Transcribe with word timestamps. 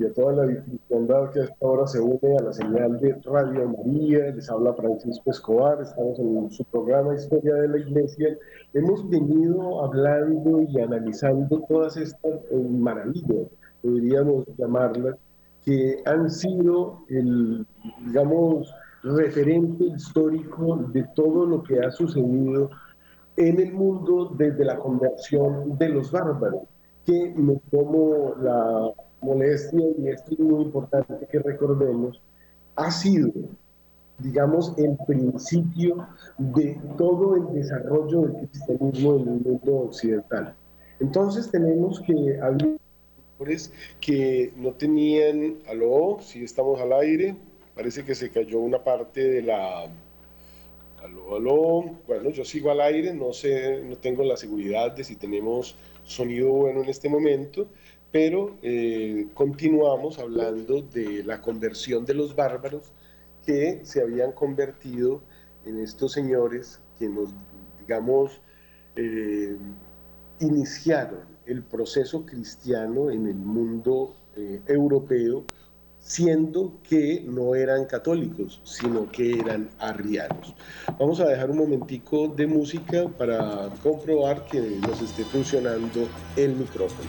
Y 0.00 0.06
a 0.06 0.14
toda 0.14 0.32
la 0.32 0.46
dificultad 0.46 1.30
que 1.30 1.40
hasta 1.40 1.66
ahora 1.66 1.86
se 1.86 2.00
une 2.00 2.34
a 2.38 2.42
la 2.42 2.54
señal 2.54 2.98
de 3.00 3.20
Radio 3.22 3.68
María. 3.68 4.34
Les 4.34 4.48
habla 4.48 4.72
Francisco 4.72 5.30
Escobar, 5.30 5.82
estamos 5.82 6.18
en 6.18 6.50
su 6.50 6.64
programa 6.64 7.14
Historia 7.14 7.56
de 7.56 7.68
la 7.68 7.78
Iglesia. 7.80 8.38
Hemos 8.72 9.06
venido 9.10 9.84
hablando 9.84 10.62
y 10.62 10.80
analizando 10.80 11.60
todas 11.68 11.98
estas 11.98 12.32
eh, 12.50 12.66
maravillas, 12.70 13.48
podríamos 13.82 14.46
llamarlas, 14.56 15.16
que 15.66 16.02
han 16.06 16.30
sido 16.30 17.00
el, 17.10 17.66
digamos, 18.06 18.74
referente 19.02 19.84
histórico 19.84 20.76
de 20.94 21.06
todo 21.14 21.44
lo 21.44 21.62
que 21.62 21.78
ha 21.78 21.90
sucedido 21.90 22.70
en 23.36 23.60
el 23.60 23.74
mundo 23.74 24.32
desde 24.38 24.64
la 24.64 24.78
conversión 24.78 25.76
de 25.76 25.90
los 25.90 26.10
bárbaros 26.10 26.62
que 27.04 27.34
me 27.36 27.60
tomo 27.70 28.34
la 28.40 28.94
molestia, 29.22 29.84
y 29.98 30.08
esto 30.08 30.32
es 30.32 30.38
muy 30.38 30.64
importante 30.64 31.26
que 31.30 31.38
recordemos, 31.38 32.20
ha 32.76 32.90
sido, 32.90 33.30
digamos, 34.18 34.74
el 34.78 34.96
principio 35.06 36.06
de 36.38 36.78
todo 36.96 37.36
el 37.36 37.54
desarrollo 37.54 38.22
del 38.22 38.48
cristianismo 38.48 39.16
en 39.16 39.20
el 39.20 39.40
mundo 39.40 39.74
occidental. 39.86 40.54
Entonces 41.00 41.50
tenemos 41.50 42.00
que 42.00 42.38
hablar 42.40 42.76
que 44.00 44.52
no 44.56 44.72
tenían, 44.72 45.56
aló, 45.66 46.18
si 46.20 46.44
estamos 46.44 46.78
al 46.80 46.92
aire, 46.92 47.34
parece 47.74 48.04
que 48.04 48.14
se 48.14 48.30
cayó 48.30 48.60
una 48.60 48.84
parte 48.84 49.24
de 49.24 49.42
la, 49.42 49.84
aló, 51.02 51.36
aló, 51.36 51.84
bueno, 52.06 52.30
yo 52.30 52.44
sigo 52.44 52.70
al 52.70 52.82
aire, 52.82 53.14
no 53.14 53.32
sé, 53.32 53.82
no 53.82 53.96
tengo 53.96 54.24
la 54.24 54.36
seguridad 54.36 54.92
de 54.92 55.04
si 55.04 55.16
tenemos 55.16 55.74
sonido 56.04 56.50
bueno 56.50 56.82
en 56.82 56.90
este 56.90 57.08
momento, 57.08 57.68
pero 58.12 58.56
eh, 58.62 59.28
continuamos 59.34 60.18
hablando 60.18 60.82
de 60.82 61.22
la 61.24 61.40
conversión 61.40 62.04
de 62.04 62.14
los 62.14 62.34
bárbaros 62.34 62.92
que 63.44 63.80
se 63.84 64.02
habían 64.02 64.32
convertido 64.32 65.22
en 65.64 65.78
estos 65.78 66.12
señores 66.12 66.80
que 66.98 67.08
nos, 67.08 67.30
digamos, 67.80 68.40
eh, 68.96 69.56
iniciaron 70.40 71.20
el 71.46 71.62
proceso 71.62 72.24
cristiano 72.26 73.10
en 73.10 73.26
el 73.26 73.36
mundo 73.36 74.14
eh, 74.36 74.60
europeo 74.66 75.44
siendo 76.00 76.72
que 76.88 77.22
no 77.26 77.54
eran 77.54 77.84
católicos, 77.84 78.60
sino 78.64 79.10
que 79.10 79.38
eran 79.38 79.68
arrianos. 79.78 80.54
Vamos 80.98 81.20
a 81.20 81.26
dejar 81.26 81.50
un 81.50 81.58
momentico 81.58 82.28
de 82.28 82.46
música 82.46 83.06
para 83.18 83.68
comprobar 83.82 84.46
que 84.46 84.60
nos 84.60 85.02
esté 85.02 85.24
funcionando 85.24 86.08
el 86.36 86.56
micrófono. 86.56 87.08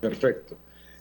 Perfecto. 0.00 0.56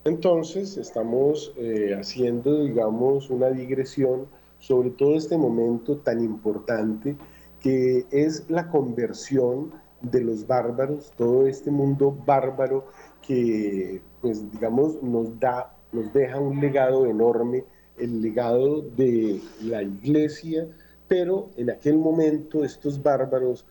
Entonces, 0.06 0.78
estamos 0.78 1.54
eh, 1.58 1.96
haciendo, 1.98 2.64
digamos, 2.64 3.30
una 3.30 3.50
digresión 3.50 4.28
sobre 4.60 4.92
todo 4.92 5.16
este 5.16 5.38
momento 5.38 5.98
tan 5.98 6.24
importante 6.24 7.18
que 7.60 8.06
es 8.12 8.50
la 8.50 8.70
conversión 8.70 9.74
de 10.02 10.22
los 10.22 10.46
bárbaros, 10.48 11.12
todo 11.18 11.48
este 11.48 11.72
mundo 11.72 12.18
bárbaro 12.26 12.86
que, 13.22 14.02
pues, 14.22 14.50
digamos, 14.52 15.02
nos 15.02 15.40
da, 15.40 15.74
nos 15.92 16.12
deja 16.14 16.40
un 16.40 16.60
legado 16.60 17.06
enorme, 17.06 17.64
el 17.98 18.22
legado 18.22 18.82
de 18.82 19.42
la 19.62 19.82
iglesia, 19.82 20.68
pero 21.08 21.50
en 21.58 21.70
aquel 21.70 21.98
momento 21.98 22.64
estos 22.64 23.02
bárbaros 23.02 23.66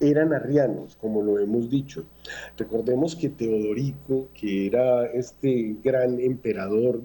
eran 0.00 0.32
arrianos, 0.32 0.96
como 0.96 1.22
lo 1.22 1.38
hemos 1.38 1.68
dicho. 1.68 2.04
Recordemos 2.56 3.16
que 3.16 3.28
Teodorico, 3.28 4.28
que 4.34 4.66
era 4.66 5.06
este 5.06 5.76
gran 5.82 6.20
emperador 6.20 7.02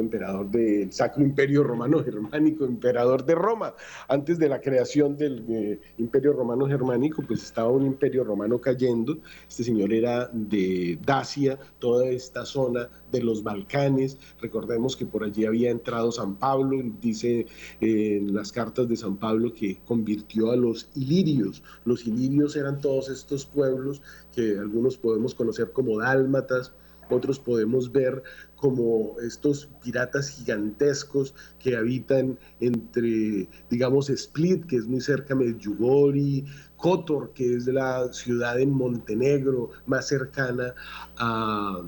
emperador 0.00 0.50
del 0.50 0.92
Sacro 0.92 1.22
Imperio 1.22 1.62
Romano 1.62 2.02
Germánico, 2.02 2.64
emperador 2.64 3.24
de 3.24 3.34
Roma. 3.34 3.74
Antes 4.08 4.38
de 4.38 4.48
la 4.48 4.60
creación 4.60 5.16
del 5.16 5.44
eh, 5.48 5.80
Imperio 5.98 6.32
Romano 6.32 6.66
Germánico, 6.66 7.22
pues 7.22 7.42
estaba 7.42 7.68
un 7.68 7.86
imperio 7.86 8.24
romano 8.24 8.60
cayendo. 8.60 9.18
Este 9.48 9.64
señor 9.64 9.92
era 9.92 10.28
de 10.32 10.98
Dacia, 11.04 11.58
toda 11.78 12.06
esta 12.08 12.44
zona 12.44 12.88
de 13.10 13.22
los 13.22 13.42
Balcanes. 13.42 14.18
Recordemos 14.40 14.96
que 14.96 15.06
por 15.06 15.24
allí 15.24 15.44
había 15.44 15.70
entrado 15.70 16.12
San 16.12 16.36
Pablo, 16.36 16.82
dice 17.00 17.46
eh, 17.80 18.16
en 18.16 18.34
las 18.34 18.52
cartas 18.52 18.88
de 18.88 18.96
San 18.96 19.16
Pablo 19.16 19.52
que 19.52 19.80
convirtió 19.84 20.50
a 20.50 20.56
los 20.56 20.90
ilirios. 20.94 21.62
Los 21.84 22.06
ilirios 22.06 22.56
eran 22.56 22.80
todos 22.80 23.08
estos 23.08 23.46
pueblos 23.46 24.02
que 24.34 24.58
algunos 24.58 24.96
podemos 24.98 25.34
conocer 25.34 25.72
como 25.72 25.98
dálmatas, 25.98 26.72
otros 27.10 27.38
podemos 27.38 27.92
ver 27.92 28.22
como 28.56 29.16
estos 29.20 29.68
piratas 29.82 30.30
gigantescos 30.30 31.34
que 31.58 31.76
habitan 31.76 32.38
entre, 32.60 33.48
digamos, 33.70 34.10
Split, 34.10 34.66
que 34.66 34.76
es 34.76 34.86
muy 34.86 35.00
cerca 35.00 35.34
de 35.34 35.44
Medjugorje, 35.44 36.44
Kotor, 36.76 37.32
que 37.32 37.54
es 37.54 37.66
la 37.66 38.12
ciudad 38.12 38.58
en 38.58 38.70
Montenegro 38.70 39.70
más 39.86 40.08
cercana 40.08 40.74
a 41.16 41.82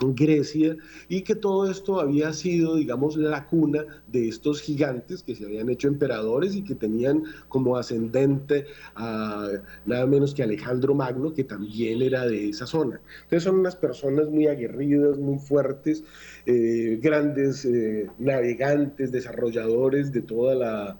Grecia 0.00 0.76
y 1.08 1.22
que 1.22 1.34
todo 1.34 1.70
esto 1.70 2.00
había 2.00 2.32
sido, 2.32 2.76
digamos, 2.76 3.16
la 3.16 3.46
cuna 3.46 3.84
de 4.08 4.28
estos 4.28 4.60
gigantes 4.60 5.22
que 5.22 5.34
se 5.34 5.44
habían 5.44 5.68
hecho 5.68 5.88
emperadores 5.88 6.54
y 6.54 6.62
que 6.62 6.74
tenían 6.74 7.24
como 7.48 7.76
ascendente 7.76 8.66
a 8.94 9.48
nada 9.86 10.06
menos 10.06 10.34
que 10.34 10.42
Alejandro 10.42 10.94
Magno, 10.94 11.32
que 11.34 11.44
también 11.44 12.02
era 12.02 12.26
de 12.26 12.50
esa 12.50 12.66
zona. 12.66 13.00
Entonces 13.22 13.44
son 13.44 13.60
unas 13.60 13.76
personas 13.76 14.28
muy 14.28 14.46
aguerridas, 14.46 15.18
muy 15.18 15.38
fuertes, 15.38 16.04
eh, 16.46 16.98
grandes 17.02 17.64
eh, 17.64 18.08
navegantes, 18.18 19.12
desarrolladores 19.12 20.12
de 20.12 20.22
toda 20.22 20.54
la 20.54 20.98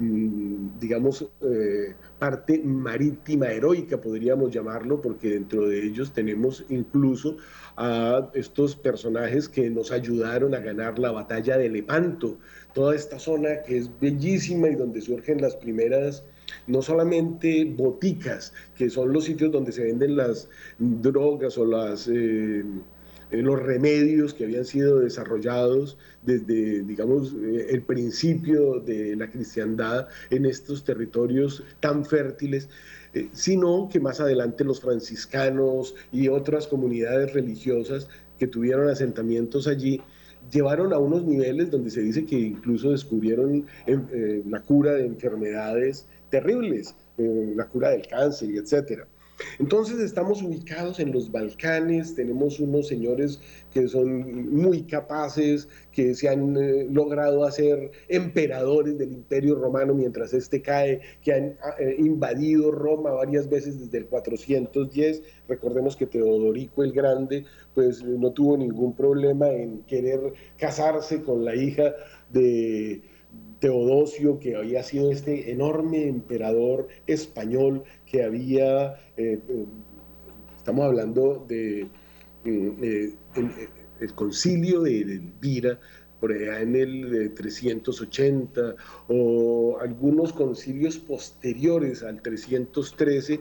digamos, 0.00 1.28
eh, 1.42 1.94
parte 2.18 2.58
marítima 2.64 3.50
heroica, 3.50 4.00
podríamos 4.00 4.50
llamarlo, 4.50 5.02
porque 5.02 5.28
dentro 5.28 5.68
de 5.68 5.84
ellos 5.84 6.12
tenemos 6.12 6.64
incluso 6.70 7.36
a 7.76 8.30
estos 8.32 8.76
personajes 8.76 9.46
que 9.48 9.68
nos 9.68 9.92
ayudaron 9.92 10.54
a 10.54 10.60
ganar 10.60 10.98
la 10.98 11.10
batalla 11.10 11.58
de 11.58 11.68
Lepanto, 11.68 12.38
toda 12.72 12.94
esta 12.94 13.18
zona 13.18 13.62
que 13.66 13.76
es 13.76 13.90
bellísima 14.00 14.68
y 14.68 14.74
donde 14.74 15.02
surgen 15.02 15.42
las 15.42 15.54
primeras 15.56 16.24
no 16.66 16.80
solamente 16.80 17.64
boticas, 17.64 18.54
que 18.74 18.88
son 18.88 19.12
los 19.12 19.24
sitios 19.24 19.52
donde 19.52 19.70
se 19.70 19.84
venden 19.84 20.16
las 20.16 20.48
drogas 20.78 21.58
o 21.58 21.66
las 21.66 22.08
eh, 22.08 22.64
eh, 23.30 23.42
los 23.42 23.60
remedios 23.60 24.34
que 24.34 24.44
habían 24.44 24.64
sido 24.64 24.98
desarrollados 24.98 25.96
desde, 26.22 26.82
digamos, 26.82 27.34
eh, 27.34 27.68
el 27.70 27.82
principio 27.82 28.80
de 28.80 29.16
la 29.16 29.30
cristiandad 29.30 30.08
en 30.30 30.46
estos 30.46 30.84
territorios 30.84 31.62
tan 31.80 32.04
fértiles, 32.04 32.68
eh, 33.14 33.28
sino 33.32 33.88
que 33.90 34.00
más 34.00 34.20
adelante 34.20 34.64
los 34.64 34.80
franciscanos 34.80 35.94
y 36.12 36.28
otras 36.28 36.66
comunidades 36.66 37.32
religiosas 37.32 38.08
que 38.38 38.46
tuvieron 38.46 38.88
asentamientos 38.88 39.66
allí, 39.68 40.00
llevaron 40.50 40.92
a 40.92 40.98
unos 40.98 41.24
niveles 41.24 41.70
donde 41.70 41.90
se 41.90 42.00
dice 42.00 42.24
que 42.24 42.38
incluso 42.38 42.90
descubrieron 42.90 43.66
la 44.46 44.62
cura 44.62 44.94
de 44.94 45.04
enfermedades 45.04 46.06
terribles, 46.30 46.96
la 47.18 47.68
cura 47.68 47.90
del 47.90 48.06
cáncer, 48.06 48.50
etcétera. 48.54 49.06
Entonces 49.58 49.98
estamos 50.00 50.42
ubicados 50.42 51.00
en 51.00 51.12
los 51.12 51.30
Balcanes, 51.30 52.14
tenemos 52.14 52.60
unos 52.60 52.88
señores 52.88 53.40
que 53.72 53.88
son 53.88 54.52
muy 54.54 54.82
capaces, 54.82 55.68
que 55.92 56.14
se 56.14 56.28
han 56.28 56.56
eh, 56.56 56.86
logrado 56.90 57.44
hacer 57.44 57.90
emperadores 58.08 58.98
del 58.98 59.12
imperio 59.12 59.54
romano 59.54 59.94
mientras 59.94 60.34
este 60.34 60.62
cae, 60.62 61.00
que 61.22 61.32
han 61.32 61.44
eh, 61.78 61.96
invadido 61.98 62.70
Roma 62.70 63.10
varias 63.10 63.48
veces 63.48 63.78
desde 63.80 63.98
el 63.98 64.06
410. 64.06 65.22
Recordemos 65.48 65.96
que 65.96 66.06
Teodorico 66.06 66.82
el 66.82 66.92
Grande 66.92 67.44
pues 67.74 68.02
no 68.02 68.32
tuvo 68.32 68.56
ningún 68.56 68.94
problema 68.94 69.50
en 69.50 69.82
querer 69.82 70.32
casarse 70.56 71.22
con 71.22 71.44
la 71.44 71.54
hija 71.54 71.94
de 72.30 73.02
Teodosio, 73.60 74.38
que 74.38 74.56
había 74.56 74.82
sido 74.82 75.12
este 75.12 75.52
enorme 75.52 76.08
emperador 76.08 76.88
español 77.06 77.84
que 78.06 78.24
había, 78.24 78.94
eh, 79.16 79.38
eh, 79.48 79.66
estamos 80.56 80.86
hablando 80.86 81.44
de 81.46 81.86
eh, 82.44 83.14
el, 84.00 84.14
concilio 84.14 84.80
de 84.80 85.02
Elvira, 85.02 85.78
por 86.20 86.32
allá 86.32 86.60
en 86.60 86.76
el 86.76 87.32
380, 87.34 88.76
o 89.08 89.78
algunos 89.80 90.32
concilios 90.32 90.98
posteriores 90.98 92.02
al 92.02 92.20
313, 92.22 93.40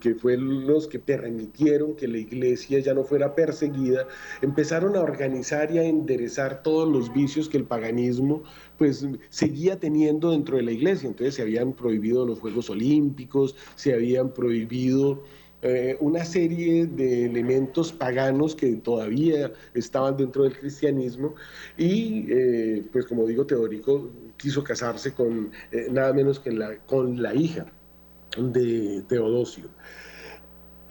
que 0.00 0.14
fueron 0.14 0.66
los 0.66 0.86
que 0.86 0.98
permitieron 0.98 1.96
que 1.96 2.06
la 2.06 2.18
iglesia 2.18 2.78
ya 2.80 2.92
no 2.92 3.04
fuera 3.04 3.34
perseguida, 3.34 4.06
empezaron 4.42 4.96
a 4.96 5.00
organizar 5.00 5.72
y 5.72 5.78
a 5.78 5.84
enderezar 5.84 6.62
todos 6.62 6.88
los 6.88 7.12
vicios 7.12 7.48
que 7.48 7.56
el 7.56 7.64
paganismo 7.64 8.42
pues 8.76 9.06
seguía 9.30 9.78
teniendo 9.80 10.32
dentro 10.32 10.56
de 10.56 10.64
la 10.64 10.72
iglesia. 10.72 11.08
Entonces 11.08 11.34
se 11.36 11.42
habían 11.42 11.72
prohibido 11.72 12.26
los 12.26 12.40
Juegos 12.40 12.68
Olímpicos, 12.68 13.56
se 13.76 13.94
habían 13.94 14.34
prohibido 14.34 15.22
eh, 15.64 15.96
una 16.00 16.24
serie 16.24 16.86
de 16.86 17.26
elementos 17.26 17.92
paganos 17.92 18.56
que 18.56 18.74
todavía 18.74 19.52
estaban 19.74 20.16
dentro 20.16 20.42
del 20.42 20.58
cristianismo 20.58 21.36
y, 21.78 22.26
eh, 22.32 22.84
pues 22.90 23.06
como 23.06 23.24
digo, 23.26 23.46
Teodorico 23.46 24.10
quiso 24.36 24.64
casarse 24.64 25.14
con 25.14 25.52
eh, 25.70 25.86
nada 25.88 26.12
menos 26.12 26.40
que 26.40 26.50
la, 26.50 26.76
con 26.78 27.22
la 27.22 27.32
hija 27.32 27.66
de 28.36 29.04
Teodosio. 29.08 29.66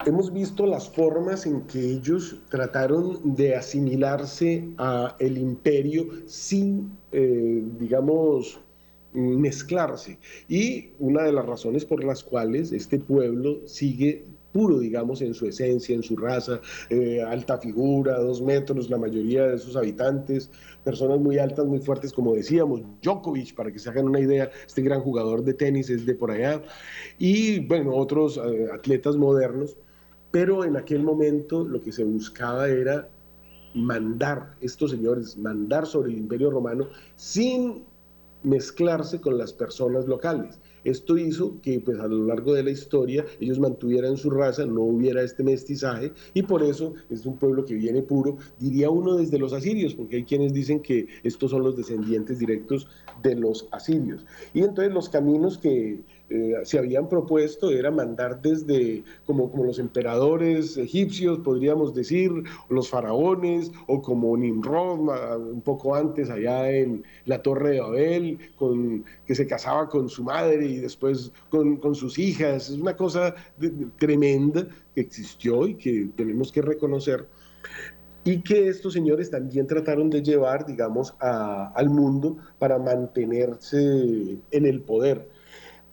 Hemos 0.06 0.32
visto 0.32 0.64
las 0.64 0.88
formas 0.88 1.44
en 1.44 1.60
que 1.66 1.78
ellos 1.78 2.40
trataron 2.48 3.36
de 3.36 3.54
asimilarse 3.54 4.66
a 4.78 5.16
el 5.20 5.36
imperio 5.36 6.08
sin, 6.26 6.96
digamos, 7.78 8.58
mezclarse. 9.12 10.18
Y 10.48 10.90
una 10.98 11.22
de 11.22 11.32
las 11.32 11.46
razones 11.46 11.84
por 11.84 12.02
las 12.02 12.24
cuales 12.24 12.72
este 12.72 12.98
pueblo 12.98 13.60
sigue 13.66 14.24
puro, 14.52 14.78
digamos, 14.78 15.22
en 15.22 15.34
su 15.34 15.46
esencia, 15.46 15.94
en 15.94 16.02
su 16.02 16.16
raza, 16.16 16.60
eh, 16.90 17.22
alta 17.22 17.58
figura, 17.58 18.18
dos 18.18 18.42
metros, 18.42 18.90
la 18.90 18.98
mayoría 18.98 19.46
de 19.46 19.58
sus 19.58 19.76
habitantes, 19.76 20.50
personas 20.84 21.20
muy 21.20 21.38
altas, 21.38 21.66
muy 21.66 21.78
fuertes, 21.78 22.12
como 22.12 22.34
decíamos, 22.34 22.82
Djokovic, 23.02 23.54
para 23.54 23.72
que 23.72 23.78
se 23.78 23.90
hagan 23.90 24.08
una 24.08 24.20
idea, 24.20 24.50
este 24.66 24.82
gran 24.82 25.00
jugador 25.00 25.42
de 25.42 25.54
tenis 25.54 25.90
es 25.90 26.06
de 26.06 26.14
por 26.14 26.30
allá, 26.30 26.62
y 27.18 27.60
bueno, 27.60 27.94
otros 27.94 28.38
eh, 28.38 28.68
atletas 28.72 29.16
modernos, 29.16 29.76
pero 30.30 30.64
en 30.64 30.76
aquel 30.76 31.02
momento 31.02 31.64
lo 31.64 31.82
que 31.82 31.92
se 31.92 32.04
buscaba 32.04 32.68
era 32.68 33.08
mandar, 33.74 34.54
estos 34.60 34.90
señores, 34.90 35.36
mandar 35.36 35.86
sobre 35.86 36.12
el 36.12 36.18
imperio 36.18 36.50
romano 36.50 36.88
sin 37.16 37.84
mezclarse 38.42 39.20
con 39.20 39.38
las 39.38 39.52
personas 39.52 40.06
locales. 40.06 40.58
Esto 40.84 41.16
hizo 41.16 41.60
que 41.62 41.80
pues, 41.80 41.98
a 41.98 42.08
lo 42.08 42.26
largo 42.26 42.54
de 42.54 42.62
la 42.62 42.70
historia 42.70 43.24
ellos 43.40 43.58
mantuvieran 43.58 44.16
su 44.16 44.30
raza, 44.30 44.66
no 44.66 44.82
hubiera 44.82 45.22
este 45.22 45.42
mestizaje 45.42 46.12
y 46.34 46.42
por 46.42 46.62
eso 46.62 46.94
es 47.10 47.24
un 47.26 47.36
pueblo 47.36 47.64
que 47.64 47.74
viene 47.74 48.02
puro, 48.02 48.36
diría 48.58 48.90
uno 48.90 49.16
desde 49.16 49.38
los 49.38 49.52
asirios, 49.52 49.94
porque 49.94 50.16
hay 50.16 50.24
quienes 50.24 50.52
dicen 50.52 50.80
que 50.80 51.06
estos 51.22 51.50
son 51.50 51.62
los 51.62 51.76
descendientes 51.76 52.38
directos 52.38 52.88
de 53.22 53.36
los 53.36 53.68
asirios. 53.70 54.24
Y 54.54 54.60
entonces 54.60 54.92
los 54.92 55.08
caminos 55.08 55.58
que 55.58 56.00
eh, 56.34 56.54
se 56.62 56.78
habían 56.78 57.10
propuesto 57.10 57.70
era 57.70 57.90
mandar 57.90 58.40
desde, 58.40 59.04
como, 59.26 59.50
como 59.50 59.64
los 59.64 59.78
emperadores 59.78 60.78
egipcios, 60.78 61.40
podríamos 61.40 61.94
decir, 61.94 62.30
los 62.70 62.88
faraones, 62.88 63.70
o 63.86 64.00
como 64.00 64.34
Nimrod, 64.34 65.10
un 65.52 65.60
poco 65.60 65.94
antes, 65.94 66.30
allá 66.30 66.70
en 66.70 67.04
la 67.26 67.42
Torre 67.42 67.72
de 67.72 67.80
Babel, 67.80 68.38
con, 68.56 69.04
que 69.26 69.34
se 69.34 69.46
casaba 69.46 69.90
con 69.90 70.08
su 70.08 70.24
madre 70.24 70.66
y 70.72 70.78
después 70.78 71.32
con, 71.50 71.76
con 71.76 71.94
sus 71.94 72.18
hijas. 72.18 72.70
Es 72.70 72.78
una 72.78 72.96
cosa 72.96 73.34
tremenda 73.98 74.66
que 74.94 75.00
existió 75.00 75.66
y 75.66 75.74
que 75.74 76.10
tenemos 76.16 76.50
que 76.50 76.62
reconocer 76.62 77.26
y 78.24 78.42
que 78.42 78.68
estos 78.68 78.92
señores 78.92 79.30
también 79.30 79.66
trataron 79.66 80.08
de 80.08 80.22
llevar, 80.22 80.64
digamos, 80.64 81.14
al 81.18 81.90
mundo 81.90 82.36
para 82.58 82.78
mantenerse 82.78 84.38
en 84.50 84.66
el 84.66 84.80
poder. 84.82 85.28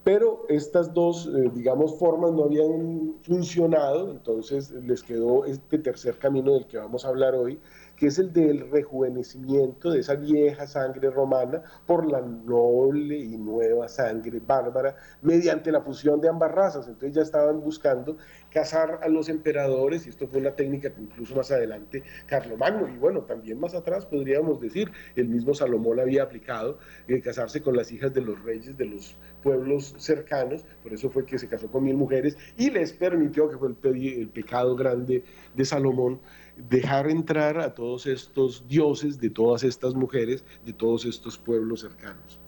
Pero 0.04 0.46
estas 0.48 0.94
dos, 0.94 1.28
eh, 1.28 1.52
digamos, 1.54 1.98
formas 2.00 2.32
no 2.32 2.46
habían 2.46 3.16
funcionado, 3.22 4.12
entonces 4.12 4.72
les 4.72 5.04
quedó 5.04 5.46
este 5.46 5.78
tercer 5.78 6.18
camino 6.18 6.54
del 6.54 6.68
que 6.68 6.78
vamos 6.78 7.04
a 7.04 7.10
hablar 7.10 7.36
hoy, 7.36 7.60
que 8.00 8.08
es 8.08 8.18
el 8.18 8.32
del 8.32 8.72
rejuvenecimiento 8.72 9.92
de 9.92 10.00
esa 10.00 10.16
vieja 10.16 10.66
sangre 10.66 11.10
romana 11.10 11.62
por 11.86 12.10
la 12.10 12.22
noble 12.22 13.18
y 13.18 13.38
nueva 13.38 13.90
sangre 13.90 14.40
bárbara 14.40 14.96
mediante 15.22 15.70
la 15.70 15.82
fusión 15.82 16.22
de 16.22 16.30
ambas 16.30 16.50
razas. 16.54 16.88
Entonces 16.88 17.14
ya 17.14 17.22
estaban 17.22 17.60
buscando 17.60 18.16
casar 18.52 19.02
a 19.04 19.10
los 19.10 19.28
emperadores, 19.28 20.06
y 20.06 20.10
esto 20.10 20.28
fue 20.28 20.40
una 20.40 20.56
técnica 20.56 20.94
que 20.94 21.02
incluso 21.02 21.36
más 21.36 21.52
adelante 21.52 22.02
Carlomagno, 22.26 22.88
y 22.88 22.98
bueno, 22.98 23.22
también 23.24 23.60
más 23.60 23.76
atrás 23.76 24.06
podríamos 24.06 24.62
decir, 24.62 24.90
el 25.18 25.28
mismo 25.28 25.54
Salomón 25.54 26.00
había 26.00 26.24
aplicado, 26.24 26.80
eh, 27.10 27.20
casarse 27.20 27.62
con 27.62 27.76
las 27.76 27.92
hijas 27.92 28.14
de 28.14 28.22
los 28.22 28.42
reyes 28.44 28.78
de 28.78 28.86
los 28.86 29.18
pueblos 29.44 29.94
cercanos, 29.98 30.66
por 30.82 30.94
eso 30.94 31.10
fue 31.10 31.26
que 31.26 31.38
se 31.38 31.50
casó 31.50 31.70
con 31.70 31.84
mil 31.84 31.98
mujeres 31.98 32.38
y 32.58 32.70
les 32.72 32.94
permitió, 32.94 33.50
que 33.50 33.58
fue 33.58 33.68
el 33.68 34.30
pecado 34.30 34.76
grande 34.76 35.26
de 35.54 35.66
Salomón, 35.66 36.22
dejar 36.68 37.10
entrar 37.10 37.60
a 37.60 37.74
todos 37.74 38.06
estos 38.06 38.68
dioses, 38.68 39.20
de 39.20 39.30
todas 39.30 39.64
estas 39.64 39.94
mujeres, 39.94 40.44
de 40.66 40.74
todos 40.74 41.06
estos 41.06 41.38
pueblos 41.38 41.82
cercanos. 41.82 42.40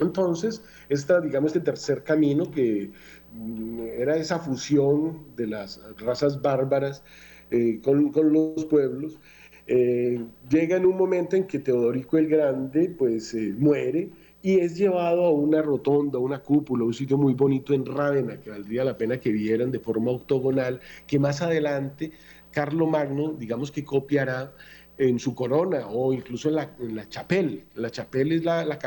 Entonces, 0.00 0.62
esta, 0.88 1.20
digamos, 1.20 1.54
este 1.54 1.60
tercer 1.60 2.02
camino 2.02 2.50
que 2.50 2.90
mm, 3.34 3.80
era 3.98 4.16
esa 4.16 4.38
fusión 4.38 5.26
de 5.36 5.46
las 5.46 5.80
razas 5.98 6.40
bárbaras 6.40 7.04
eh, 7.50 7.80
con, 7.82 8.12
los 8.32 8.64
pueblos, 8.64 9.18
eh, 9.66 10.24
llega 10.48 10.76
en 10.76 10.86
un 10.86 10.96
momento 10.96 11.36
en 11.36 11.46
que 11.46 11.58
Teodorico 11.58 12.18
el 12.18 12.28
Grande 12.28 12.94
pues 12.98 13.34
eh, 13.34 13.54
muere 13.56 14.10
y 14.42 14.58
es 14.58 14.76
llevado 14.76 15.24
a 15.24 15.30
una 15.30 15.62
rotonda, 15.62 16.18
una 16.18 16.40
cúpula, 16.40 16.84
un 16.84 16.94
sitio 16.94 17.16
muy 17.16 17.34
bonito 17.34 17.72
en 17.74 17.86
Rávena, 17.86 18.40
que 18.40 18.50
valdría 18.50 18.84
la 18.84 18.98
pena 18.98 19.20
que 19.20 19.30
vieran 19.30 19.70
de 19.70 19.78
forma 19.78 20.10
octogonal, 20.10 20.80
que 21.06 21.18
más 21.18 21.42
adelante 21.42 22.10
Carlo 22.52 22.86
Magno, 22.86 23.32
digamos 23.32 23.72
que 23.72 23.84
copiará 23.84 24.54
en 24.98 25.18
su 25.18 25.34
corona 25.34 25.86
o 25.88 26.12
incluso 26.12 26.48
en 26.48 26.56
la, 26.56 26.76
en 26.78 26.94
la 26.94 27.08
chapelle. 27.08 27.66
La 27.74 27.90
chapelle 27.90 28.36
es 28.36 28.44
la, 28.44 28.64
la, 28.64 28.78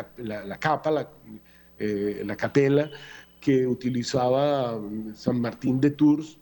capa, 0.60 1.10
eh, 1.78 2.22
la, 2.26 2.36
capela 2.36 2.90
que 3.42 3.68
utilizaba 3.68 4.78
mm, 4.78 5.16
San 5.16 5.42
Martín 5.42 5.82
de 5.82 5.92
Tours 5.92 6.38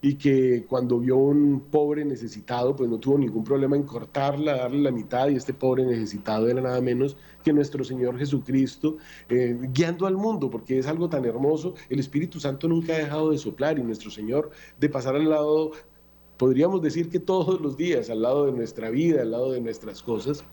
y 0.00 0.14
que 0.14 0.64
cuando 0.68 1.00
vio 1.00 1.16
un 1.16 1.60
pobre 1.70 2.04
necesitado, 2.04 2.76
pues 2.76 2.88
no 2.88 2.98
tuvo 2.98 3.18
ningún 3.18 3.42
problema 3.42 3.74
en 3.74 3.82
cortarla, 3.82 4.56
darle 4.56 4.78
la 4.78 4.92
mitad, 4.92 5.28
y 5.28 5.34
este 5.34 5.52
pobre 5.52 5.84
necesitado 5.84 6.48
era 6.48 6.60
nada 6.60 6.80
menos 6.80 7.16
que 7.42 7.52
nuestro 7.52 7.82
Señor 7.82 8.16
Jesucristo, 8.16 8.98
eh, 9.28 9.58
guiando 9.72 10.06
al 10.06 10.16
mundo, 10.16 10.50
porque 10.50 10.78
es 10.78 10.86
algo 10.86 11.08
tan 11.08 11.24
hermoso, 11.24 11.74
el 11.90 11.98
Espíritu 11.98 12.38
Santo 12.38 12.68
nunca 12.68 12.94
ha 12.94 12.98
dejado 12.98 13.30
de 13.32 13.38
soplar 13.38 13.78
y 13.78 13.82
nuestro 13.82 14.10
Señor 14.10 14.50
de 14.78 14.88
pasar 14.88 15.16
al 15.16 15.28
lado 15.28 15.72
podríamos 16.38 16.80
decir 16.80 17.10
que 17.10 17.18
todos 17.18 17.60
los 17.60 17.76
días, 17.76 18.08
al 18.08 18.22
lado 18.22 18.46
de 18.46 18.52
nuestra 18.52 18.90
vida, 18.90 19.22
al 19.22 19.32
lado 19.32 19.52
de 19.52 19.60
nuestras 19.60 20.02
cosas. 20.02 20.44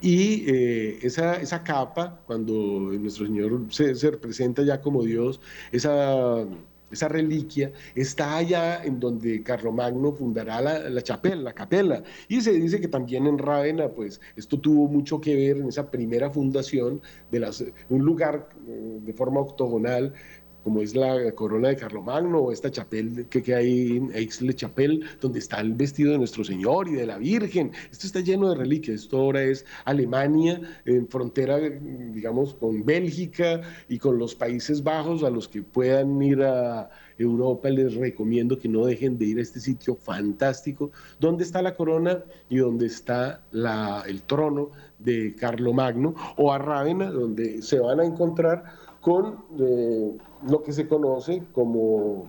Y 0.00 0.44
eh, 0.50 0.98
esa, 1.02 1.36
esa 1.36 1.62
capa, 1.62 2.20
cuando 2.26 2.52
nuestro 2.52 3.26
Señor 3.26 3.66
se, 3.70 3.94
se 3.94 4.10
representa 4.10 4.62
ya 4.62 4.80
como 4.80 5.04
Dios, 5.04 5.40
esa, 5.72 6.44
esa 6.90 7.08
reliquia 7.08 7.72
está 7.94 8.36
allá 8.36 8.82
en 8.84 8.98
donde 8.98 9.42
Carlomagno 9.42 10.12
fundará 10.12 10.60
la, 10.60 10.90
la 10.90 11.02
chapela, 11.02 11.42
la 11.42 11.52
capela. 11.52 12.02
Y 12.28 12.40
se 12.40 12.52
dice 12.52 12.80
que 12.80 12.88
también 12.88 13.26
en 13.26 13.38
Rávena, 13.38 13.88
pues 13.88 14.20
esto 14.36 14.58
tuvo 14.58 14.88
mucho 14.88 15.20
que 15.20 15.34
ver 15.36 15.58
en 15.58 15.68
esa 15.68 15.90
primera 15.90 16.30
fundación 16.30 17.00
de 17.30 17.40
las, 17.40 17.64
un 17.88 18.04
lugar 18.04 18.48
eh, 18.68 18.98
de 19.02 19.12
forma 19.12 19.40
octogonal 19.40 20.12
como 20.62 20.80
es 20.80 20.94
la 20.94 21.32
corona 21.32 21.68
de 21.68 21.76
Carlomagno 21.76 22.38
o 22.38 22.52
esta 22.52 22.70
chapel 22.70 23.26
que, 23.28 23.54
hay 23.54 23.96
en 23.96 24.12
Aix-le-Chapelle, 24.14 25.00
donde 25.20 25.38
está 25.38 25.60
el 25.60 25.74
vestido 25.74 26.12
de 26.12 26.18
nuestro 26.18 26.44
Señor 26.44 26.88
y 26.88 26.92
de 26.92 27.06
la 27.06 27.18
Virgen. 27.18 27.72
Esto 27.90 28.06
está 28.06 28.20
lleno 28.20 28.50
de 28.50 28.56
reliquias. 28.56 29.02
Esto 29.02 29.18
ahora 29.18 29.42
es 29.42 29.64
Alemania, 29.84 30.60
en 30.84 31.08
frontera, 31.08 31.58
digamos, 31.58 32.54
con 32.54 32.84
Bélgica 32.84 33.60
y 33.88 33.98
con 33.98 34.18
los 34.18 34.34
Países 34.34 34.82
Bajos, 34.82 35.22
a 35.22 35.30
los 35.30 35.48
que 35.48 35.62
puedan 35.62 36.20
ir 36.22 36.42
a 36.42 36.90
Europa, 37.18 37.68
les 37.68 37.94
recomiendo 37.94 38.58
que 38.58 38.68
no 38.68 38.86
dejen 38.86 39.18
de 39.18 39.26
ir 39.26 39.38
a 39.38 39.42
este 39.42 39.60
sitio 39.60 39.94
fantástico, 39.94 40.90
donde 41.18 41.44
está 41.44 41.60
la 41.60 41.76
corona 41.76 42.24
y 42.48 42.58
donde 42.58 42.86
está 42.86 43.42
la, 43.52 44.02
el 44.06 44.22
trono 44.22 44.70
de 44.98 45.34
Carlomagno, 45.34 46.14
o 46.36 46.52
a 46.52 46.58
Rávena, 46.58 47.10
donde 47.10 47.62
se 47.62 47.78
van 47.78 48.00
a 48.00 48.04
encontrar 48.04 48.64
con 49.00 49.44
eh, 49.58 50.12
lo 50.48 50.62
que 50.62 50.72
se 50.72 50.86
conoce 50.86 51.42
como 51.52 52.26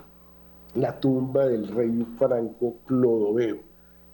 la 0.75 0.99
tumba 0.99 1.47
del 1.47 1.67
rey 1.67 2.05
franco 2.17 2.75
Clodoveo, 2.85 3.59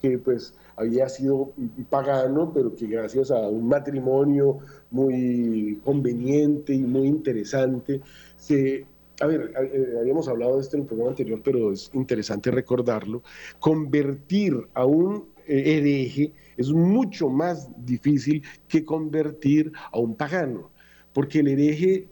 que 0.02 0.18
pues 0.18 0.56
había 0.76 1.08
sido 1.10 1.52
pagano, 1.90 2.52
pero 2.54 2.76
que 2.76 2.88
gracias 2.88 3.32
a 3.32 3.48
un 3.48 3.68
matrimonio 3.68 4.60
muy 4.92 5.80
conveniente 5.84 6.74
y 6.74 6.82
muy 6.82 7.08
interesante, 7.08 8.02
se, 8.38 8.86
a 9.22 9.28
ver, 9.28 9.52
eh, 9.56 9.98
habíamos 10.00 10.28
hablado 10.28 10.56
de 10.56 10.62
esto 10.62 10.78
en 10.78 10.84
el 10.84 10.88
programa 10.88 11.12
anterior, 11.12 11.42
pero 11.44 11.72
es 11.72 11.92
interesante 11.94 12.50
recordarlo, 12.50 13.22
convertir 13.60 14.56
a 14.74 14.86
un 14.86 15.26
eh, 15.48 15.78
hereje 15.78 16.34
es 16.58 16.72
mucho 16.72 17.30
más 17.30 17.70
difícil 17.86 18.44
que 18.68 18.84
convertir 18.84 19.72
a 19.92 20.00
un 20.00 20.16
pagano, 20.16 20.72
porque 21.14 21.40
el 21.40 21.48
hereje 21.48 22.08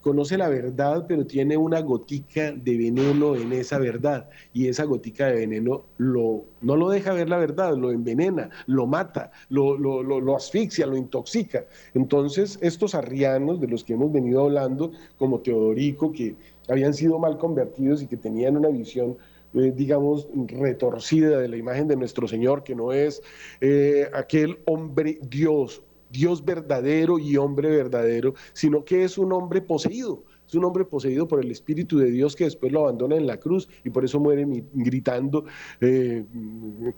conoce 0.00 0.38
la 0.38 0.48
verdad, 0.48 1.06
pero 1.06 1.26
tiene 1.26 1.56
una 1.56 1.80
gotica 1.80 2.52
de 2.52 2.76
veneno 2.76 3.36
en 3.36 3.52
esa 3.52 3.78
verdad. 3.78 4.28
Y 4.52 4.68
esa 4.68 4.84
gotica 4.84 5.26
de 5.26 5.34
veneno 5.34 5.84
lo, 5.98 6.44
no 6.60 6.76
lo 6.76 6.90
deja 6.90 7.12
ver 7.12 7.28
la 7.28 7.38
verdad, 7.38 7.76
lo 7.76 7.90
envenena, 7.90 8.50
lo 8.66 8.86
mata, 8.86 9.30
lo, 9.48 9.76
lo, 9.76 10.02
lo, 10.02 10.36
asfixia, 10.36 10.86
lo 10.86 10.96
intoxica. 10.96 11.64
Entonces, 11.94 12.58
estos 12.62 12.94
arrianos 12.94 13.60
de 13.60 13.68
los 13.68 13.84
que 13.84 13.94
hemos 13.94 14.12
venido 14.12 14.42
hablando, 14.44 14.92
como 15.18 15.40
Teodorico, 15.40 16.12
que 16.12 16.36
habían 16.68 16.94
sido 16.94 17.18
mal 17.18 17.38
convertidos 17.38 18.02
y 18.02 18.06
que 18.06 18.16
tenían 18.16 18.56
una 18.56 18.68
visión 18.68 19.16
eh, 19.54 19.70
digamos, 19.76 20.28
retorcida 20.46 21.38
de 21.38 21.48
la 21.48 21.58
imagen 21.58 21.86
de 21.86 21.96
nuestro 21.96 22.26
Señor, 22.26 22.64
que 22.64 22.74
no 22.74 22.92
es 22.92 23.22
eh, 23.60 24.08
aquel 24.14 24.58
hombre 24.64 25.18
Dios 25.20 25.82
Dios 26.12 26.44
verdadero 26.44 27.18
y 27.18 27.36
hombre 27.36 27.70
verdadero, 27.70 28.34
sino 28.52 28.84
que 28.84 29.02
es 29.04 29.18
un 29.18 29.32
hombre 29.32 29.62
poseído, 29.62 30.24
es 30.46 30.54
un 30.54 30.64
hombre 30.64 30.84
poseído 30.84 31.26
por 31.26 31.42
el 31.42 31.50
Espíritu 31.50 31.98
de 31.98 32.10
Dios 32.10 32.36
que 32.36 32.44
después 32.44 32.70
lo 32.70 32.80
abandona 32.80 33.16
en 33.16 33.26
la 33.26 33.38
cruz 33.38 33.68
y 33.84 33.90
por 33.90 34.04
eso 34.04 34.20
muere 34.20 34.46
gritando, 34.74 35.46
eh, 35.80 36.24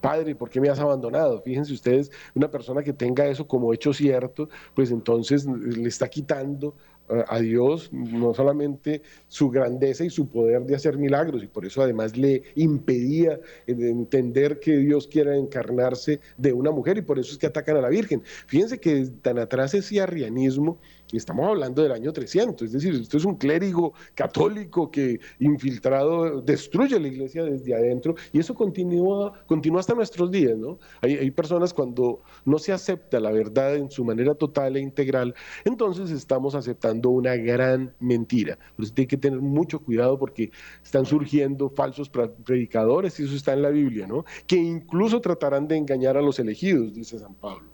Padre, 0.00 0.35
¿por 0.35 0.50
qué 0.50 0.61
me 0.61 0.68
has 0.68 0.80
abandonado? 0.80 1.40
Fíjense 1.42 1.73
ustedes, 1.73 2.11
una 2.35 2.50
persona 2.50 2.83
que 2.83 2.92
tenga 2.92 3.26
eso 3.28 3.47
como 3.47 3.73
hecho 3.73 3.92
cierto, 3.92 4.49
pues 4.75 4.90
entonces 4.90 5.47
le 5.47 5.88
está 5.88 6.09
quitando 6.09 6.75
a 7.08 7.38
Dios 7.38 7.90
no 7.92 8.32
solamente 8.34 9.02
su 9.28 9.50
grandeza 9.50 10.04
y 10.04 10.11
su 10.11 10.28
poder 10.28 10.62
de 10.62 10.75
hacer 10.75 10.96
milagros, 10.96 11.42
y 11.42 11.46
por 11.46 11.66
eso 11.66 11.82
además 11.82 12.16
le 12.16 12.42
impedía 12.54 13.40
entender 13.66 14.58
que 14.61 14.78
Dios 14.78 15.06
quiera 15.06 15.37
encarnarse 15.37 16.20
de 16.38 16.52
una 16.52 16.70
mujer, 16.70 16.99
y 16.99 17.02
por 17.02 17.18
eso 17.18 17.32
es 17.32 17.38
que 17.38 17.46
atacan 17.46 17.76
a 17.76 17.80
la 17.82 17.88
Virgen. 17.88 18.23
Fíjense 18.46 18.78
que 18.78 19.06
tan 19.23 19.38
atrás 19.38 19.75
ese 19.75 20.00
arrianismo 20.00 20.78
estamos 21.16 21.49
hablando 21.49 21.83
del 21.83 21.92
año 21.92 22.12
300, 22.12 22.66
es 22.66 22.73
decir, 22.73 22.94
esto 22.94 23.16
es 23.16 23.25
un 23.25 23.37
clérigo 23.37 23.94
católico 24.14 24.90
que 24.90 25.21
infiltrado 25.38 26.40
destruye 26.40 26.99
la 26.99 27.09
iglesia 27.09 27.44
desde 27.44 27.75
adentro 27.75 28.14
y 28.33 28.38
eso 28.38 28.54
continúa, 28.54 29.33
continúa 29.47 29.80
hasta 29.80 29.94
nuestros 29.94 30.30
días, 30.30 30.56
¿no? 30.56 30.78
Hay, 31.00 31.16
hay 31.16 31.30
personas 31.30 31.73
cuando 31.75 32.21
no 32.44 32.59
se 32.59 32.73
acepta 32.73 33.21
la 33.21 33.30
verdad 33.30 33.76
en 33.76 33.90
su 33.90 34.04
manera 34.04 34.35
total 34.35 34.76
e 34.76 34.80
integral, 34.80 35.35
entonces 35.64 36.11
estamos 36.11 36.54
aceptando 36.54 37.11
una 37.11 37.37
gran 37.37 37.94
mentira. 38.00 38.59
Por 38.76 38.85
eso 38.85 38.94
hay 38.97 39.06
que 39.06 39.16
tener 39.16 39.40
mucho 39.40 39.80
cuidado 39.80 40.18
porque 40.18 40.50
están 40.83 41.06
surgiendo 41.06 41.71
falsos 41.71 42.11
predicadores 42.44 43.18
y 43.21 43.25
eso 43.25 43.35
está 43.35 43.52
en 43.52 43.62
la 43.62 43.71
Biblia, 43.71 44.06
¿no? 44.06 44.25
Que 44.47 44.56
incluso 44.56 45.21
tratarán 45.21 45.68
de 45.68 45.76
engañar 45.76 46.16
a 46.16 46.23
los 46.23 46.38
elegidos, 46.38 46.94
dice 46.94 47.18
San 47.18 47.35
Pablo. 47.35 47.74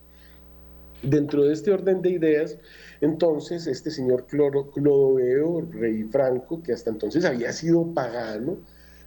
Dentro 1.03 1.45
de 1.45 1.55
este 1.55 1.73
orden 1.73 2.03
de 2.03 2.11
ideas, 2.11 2.59
entonces 3.01 3.67
este 3.67 3.91
señor 3.91 4.27
Clodoveo, 4.27 5.67
rey 5.73 6.05
franco, 6.05 6.63
que 6.63 6.73
hasta 6.73 6.91
entonces 6.91 7.25
había 7.25 7.53
sido 7.53 7.95
pagano, 7.95 8.59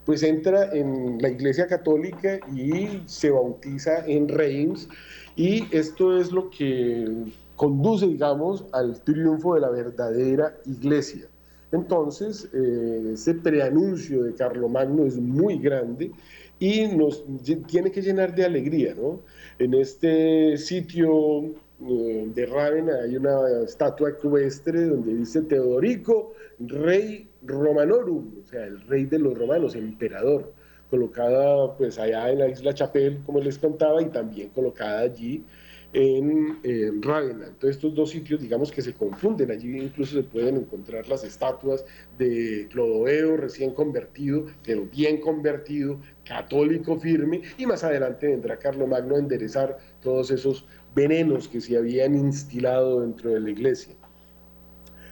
pues 0.05 0.23
entra 0.23 0.71
en 0.73 1.21
la 1.21 1.29
iglesia 1.29 1.67
católica 1.67 2.39
y 2.53 3.03
se 3.05 3.29
bautiza 3.29 4.05
en 4.05 4.27
Reims 4.27 4.89
y 5.35 5.65
esto 5.75 6.17
es 6.19 6.31
lo 6.31 6.49
que 6.49 7.07
conduce, 7.55 8.07
digamos, 8.07 8.65
al 8.71 9.01
triunfo 9.03 9.55
de 9.55 9.61
la 9.61 9.69
verdadera 9.69 10.57
iglesia. 10.65 11.27
Entonces, 11.71 12.49
eh, 12.53 13.11
ese 13.13 13.33
preanuncio 13.33 14.23
de 14.23 14.35
Carlomagno 14.35 15.05
es 15.05 15.17
muy 15.17 15.57
grande 15.57 16.11
y 16.59 16.87
nos 16.87 17.23
tiene 17.67 17.91
que 17.91 18.01
llenar 18.01 18.35
de 18.35 18.45
alegría, 18.45 18.93
¿no? 18.93 19.21
En 19.57 19.73
este 19.73 20.57
sitio 20.57 21.55
de 21.83 22.45
Raven 22.45 22.89
hay 22.89 23.17
una 23.17 23.63
estatua 23.65 24.11
ecuestre 24.11 24.85
donde 24.85 25.15
dice 25.15 25.41
Teodorico, 25.41 26.33
rey 26.59 27.29
romanorum, 27.45 28.39
o 28.41 28.47
sea, 28.47 28.65
el 28.65 28.79
rey 28.87 29.05
de 29.05 29.19
los 29.19 29.37
romanos, 29.37 29.75
emperador, 29.75 30.53
colocada 30.89 31.75
pues 31.77 31.99
allá 31.99 32.31
en 32.31 32.39
la 32.39 32.47
isla 32.47 32.73
Chapel, 32.73 33.21
como 33.25 33.39
les 33.39 33.57
contaba, 33.57 34.01
y 34.01 34.05
también 34.05 34.49
colocada 34.49 35.01
allí 35.01 35.43
en, 35.91 36.59
en 36.63 37.01
Ravenna. 37.01 37.47
Entonces 37.47 37.75
estos 37.77 37.93
dos 37.93 38.11
sitios 38.11 38.41
digamos 38.41 38.71
que 38.71 38.81
se 38.81 38.93
confunden, 38.93 39.51
allí 39.51 39.77
incluso 39.77 40.15
se 40.15 40.23
pueden 40.23 40.57
encontrar 40.57 41.07
las 41.09 41.23
estatuas 41.23 41.85
de 42.17 42.67
Clodoveo 42.71 43.37
recién 43.37 43.71
convertido, 43.73 44.45
pero 44.63 44.85
bien 44.85 45.19
convertido, 45.19 45.99
católico 46.23 46.97
firme, 46.99 47.41
y 47.57 47.65
más 47.65 47.83
adelante 47.83 48.27
vendrá 48.27 48.57
Carlomagno 48.57 49.15
a 49.15 49.19
enderezar 49.19 49.77
todos 50.01 50.31
esos 50.31 50.65
venenos 50.95 51.47
que 51.47 51.61
se 51.61 51.77
habían 51.77 52.15
instilado 52.15 53.01
dentro 53.01 53.31
de 53.31 53.39
la 53.39 53.49
iglesia. 53.49 53.95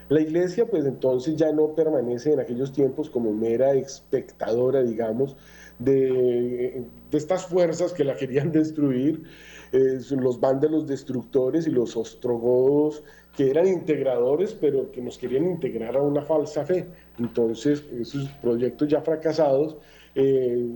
La 0.09 0.19
iglesia 0.19 0.65
pues 0.65 0.85
entonces 0.85 1.37
ya 1.37 1.53
no 1.53 1.73
permanece 1.73 2.33
en 2.33 2.41
aquellos 2.41 2.73
tiempos 2.73 3.09
como 3.09 3.31
mera 3.33 3.73
espectadora, 3.73 4.83
digamos, 4.83 5.37
de, 5.79 6.83
estas 7.11 7.45
fuerzas 7.45 7.93
que 7.93 8.03
la 8.03 8.15
querían 8.15 8.51
destruir, 8.61 9.23
los 9.71 10.39
vándalos 10.39 10.85
destructores 10.85 11.65
y 11.65 11.69
los 11.69 11.95
ostrogodos 11.95 13.03
que 13.37 13.49
eran 13.49 13.67
integradores, 13.67 14.53
pero 14.53 14.91
que 14.91 15.01
nos 15.01 15.17
querían 15.17 15.45
integrar 15.45 15.95
a 15.95 16.01
una 16.01 16.23
falsa 16.23 16.65
fe. 16.65 16.87
Entonces, 17.17 17.85
esos 17.97 18.27
proyectos 18.41 18.89
ya 18.89 18.99
fracasados 19.01 19.77
eh, 20.15 20.67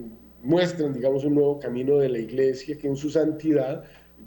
muestran, 0.42 0.94
digamos, 0.94 1.26
un 1.26 1.36
nuevo 1.36 1.60
camino 1.60 1.98
de 1.98 2.08
la 2.08 2.20
iglesia 2.20 2.78
que 2.78 2.88
en 2.88 2.96
su 2.96 3.10
santidad 3.10 3.84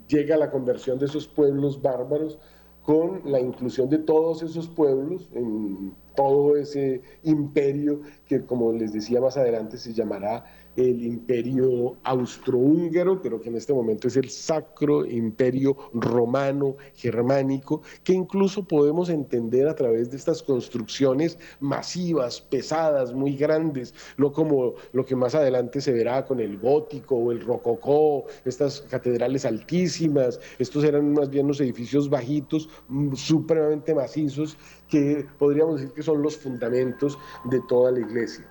llega 0.09 0.35
la 0.35 0.51
conversión 0.51 0.99
de 0.99 1.05
esos 1.05 1.27
pueblos 1.27 1.81
bárbaros 1.81 2.37
con 2.83 3.21
la 3.31 3.39
inclusión 3.39 3.89
de 3.89 3.99
todos 3.99 4.41
esos 4.41 4.67
pueblos 4.67 5.29
en 5.33 5.93
todo 6.15 6.57
ese 6.57 7.01
imperio 7.23 8.01
que, 8.27 8.45
como 8.45 8.71
les 8.71 8.93
decía 8.93 9.21
más 9.21 9.37
adelante, 9.37 9.77
se 9.77 9.93
llamará 9.93 10.43
el 10.75 11.03
imperio 11.03 11.97
austrohúngaro, 12.03 13.21
pero 13.21 13.41
que 13.41 13.49
en 13.49 13.55
este 13.55 13.73
momento 13.73 14.07
es 14.07 14.15
el 14.15 14.29
sacro 14.29 15.05
imperio 15.05 15.75
romano 15.93 16.77
germánico, 16.93 17.81
que 18.03 18.13
incluso 18.13 18.63
podemos 18.63 19.09
entender 19.09 19.67
a 19.67 19.75
través 19.75 20.09
de 20.09 20.17
estas 20.17 20.41
construcciones 20.41 21.37
masivas, 21.59 22.39
pesadas, 22.39 23.13
muy 23.13 23.35
grandes, 23.35 23.93
no 24.17 24.31
como 24.31 24.75
lo 24.93 25.05
que 25.05 25.15
más 25.15 25.35
adelante 25.35 25.81
se 25.81 25.91
verá 25.91 26.25
con 26.25 26.39
el 26.39 26.57
gótico 26.57 27.15
o 27.15 27.31
el 27.31 27.41
rococó, 27.41 28.25
estas 28.45 28.81
catedrales 28.81 29.45
altísimas, 29.45 30.39
estos 30.59 30.83
eran 30.83 31.13
más 31.13 31.29
bien 31.29 31.47
los 31.47 31.59
edificios 31.59 32.09
bajitos, 32.09 32.69
mm, 32.87 33.15
supremamente 33.15 33.93
macizos, 33.93 34.57
que 34.89 35.25
podríamos 35.37 35.79
decir 35.79 35.93
que 35.93 36.03
son 36.03 36.21
los 36.21 36.37
fundamentos 36.37 37.17
de 37.45 37.61
toda 37.67 37.91
la 37.91 37.99
iglesia. 37.99 38.45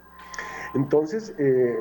Entonces, 0.75 1.35
eh, 1.39 1.77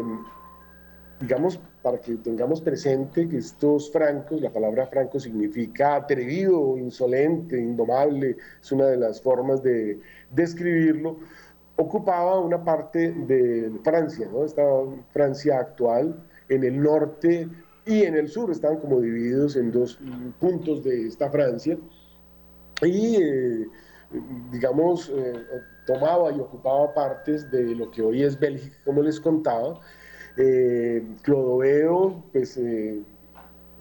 digamos, 1.20 1.60
para 1.82 2.00
que 2.00 2.16
tengamos 2.16 2.62
presente 2.62 3.28
que 3.28 3.38
estos 3.38 3.92
francos, 3.92 4.42
la 4.42 4.52
palabra 4.52 4.88
franco 4.88 5.20
significa 5.20 5.96
atrevido, 5.96 6.78
insolente, 6.78 7.58
indomable, 7.58 8.38
es 8.62 8.72
una 8.72 8.88
de 8.88 8.98
las 8.98 9.22
formas 9.22 9.64
de 9.64 10.00
describirlo, 10.32 11.18
ocupaba 11.76 12.40
una 12.40 12.64
parte 12.64 13.12
de 13.12 13.72
Francia, 13.84 14.28
¿no? 14.32 14.44
esta 14.44 14.64
Francia 15.12 15.60
actual, 15.60 16.24
en 16.50 16.64
el 16.64 16.82
norte 16.82 17.48
y 17.86 18.04
en 18.04 18.16
el 18.16 18.28
sur, 18.28 18.52
estaban 18.52 18.80
como 18.80 19.00
divididos 19.00 19.56
en 19.56 19.72
dos 19.72 20.00
puntos 20.40 20.84
de 20.84 21.08
esta 21.08 21.30
Francia, 21.30 21.78
y 22.84 23.16
eh, 23.16 23.68
digamos, 24.52 25.12
tomaba 25.86 26.32
y 26.32 26.40
ocupaba 26.40 26.94
partes 26.94 27.50
de 27.52 27.76
lo 27.76 27.92
que 27.92 28.02
hoy 28.02 28.24
es 28.24 28.40
Bélgica, 28.40 28.78
como 28.86 29.02
les 29.02 29.20
contaba. 29.20 29.80
Clodoveo, 31.24 32.24
pues 32.32 32.58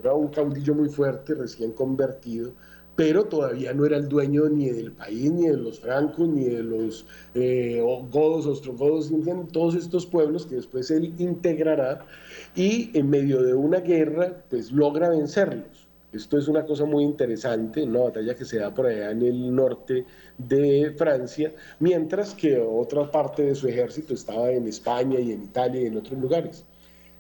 era 0.01 0.15
un 0.15 0.29
caudillo 0.29 0.75
muy 0.75 0.89
fuerte, 0.89 1.35
recién 1.35 1.73
convertido, 1.73 2.53
pero 2.97 3.25
todavía 3.25 3.75
no 3.75 3.85
era 3.85 3.99
el 3.99 4.09
dueño 4.09 4.49
ni 4.49 4.71
del 4.71 4.93
país, 4.93 5.31
ni 5.31 5.47
de 5.47 5.57
los 5.57 5.81
francos, 5.81 6.29
ni 6.29 6.45
de 6.45 6.63
los 6.63 7.07
eh, 7.35 7.83
godos, 8.11 8.47
ostrogodos, 8.47 9.13
todos 9.53 9.75
estos 9.75 10.07
pueblos 10.07 10.47
que 10.47 10.57
después 10.57 10.91
él 10.91 11.15
integrará 11.19 12.05
y 12.55 12.91
en 12.99 13.11
medio 13.11 13.43
de 13.43 13.55
una 13.55 13.81
guerra, 13.81 14.45
pues 14.49 14.73
logra 14.73 15.11
vencerlos. 15.11 15.86
Esto 16.17 16.39
es 16.39 16.49
una 16.49 16.65
cosa 16.65 16.87
muy 16.87 17.05
interesante, 17.05 17.83
una 17.83 18.01
batalla 18.01 18.35
que 18.35 18.47
se 18.47 18.59
da 18.59 18.73
por 18.73 18.87
allá 18.87 19.11
en 19.11 19.21
el 19.21 19.55
norte 19.55 20.07
de 20.39 20.95
Francia, 20.97 21.53
mientras 21.79 22.35
que 22.35 22.59
otra 22.59 23.11
parte 23.11 23.43
de 23.43 23.55
su 23.55 23.69
ejército 23.69 24.15
estaba 24.15 24.51
en 24.51 24.67
España 24.67 25.21
y 25.21 25.33
en 25.33 25.43
Italia 25.43 25.83
y 25.83 25.87
en 25.87 25.99
otros 25.99 26.19
lugares. 26.19 26.65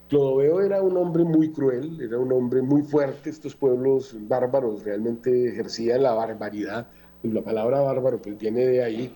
Clodoveo 0.09 0.62
era 0.62 0.81
un 0.81 0.97
hombre 0.97 1.25
muy 1.25 1.53
cruel, 1.53 2.00
era 2.00 2.19
un 2.19 2.33
hombre 2.33 2.62
muy 2.62 2.83
fuerte, 2.83 3.29
estos 3.29 3.55
pueblos 3.55 4.17
bárbaros 4.19 4.83
realmente 4.83 5.49
ejercían 5.50 6.03
la 6.03 6.15
barbaridad, 6.15 6.88
la 7.23 7.43
palabra 7.43 7.83
bárbaro 7.83 8.23
pues 8.23 8.38
viene 8.38 8.65
de 8.65 8.83
ahí, 8.83 9.15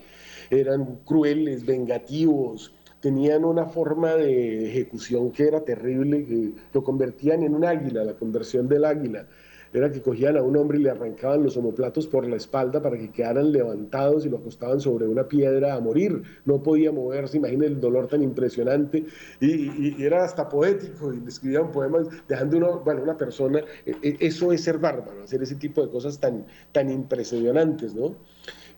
eran 0.51 0.97
crueles, 1.05 1.65
vengativos, 1.65 2.71
tenían 2.99 3.45
una 3.45 3.65
forma 3.65 4.13
de 4.13 4.69
ejecución 4.69 5.31
que 5.31 5.47
era 5.47 5.61
terrible, 5.61 6.23
que 6.23 6.51
lo 6.71 6.83
convertían 6.83 7.41
en 7.41 7.55
un 7.55 7.65
águila, 7.65 8.03
la 8.03 8.13
conversión 8.13 8.67
del 8.67 8.85
águila 8.85 9.25
era 9.73 9.91
que 9.91 10.01
cogían 10.01 10.37
a 10.37 10.43
un 10.43 10.57
hombre 10.57 10.79
y 10.79 10.83
le 10.83 10.89
arrancaban 10.89 11.43
los 11.43 11.57
homoplatos 11.57 12.07
por 12.07 12.27
la 12.27 12.35
espalda 12.35 12.81
para 12.81 12.97
que 12.97 13.11
quedaran 13.11 13.51
levantados 13.51 14.25
y 14.25 14.29
lo 14.29 14.37
acostaban 14.37 14.79
sobre 14.79 15.07
una 15.07 15.27
piedra 15.27 15.75
a 15.75 15.79
morir. 15.79 16.21
No 16.45 16.61
podía 16.61 16.91
moverse, 16.91 17.37
imaginen 17.37 17.73
el 17.73 17.81
dolor 17.81 18.07
tan 18.07 18.21
impresionante. 18.21 19.05
Y, 19.39 20.01
era 20.03 20.23
hasta 20.23 20.49
poético 20.49 21.13
y 21.13 21.19
le 21.19 21.29
escribían 21.29 21.71
poemas 21.71 22.07
dejando 22.27 22.57
uno, 22.57 22.79
bueno, 22.79 23.03
una 23.03 23.17
persona. 23.17 23.61
E, 23.85 23.95
e, 24.01 24.17
eso 24.19 24.51
es 24.51 24.63
ser 24.63 24.77
bárbaro, 24.77 25.23
hacer 25.23 25.41
ese 25.43 25.55
tipo 25.55 25.81
de 25.81 25.89
cosas 25.89 26.19
tan, 26.19 26.45
tan 26.71 26.89
impresionantes, 26.89 27.93
¿no? 27.93 28.15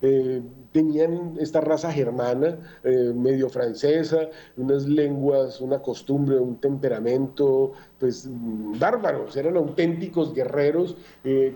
Eh, 0.05 0.41
tenían 0.73 1.37
esta 1.39 1.61
raza 1.61 1.89
germana, 1.89 2.57
eh, 2.83 3.13
medio 3.15 3.47
francesa, 3.47 4.27
unas 4.57 4.85
lenguas, 4.85 5.61
una 5.61 5.81
costumbre, 5.81 6.37
un 6.39 6.59
temperamento, 6.59 7.71
pues 8.03 8.27
bárbaros, 8.29 9.37
eran 9.37 9.55
auténticos 9.55 10.33
guerreros, 10.33 10.97
eh, 11.23 11.55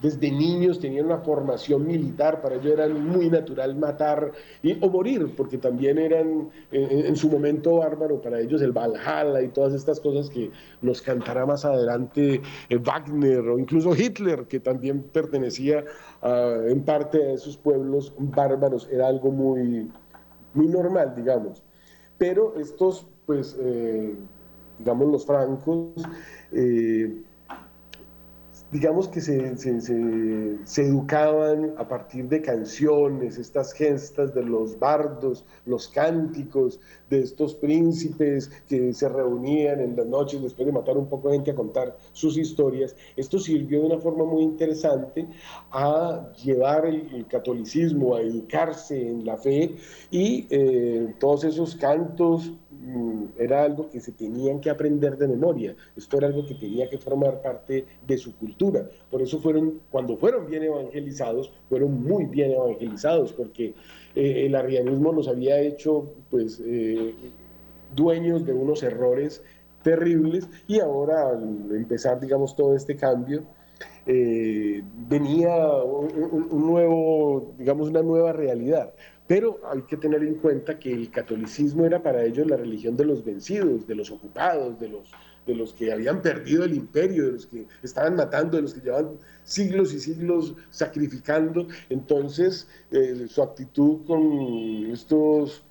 desde 0.00 0.30
niños 0.30 0.80
tenían 0.80 1.04
una 1.04 1.18
formación 1.18 1.86
militar, 1.86 2.40
para 2.40 2.54
ellos 2.54 2.72
era 2.72 2.88
muy 2.88 3.28
natural 3.28 3.76
matar 3.76 4.32
o 4.80 4.88
morir, 4.88 5.34
porque 5.36 5.58
también 5.58 5.98
eran 5.98 6.48
en, 6.72 7.14
su 7.16 7.28
momento 7.28 7.76
bárbaro 7.76 8.18
para 8.22 8.40
ellos 8.40 8.62
el 8.62 8.72
Valhalla 8.72 9.42
y 9.42 9.48
todas 9.48 9.74
estas 9.74 10.00
cosas 10.00 10.30
que 10.30 10.50
nos 10.80 11.02
cantará 11.02 11.44
más 11.44 11.66
adelante 11.66 12.40
Wagner 12.70 13.46
o 13.46 13.58
incluso 13.58 13.94
Hitler, 13.94 14.46
que 14.46 14.60
también 14.60 15.02
pertenecía 15.02 15.84
en 16.22 16.82
parte 16.82 17.22
a 17.22 17.32
esos 17.32 17.58
pueblos 17.58 18.14
bárbaros, 18.16 18.88
era 18.90 19.06
algo 19.08 19.30
muy, 19.30 19.90
muy 20.54 20.66
normal, 20.66 21.12
digamos. 21.14 21.62
Pero 22.16 22.54
estos, 22.58 23.06
pues, 23.26 23.54
eh, 23.60 24.14
digamos, 24.78 25.08
los 25.08 25.26
francos, 25.26 25.92
eh, 26.52 27.22
digamos 28.74 29.06
que 29.06 29.20
se, 29.20 29.56
se, 29.56 30.82
educaban 30.82 31.74
a 31.78 31.86
partir 31.86 32.28
de 32.28 32.42
canciones, 32.42 33.38
estas 33.38 33.72
gestas 33.72 34.34
de 34.34 34.42
los 34.42 34.76
bardos, 34.80 35.44
los 35.64 35.86
cánticos 35.86 36.80
de 37.08 37.20
estos 37.20 37.54
príncipes 37.54 38.50
que 38.68 38.92
se 38.92 39.08
reunían 39.08 39.78
en 39.80 39.94
las 39.94 40.06
noches 40.06 40.42
después 40.42 40.66
de 40.66 40.72
matar 40.72 40.96
un 40.96 41.08
poco 41.08 41.28
de 41.28 41.36
gente 41.36 41.52
a 41.52 41.54
contar 41.54 41.96
sus 42.12 42.36
historias. 42.36 42.96
Esto 43.16 43.38
sirvió 43.38 43.78
de 43.78 43.86
una 43.86 43.98
forma 43.98 44.24
muy 44.24 44.42
interesante 44.42 45.28
a 45.70 46.32
llevar 46.44 46.84
el, 46.86 47.26
catolicismo, 47.28 48.16
a 48.16 48.22
educarse 48.22 49.08
en 49.08 49.24
la 49.24 49.36
fe 49.36 49.76
y 50.10 50.48
eh, 50.50 51.14
todos 51.20 51.44
esos 51.44 51.76
cantos 51.76 52.52
era 53.38 53.62
algo 53.62 53.88
que 53.90 54.00
se 54.00 54.12
tenían 54.12 54.60
que 54.60 54.70
aprender 54.70 55.16
de 55.16 55.28
memoria, 55.28 55.74
esto 55.96 56.18
era 56.18 56.26
algo 56.26 56.44
que 56.46 56.54
tenía 56.54 56.88
que 56.88 56.98
formar 56.98 57.40
parte 57.40 57.84
de 58.06 58.18
su 58.18 58.36
cultura. 58.36 58.88
Por 59.10 59.22
eso 59.22 59.40
fueron, 59.40 59.80
cuando 59.90 60.16
fueron 60.16 60.46
bien 60.46 60.64
evangelizados, 60.64 61.52
fueron 61.68 62.02
muy 62.02 62.26
bien 62.26 62.52
evangelizados, 62.52 63.32
porque 63.32 63.74
eh, 64.14 64.46
el 64.46 64.54
arrianismo 64.54 65.12
nos 65.12 65.28
había 65.28 65.58
hecho 65.60 66.12
pues 66.30 66.60
eh, 66.64 67.14
dueños 67.94 68.44
de 68.44 68.52
unos 68.52 68.82
errores 68.82 69.42
terribles 69.82 70.48
y 70.66 70.80
ahora 70.80 71.28
al 71.28 71.74
empezar 71.74 72.18
digamos 72.20 72.56
todo 72.56 72.74
este 72.74 72.96
cambio, 72.96 73.44
eh, 74.06 74.82
venía 75.08 75.56
un, 75.82 76.66
nuevo, 76.66 77.54
digamos, 77.56 77.88
una 77.88 78.02
nueva 78.02 78.32
realidad. 78.32 78.92
Pero 79.34 79.58
hay 79.68 79.82
que 79.82 79.96
tener 79.96 80.22
en 80.22 80.36
cuenta 80.36 80.78
que 80.78 80.92
el 80.92 81.10
catolicismo 81.10 81.84
era 81.84 82.00
para 82.00 82.22
ellos 82.22 82.46
la 82.46 82.56
religión 82.56 82.96
de 82.96 83.04
los 83.04 83.24
vencidos, 83.24 83.84
de 83.84 83.96
los 83.96 84.12
ocupados, 84.12 84.78
de 84.78 84.88
los, 84.88 85.10
de 85.44 85.56
los 85.56 85.74
que 85.74 85.92
habían 85.92 86.22
perdido 86.22 86.62
el 86.62 86.72
imperio, 86.72 87.26
de 87.26 87.32
los 87.32 87.46
que 87.46 87.66
estaban 87.82 88.14
matando, 88.14 88.56
de 88.56 88.62
los 88.62 88.74
que 88.74 88.82
llevaban 88.82 89.18
siglos 89.42 89.92
y 89.92 89.98
siglos 89.98 90.54
sacrificando. 90.70 91.66
Entonces, 91.90 92.68
eh, 92.92 93.26
su 93.28 93.42
actitud 93.42 94.06
con 94.06 94.92
estos 94.92 95.64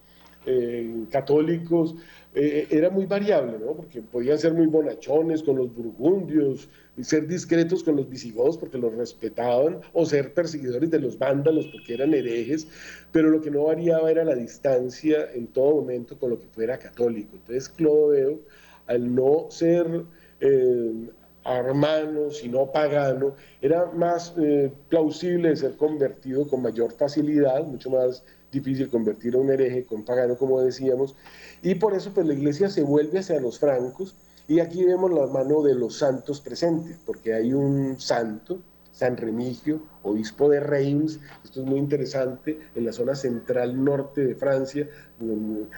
eh, 0.45 1.05
católicos 1.09 1.95
eh, 2.35 2.67
era 2.71 2.89
muy 2.89 3.05
variable, 3.05 3.59
¿no? 3.59 3.73
porque 3.73 4.01
podían 4.01 4.39
ser 4.39 4.53
muy 4.53 4.65
bonachones 4.65 5.43
con 5.43 5.57
los 5.57 5.73
burgundios, 5.75 6.67
ser 7.01 7.27
discretos 7.27 7.83
con 7.83 7.95
los 7.95 8.09
visigodos 8.09 8.57
porque 8.57 8.79
los 8.79 8.93
respetaban, 8.95 9.81
o 9.93 10.05
ser 10.05 10.33
perseguidores 10.33 10.89
de 10.89 10.99
los 10.99 11.19
vándalos 11.19 11.67
porque 11.67 11.93
eran 11.93 12.13
herejes, 12.13 12.67
pero 13.11 13.29
lo 13.29 13.39
que 13.39 13.51
no 13.51 13.65
variaba 13.65 14.09
era 14.09 14.23
la 14.23 14.33
distancia 14.33 15.29
en 15.33 15.45
todo 15.47 15.75
momento 15.81 16.17
con 16.17 16.31
lo 16.31 16.39
que 16.39 16.47
fuera 16.47 16.79
católico. 16.79 17.35
Entonces 17.35 17.69
Clodoveo, 17.69 18.39
al 18.87 19.13
no 19.13 19.47
ser 19.49 20.03
eh, 20.39 21.09
armano, 21.43 22.31
sino 22.31 22.71
pagano, 22.71 23.35
era 23.61 23.85
más 23.91 24.33
eh, 24.41 24.71
plausible 24.89 25.49
de 25.49 25.55
ser 25.57 25.77
convertido 25.77 26.47
con 26.47 26.63
mayor 26.63 26.91
facilidad, 26.93 27.63
mucho 27.63 27.91
más 27.91 28.23
difícil 28.53 28.89
convertir 28.89 29.35
a 29.35 29.39
un 29.39 29.51
hereje 29.51 29.83
con 29.83 30.05
pagano, 30.05 30.37
como 30.37 30.61
decíamos, 30.61 31.15
y 31.61 31.75
por 31.75 31.93
eso 31.93 32.13
pues 32.13 32.25
la 32.25 32.33
iglesia 32.33 32.69
se 32.69 32.83
vuelve 32.83 33.19
hacia 33.19 33.39
los 33.41 33.59
francos, 33.59 34.15
y 34.47 34.59
aquí 34.59 34.85
vemos 34.85 35.11
la 35.11 35.27
mano 35.27 35.61
de 35.61 35.75
los 35.75 35.97
santos 35.97 36.39
presentes, 36.39 36.97
porque 37.05 37.33
hay 37.33 37.53
un 37.53 37.99
santo, 37.99 38.59
San 38.91 39.17
Remigio, 39.17 39.81
obispo 40.03 40.49
de 40.49 40.59
Reims, 40.59 41.19
esto 41.43 41.61
es 41.61 41.65
muy 41.65 41.79
interesante, 41.79 42.59
en 42.75 42.85
la 42.85 42.93
zona 42.93 43.15
central 43.15 43.83
norte 43.83 44.23
de 44.23 44.35
Francia, 44.35 44.87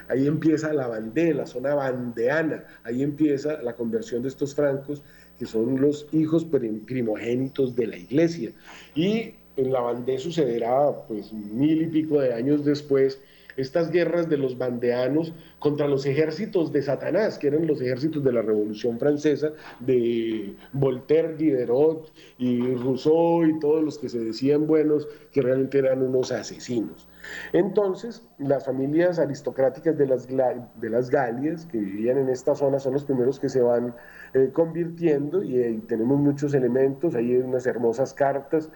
ahí 0.10 0.28
empieza 0.28 0.74
la 0.74 0.90
Vendée, 0.90 1.34
la 1.34 1.46
zona 1.46 1.76
bandeana, 1.76 2.66
ahí 2.84 3.04
empieza 3.04 3.62
la 3.62 3.76
conversión 3.76 4.22
de 4.22 4.28
estos 4.28 4.54
francos, 4.54 5.02
que 5.40 5.46
son 5.46 5.80
los 5.80 6.08
hijos 6.12 6.46
primogénitos 6.46 7.76
de 7.76 7.88
la 7.88 7.98
iglesia. 7.98 8.52
Y 8.96 9.36
en 9.58 9.72
la 9.72 9.82
Vendée 9.82 10.18
sucederá, 10.18 11.06
pues, 11.08 11.32
mil 11.34 11.82
y 11.82 11.88
pico 11.88 12.20
de 12.20 12.34
años 12.34 12.66
después, 12.66 13.22
estas 13.58 13.90
guerras 13.90 14.30
de 14.30 14.38
los 14.38 14.58
bandeanos 14.58 15.34
contra 15.60 15.88
los 15.88 16.06
ejércitos 16.06 16.72
de 16.72 16.82
Satanás, 16.82 17.38
que 17.38 17.48
eran 17.48 17.68
los 17.68 17.82
ejércitos 17.82 18.24
de 18.24 18.34
la 18.34 18.42
Revolución 18.42 19.00
Francesa, 19.00 19.52
de 19.80 20.54
Voltaire, 20.74 21.36
Diderot 21.36 22.12
y 22.38 22.76
Rousseau 22.76 23.46
y 23.46 23.58
todos 23.60 23.84
los 23.84 23.98
que 23.98 24.10
se 24.10 24.20
decían 24.20 24.68
buenos, 24.68 25.08
que 25.32 25.42
realmente 25.42 25.78
eran 25.78 26.02
unos 26.02 26.32
asesinos. 26.32 27.08
Entonces, 27.54 28.24
las 28.38 28.66
familias 28.66 29.18
aristocráticas 29.18 29.98
de 29.98 30.06
las, 30.06 30.28
de 30.28 30.90
las 30.90 31.10
Galias 31.10 31.66
que 31.66 31.80
vivían 31.80 32.20
en 32.20 32.30
esta 32.30 32.56
zona 32.56 32.80
son 32.80 32.94
los 32.94 33.04
primeros 33.04 33.40
que 33.40 33.50
se 33.50 33.62
van 33.62 33.96
eh, 34.34 34.50
convirtiendo 34.54 35.42
y 35.44 35.82
tenemos 35.88 36.20
muchos 36.20 36.54
elementos, 36.54 37.16
ahí 37.16 37.32
hay 37.32 37.38
unas 37.38 37.66
hermosas 37.66 38.14
cartas 38.14 38.70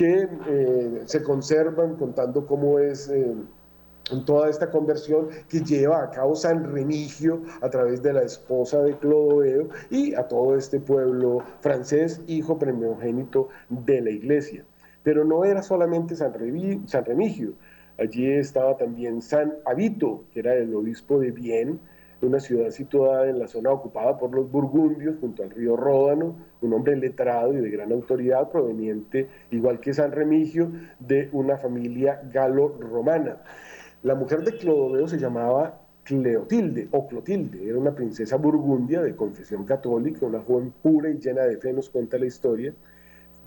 que 0.00 0.26
eh, 0.48 1.02
se 1.04 1.22
conservan 1.22 1.96
contando 1.96 2.46
cómo 2.46 2.78
es... 2.78 3.10
Eh, 3.10 3.34
en 4.10 4.24
toda 4.24 4.48
esta 4.48 4.70
conversión 4.70 5.28
que 5.48 5.60
lleva 5.60 6.02
a 6.02 6.10
cabo 6.10 6.34
San 6.34 6.72
Remigio 6.72 7.42
a 7.60 7.68
través 7.68 8.02
de 8.02 8.12
la 8.12 8.22
esposa 8.22 8.82
de 8.82 8.96
Clodoveo 8.98 9.68
y 9.88 10.14
a 10.14 10.26
todo 10.26 10.56
este 10.56 10.80
pueblo 10.80 11.44
francés, 11.60 12.20
hijo 12.26 12.58
primogénito 12.58 13.50
de 13.68 14.00
la 14.00 14.10
iglesia. 14.10 14.64
Pero 15.04 15.24
no 15.24 15.44
era 15.44 15.62
solamente 15.62 16.16
San, 16.16 16.34
Remigio, 16.34 17.52
allí 18.00 18.32
estaba 18.32 18.76
también 18.76 19.22
San 19.22 19.54
Abito, 19.64 20.24
que 20.32 20.40
era 20.40 20.54
el 20.54 20.74
obispo 20.74 21.20
de 21.20 21.30
Bien, 21.30 21.78
una 22.22 22.40
ciudad 22.40 22.70
situada 22.70 23.28
en 23.28 23.38
la 23.38 23.48
zona 23.48 23.70
ocupada 23.70 24.18
por 24.18 24.34
los 24.34 24.50
burgundios 24.50 25.16
junto 25.20 25.42
al 25.42 25.50
río 25.50 25.76
Ródano, 25.76 26.36
un 26.60 26.72
hombre 26.72 26.96
letrado 26.96 27.52
y 27.54 27.60
de 27.60 27.70
gran 27.70 27.92
autoridad 27.92 28.50
proveniente, 28.50 29.28
igual 29.50 29.80
que 29.80 29.94
San 29.94 30.12
Remigio, 30.12 30.70
de 30.98 31.28
una 31.32 31.56
familia 31.56 32.20
galo-romana. 32.32 33.38
La 34.02 34.14
mujer 34.14 34.42
de 34.42 34.56
Clodoveo 34.56 35.08
se 35.08 35.18
llamaba 35.18 35.80
Cleotilde 36.04 36.88
o 36.90 37.06
Clotilde, 37.06 37.68
era 37.68 37.78
una 37.78 37.94
princesa 37.94 38.36
burgundia 38.36 39.00
de 39.02 39.14
confesión 39.14 39.64
católica, 39.64 40.26
una 40.26 40.40
joven 40.40 40.72
pura 40.82 41.10
y 41.10 41.18
llena 41.18 41.42
de 41.42 41.56
fe, 41.58 41.72
nos 41.72 41.90
cuenta 41.90 42.18
la 42.18 42.26
historia. 42.26 42.74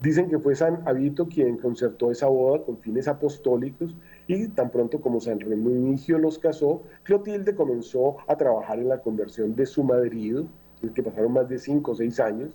Dicen 0.02 0.30
que 0.30 0.40
fue 0.40 0.56
San 0.56 0.82
Abito 0.88 1.28
quien 1.28 1.58
concertó 1.58 2.12
esa 2.12 2.28
boda 2.28 2.64
con 2.64 2.78
fines 2.78 3.08
apostólicos 3.08 3.96
y 4.28 4.48
tan 4.50 4.70
pronto 4.70 5.02
como 5.02 5.20
San 5.20 5.40
Remigio 5.40 6.18
los 6.18 6.40
casó, 6.40 6.84
Clotilde 7.04 7.56
comenzó 7.56 8.18
a 8.28 8.38
trabajar 8.38 8.80
en 8.80 8.90
la 8.90 9.02
conversión 9.02 9.56
de 9.56 9.66
su 9.66 9.84
marido, 9.84 10.46
el 10.82 10.94
que 10.94 11.04
pasaron 11.04 11.34
más 11.34 11.50
de 11.50 11.60
cinco 11.60 11.92
o 11.92 11.96
seis 11.96 12.20
años, 12.20 12.52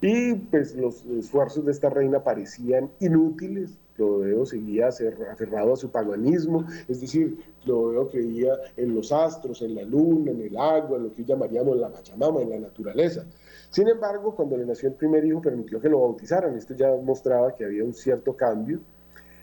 y 0.00 0.34
pues 0.34 0.74
los 0.74 1.04
esfuerzos 1.06 1.64
de 1.64 1.72
esta 1.72 1.88
reina 1.88 2.22
parecían 2.22 2.90
inútiles. 3.00 3.78
Clodoveo 3.94 4.46
seguía 4.46 4.88
aferrado 4.88 5.74
a 5.74 5.76
su 5.76 5.90
paganismo, 5.90 6.64
es 6.88 7.00
decir, 7.00 7.38
Clodoveo 7.62 8.08
creía 8.08 8.54
en 8.76 8.94
los 8.94 9.12
astros, 9.12 9.62
en 9.62 9.74
la 9.74 9.82
luna, 9.82 10.30
en 10.30 10.40
el 10.40 10.56
agua, 10.56 10.96
en 10.96 11.04
lo 11.04 11.12
que 11.12 11.24
llamaríamos 11.24 11.76
la 11.76 11.90
Pachamama, 11.90 12.40
en 12.40 12.50
la 12.50 12.58
naturaleza. 12.58 13.24
Sin 13.70 13.88
embargo, 13.88 14.34
cuando 14.34 14.56
le 14.56 14.66
nació 14.66 14.88
el 14.88 14.94
primer 14.94 15.24
hijo, 15.24 15.40
permitió 15.40 15.80
que 15.80 15.88
lo 15.88 16.00
bautizaran. 16.00 16.56
Esto 16.56 16.74
ya 16.74 16.90
mostraba 17.02 17.54
que 17.54 17.64
había 17.64 17.84
un 17.84 17.92
cierto 17.94 18.34
cambio. 18.34 18.80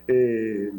Eh, 0.08 0.72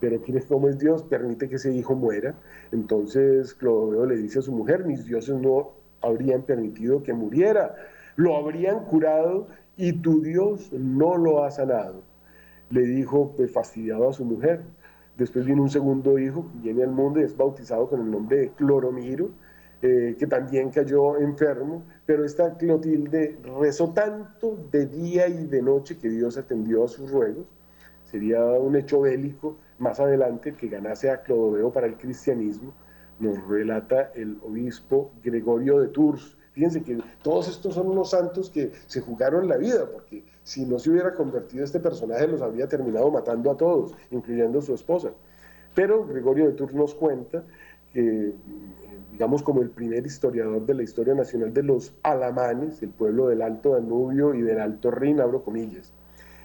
pero 0.00 0.20
¿quién 0.22 0.38
es 0.38 0.46
como 0.46 0.68
es 0.68 0.78
Dios? 0.78 1.02
Permite 1.02 1.48
que 1.48 1.56
ese 1.56 1.72
hijo 1.72 1.94
muera. 1.94 2.34
Entonces 2.72 3.54
Clodoveo 3.54 4.06
le 4.06 4.16
dice 4.16 4.38
a 4.38 4.42
su 4.42 4.52
mujer, 4.52 4.84
mis 4.84 5.04
dioses 5.04 5.36
no 5.40 5.72
habrían 6.02 6.42
permitido 6.42 7.02
que 7.02 7.12
muriera, 7.12 7.74
lo 8.16 8.36
habrían 8.36 8.84
curado 8.84 9.48
y 9.76 9.92
tu 9.92 10.22
Dios 10.22 10.72
no 10.72 11.16
lo 11.16 11.44
ha 11.44 11.50
sanado. 11.50 12.02
Le 12.70 12.82
dijo, 12.82 13.34
pues, 13.36 13.52
fastidiado 13.52 14.08
a 14.08 14.12
su 14.12 14.24
mujer. 14.24 14.62
Después 15.16 15.44
viene 15.44 15.60
un 15.60 15.70
segundo 15.70 16.18
hijo, 16.18 16.50
viene 16.54 16.82
al 16.82 16.92
mundo 16.92 17.20
y 17.20 17.24
es 17.24 17.36
bautizado 17.36 17.88
con 17.88 18.00
el 18.00 18.10
nombre 18.10 18.38
de 18.38 18.48
Cloromiro, 18.50 19.30
eh, 19.82 20.16
que 20.18 20.26
también 20.26 20.70
cayó 20.70 21.18
enfermo, 21.18 21.82
pero 22.06 22.24
esta 22.24 22.56
Clotilde 22.56 23.38
rezó 23.60 23.92
tanto 23.92 24.56
de 24.70 24.86
día 24.86 25.28
y 25.28 25.46
de 25.46 25.62
noche 25.62 25.98
que 25.98 26.08
Dios 26.08 26.38
atendió 26.38 26.84
a 26.84 26.88
sus 26.88 27.10
ruegos 27.10 27.46
sería 28.10 28.42
un 28.44 28.76
hecho 28.76 29.00
bélico 29.02 29.56
más 29.78 30.00
adelante 30.00 30.54
que 30.54 30.68
ganase 30.68 31.10
a 31.10 31.22
Clodoveo 31.22 31.72
para 31.72 31.86
el 31.86 31.96
cristianismo, 31.96 32.72
nos 33.20 33.46
relata 33.46 34.10
el 34.14 34.38
obispo 34.42 35.12
Gregorio 35.22 35.80
de 35.80 35.88
Tours. 35.88 36.36
Fíjense 36.52 36.82
que 36.82 36.98
todos 37.22 37.48
estos 37.48 37.74
son 37.74 37.88
unos 37.88 38.10
santos 38.10 38.50
que 38.50 38.72
se 38.86 39.00
jugaron 39.00 39.48
la 39.48 39.56
vida, 39.56 39.86
porque 39.90 40.24
si 40.42 40.66
no 40.66 40.78
se 40.78 40.90
hubiera 40.90 41.14
convertido 41.14 41.64
este 41.64 41.78
personaje 41.78 42.26
los 42.26 42.42
habría 42.42 42.68
terminado 42.68 43.10
matando 43.10 43.50
a 43.50 43.56
todos, 43.56 43.94
incluyendo 44.10 44.60
su 44.60 44.74
esposa. 44.74 45.10
Pero 45.74 46.04
Gregorio 46.06 46.46
de 46.46 46.52
Tours 46.52 46.74
nos 46.74 46.94
cuenta 46.94 47.44
que, 47.92 48.32
digamos, 49.12 49.42
como 49.42 49.62
el 49.62 49.70
primer 49.70 50.04
historiador 50.04 50.66
de 50.66 50.74
la 50.74 50.82
historia 50.82 51.14
nacional 51.14 51.54
de 51.54 51.62
los 51.62 51.94
alamanes, 52.02 52.82
el 52.82 52.90
pueblo 52.90 53.28
del 53.28 53.42
Alto 53.42 53.74
Danubio 53.74 54.34
y 54.34 54.42
del 54.42 54.60
Alto 54.60 54.90
Rin, 54.90 55.20
abro 55.20 55.44
comillas, 55.44 55.92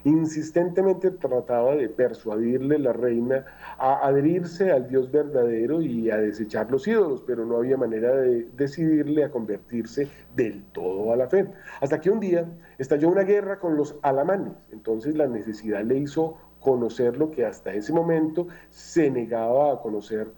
Insistentemente 0.06 1.10
trataba 1.10 1.76
de 1.76 1.90
persuadirle 1.90 2.78
la 2.78 2.94
reina 2.94 3.44
a 3.80 4.06
adherirse 4.06 4.72
al 4.72 4.88
Dios 4.88 5.12
verdadero 5.12 5.82
y 5.82 6.12
a 6.12 6.18
desechar 6.18 6.70
los 6.70 6.88
ídolos, 6.88 7.24
pero 7.26 7.44
no 7.44 7.58
había 7.58 7.76
manera 7.76 8.16
de 8.16 8.48
decidirle 8.56 9.24
a 9.24 9.32
convertirse 9.32 10.08
del 10.36 10.64
todo 10.66 11.12
a 11.12 11.16
la 11.16 11.28
fe. 11.28 11.48
Hasta 11.82 12.00
que 12.00 12.12
un 12.12 12.20
día 12.20 12.46
estalló 12.78 13.10
una 13.10 13.24
guerra 13.24 13.58
con 13.58 13.78
los 13.78 13.96
alamanes, 14.04 14.54
entonces 14.72 15.16
la 15.16 15.26
necesidad 15.26 15.84
le 15.84 15.98
hizo 15.98 16.38
conocer 16.60 17.18
lo 17.18 17.32
que 17.32 17.44
hasta 17.44 17.74
ese 17.74 17.92
momento 17.92 18.48
se 18.70 19.10
negaba 19.10 19.74
a 19.74 19.82
conocer 19.82 20.32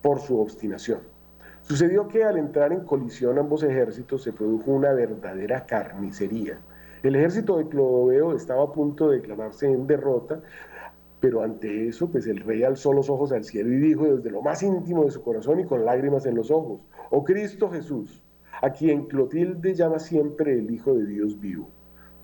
por 0.00 0.18
su 0.18 0.40
obstinación. 0.40 0.98
Sucedió 1.62 2.08
que 2.08 2.24
al 2.24 2.38
entrar 2.38 2.72
en 2.72 2.80
colisión 2.80 3.38
ambos 3.38 3.62
ejércitos 3.62 4.24
se 4.24 4.32
produjo 4.32 4.72
una 4.72 4.92
verdadera 4.92 5.64
carnicería. 5.64 6.58
El 7.02 7.16
ejército 7.16 7.58
de 7.58 7.66
Clodoveo 7.66 8.36
estaba 8.36 8.62
a 8.62 8.72
punto 8.72 9.10
de 9.10 9.16
declararse 9.16 9.66
en 9.66 9.88
derrota, 9.88 10.40
pero 11.18 11.42
ante 11.42 11.88
eso, 11.88 12.08
pues 12.08 12.28
el 12.28 12.38
rey 12.38 12.62
alzó 12.62 12.92
los 12.92 13.10
ojos 13.10 13.32
al 13.32 13.42
cielo 13.42 13.72
y 13.72 13.78
dijo 13.78 14.04
desde 14.04 14.30
lo 14.30 14.40
más 14.40 14.62
íntimo 14.62 15.04
de 15.04 15.10
su 15.10 15.20
corazón 15.20 15.58
y 15.58 15.64
con 15.64 15.84
lágrimas 15.84 16.26
en 16.26 16.36
los 16.36 16.52
ojos, 16.52 16.80
oh 17.10 17.24
Cristo 17.24 17.68
Jesús, 17.70 18.22
a 18.62 18.70
quien 18.70 19.06
Clotilde 19.06 19.74
llama 19.74 19.98
siempre 19.98 20.56
el 20.56 20.70
Hijo 20.70 20.94
de 20.94 21.06
Dios 21.06 21.40
vivo. 21.40 21.68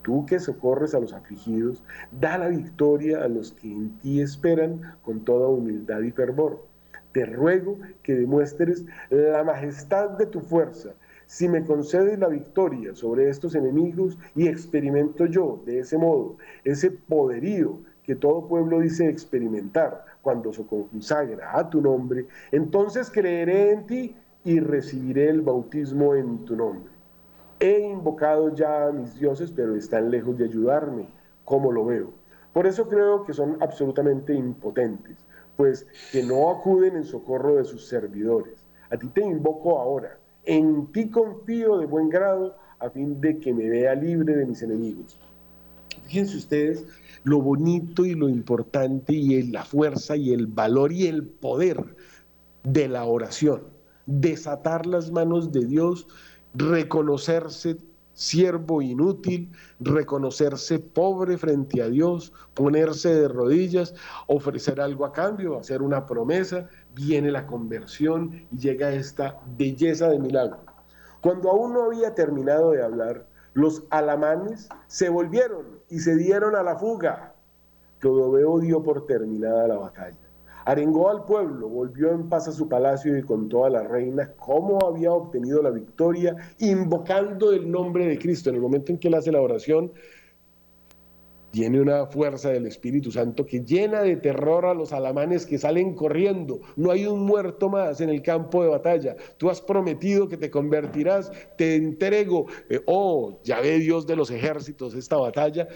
Tú 0.03 0.25
que 0.27 0.39
socorres 0.39 0.95
a 0.95 1.01
los 1.01 1.13
afligidos, 1.13 1.83
da 2.13 2.39
la 2.39 2.47
victoria 2.47 3.25
a 3.25 3.29
los 3.29 3.51
que 3.51 3.73
en 3.73 3.99
ti 3.99 4.21
esperan 4.21 4.95
con 5.03 5.25
toda 5.25 5.49
humildad 5.49 6.03
y 6.03 6.13
fervor. 6.13 6.65
Te 7.13 7.27
ruego 7.27 7.79
que 8.05 8.15
demuestres 8.15 8.85
la 9.11 9.43
majestad 9.43 10.11
de 10.11 10.27
tu 10.27 10.41
fuerza 10.41 10.95
si 11.29 11.47
me 11.47 11.63
concedes 11.63 12.19
la 12.19 12.29
victoria 12.29 12.95
sobre 12.95 13.29
estos 13.29 13.55
enemigos 13.55 14.19
y 14.35 14.49
experimento 14.49 15.27
yo 15.27 15.61
de 15.67 15.81
ese 15.81 15.99
modo 15.99 16.39
ese 16.65 16.91
poderío 16.91 17.81
que 18.03 18.17
todo 18.17 18.49
pueblo 18.49 18.81
dice 18.81 19.11
experimentar 19.11 20.07
cuando 20.23 20.55
se 20.55 20.65
consagra 20.65 21.55
a 21.55 21.69
tu 21.69 21.83
nombre, 21.83 22.27
entonces 22.51 23.11
creeré 23.11 23.73
en 23.73 23.87
ti 23.87 24.17
y 24.43 24.61
recibiré 24.61 25.29
el 25.29 25.43
bautismo 25.43 26.15
en 26.15 26.47
tu 26.47 26.57
nombre. 26.57 26.91
He 27.61 27.81
invocado 27.81 28.55
ya 28.55 28.87
a 28.87 28.93
mis 28.93 29.15
dioses, 29.15 29.51
pero 29.51 29.77
están 29.77 30.11
lejos 30.11 30.39
de 30.39 30.47
ayudarme, 30.47 31.07
como 31.45 31.71
lo 31.71 31.85
veo. 31.85 32.13
Por 32.55 32.67
eso 32.67 32.89
creo 32.89 33.25
que 33.27 33.35
son 33.35 33.59
absolutamente 33.61 34.33
impotentes, 34.33 35.19
pues 35.59 35.87
que 36.11 36.23
no 36.23 36.49
acuden 36.51 36.97
en 36.97 37.05
socorro 37.05 37.57
de 37.57 37.65
sus 37.65 37.87
servidores. 37.87 38.65
A 38.91 38.97
ti 38.97 39.09
te 39.09 39.21
invoco 39.21 39.79
ahora 39.79 40.17
en 40.49 40.87
ti 40.93 41.11
confío 41.11 41.77
de 41.77 41.85
buen 41.85 42.09
grado 42.09 42.57
a 42.79 42.89
fin 42.89 43.21
de 43.21 43.39
que 43.39 43.53
me 43.53 43.69
vea 43.69 43.95
libre 43.95 44.35
de 44.35 44.47
mis 44.47 44.63
enemigos. 44.63 45.21
Fíjense 46.07 46.39
ustedes 46.39 46.87
lo 47.25 47.43
bonito 47.43 48.07
y 48.07 48.15
lo 48.15 48.31
importante 48.31 49.13
y 49.13 49.43
la 49.43 49.63
fuerza 49.65 50.17
y 50.17 50.33
el 50.33 50.47
valor 50.47 50.91
y 50.91 51.07
el 51.07 51.25
poder 51.25 51.97
de 52.65 52.89
la 52.89 53.05
oración. 53.05 53.65
Desatar 54.07 54.87
las 54.87 55.11
manos 55.11 55.53
de 55.53 55.67
Dios, 55.67 56.07
reconocerse 56.55 57.77
siervo 58.15 58.81
inútil, 58.81 59.53
reconocerse 59.81 60.79
pobre 60.79 61.37
frente 61.37 61.83
a 61.83 61.89
Dios, 61.89 62.33
ponerse 62.55 63.15
de 63.15 63.29
rodillas, 63.29 63.95
ofrecer 64.27 64.81
algo 64.81 65.05
a 65.05 65.13
cambio, 65.13 65.59
hacer 65.59 65.83
una 65.83 66.07
promesa, 66.07 66.69
viene 66.99 67.31
la 67.31 67.47
conversión 67.47 68.47
y 68.51 68.59
llega 68.59 68.93
esta 68.93 69.41
belleza 69.57 70.09
de 70.09 70.19
milagro. 70.19 70.59
Cuando 71.21 71.51
aún 71.51 71.73
no 71.73 71.85
había 71.85 72.15
terminado 72.15 72.73
de 72.73 72.83
hablar, 72.83 73.27
los 73.55 73.85
alamanes 73.91 74.69
se 74.89 75.09
volvieron 75.09 75.81
y 75.89 76.01
se 76.01 76.17
dieron 76.17 76.57
a 76.57 76.63
la 76.63 76.77
fuga. 76.77 77.35
Clodoveo 78.01 78.59
dio 78.59 78.83
por 78.83 79.07
terminada 79.07 79.69
la 79.69 79.77
batalla. 79.77 80.17
Arengó 80.65 81.09
al 81.09 81.25
pueblo, 81.25 81.69
volvió 81.69 82.11
en 82.11 82.29
paz 82.29 82.47
a 82.49 82.53
su 82.53 82.69
palacio 82.69 83.17
y 83.17 83.23
contó 83.23 83.65
a 83.65 83.71
la 83.71 83.85
reina 83.85 84.33
cómo 84.37 84.85
había 84.87 85.13
obtenido 85.13 85.63
la 85.63 85.71
victoria, 85.71 86.37
invocando 86.59 87.53
el 87.53 87.71
nombre 87.71 88.07
de 88.07 88.19
Cristo. 88.19 88.51
En 88.51 88.57
el 88.57 88.61
momento 88.61 88.93
en 88.93 88.99
que 88.99 89.09
él 89.09 89.15
hace 89.15 89.33
la 89.33 89.41
oración, 89.41 89.93
tiene 91.51 91.81
una 91.81 92.07
fuerza 92.07 92.51
del 92.51 92.67
Espíritu 92.67 93.11
Santo 93.11 93.47
que 93.47 93.61
llena 93.61 94.03
de 94.03 94.17
terror 94.17 94.67
a 94.67 94.75
los 94.75 94.93
alamanes 94.93 95.47
que 95.47 95.59
salen 95.59 95.95
corriendo. 95.95 96.61
No 96.77 96.91
hay 96.91 97.07
un 97.07 97.21
muerto 97.21 97.69
más 97.69 98.01
en 98.01 98.11
el 98.11 98.23
campo 98.23 98.63
de 98.63 98.71
batalla. 98.71 99.17
Tú 99.39 99.49
has 99.49 99.61
prometido 99.61 100.29
que 100.29 100.37
te 100.37 100.51
convertirás, 100.51 101.33
te 101.57 101.77
entrego. 101.77 102.47
Eh, 102.69 102.81
oh, 102.87 103.39
ya 103.45 103.61
ve 103.61 103.79
Dios 103.79 104.07
de 104.07 104.17
los 104.17 104.31
ejércitos 104.31 104.95
esta 104.95 105.17
batalla 105.17 105.69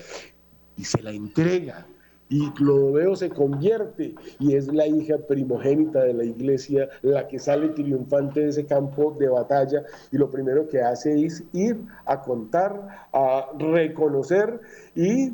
y 0.77 0.85
se 0.85 1.03
la 1.03 1.11
entrega 1.11 1.87
y 2.33 2.51
Clodoveo 2.53 3.15
se 3.15 3.29
convierte 3.29 4.15
y 4.39 4.55
es 4.55 4.73
la 4.73 4.87
hija 4.87 5.19
primogénita 5.19 6.03
de 6.03 6.15
la 6.15 6.25
iglesia 6.25 6.89
la 7.03 7.29
que 7.29 7.39
sale 7.39 7.69
triunfante 7.69 8.41
de 8.41 8.49
ese 8.49 8.65
campo 8.65 9.15
de 9.21 9.29
batalla 9.29 9.83
y 10.11 10.17
lo 10.17 10.31
primero 10.31 10.67
que 10.67 10.81
hace 10.81 11.27
es 11.27 11.45
ir 11.53 11.85
a 12.07 12.23
contar, 12.23 13.09
a 13.13 13.51
reconocer 13.59 14.61
y 14.95 15.33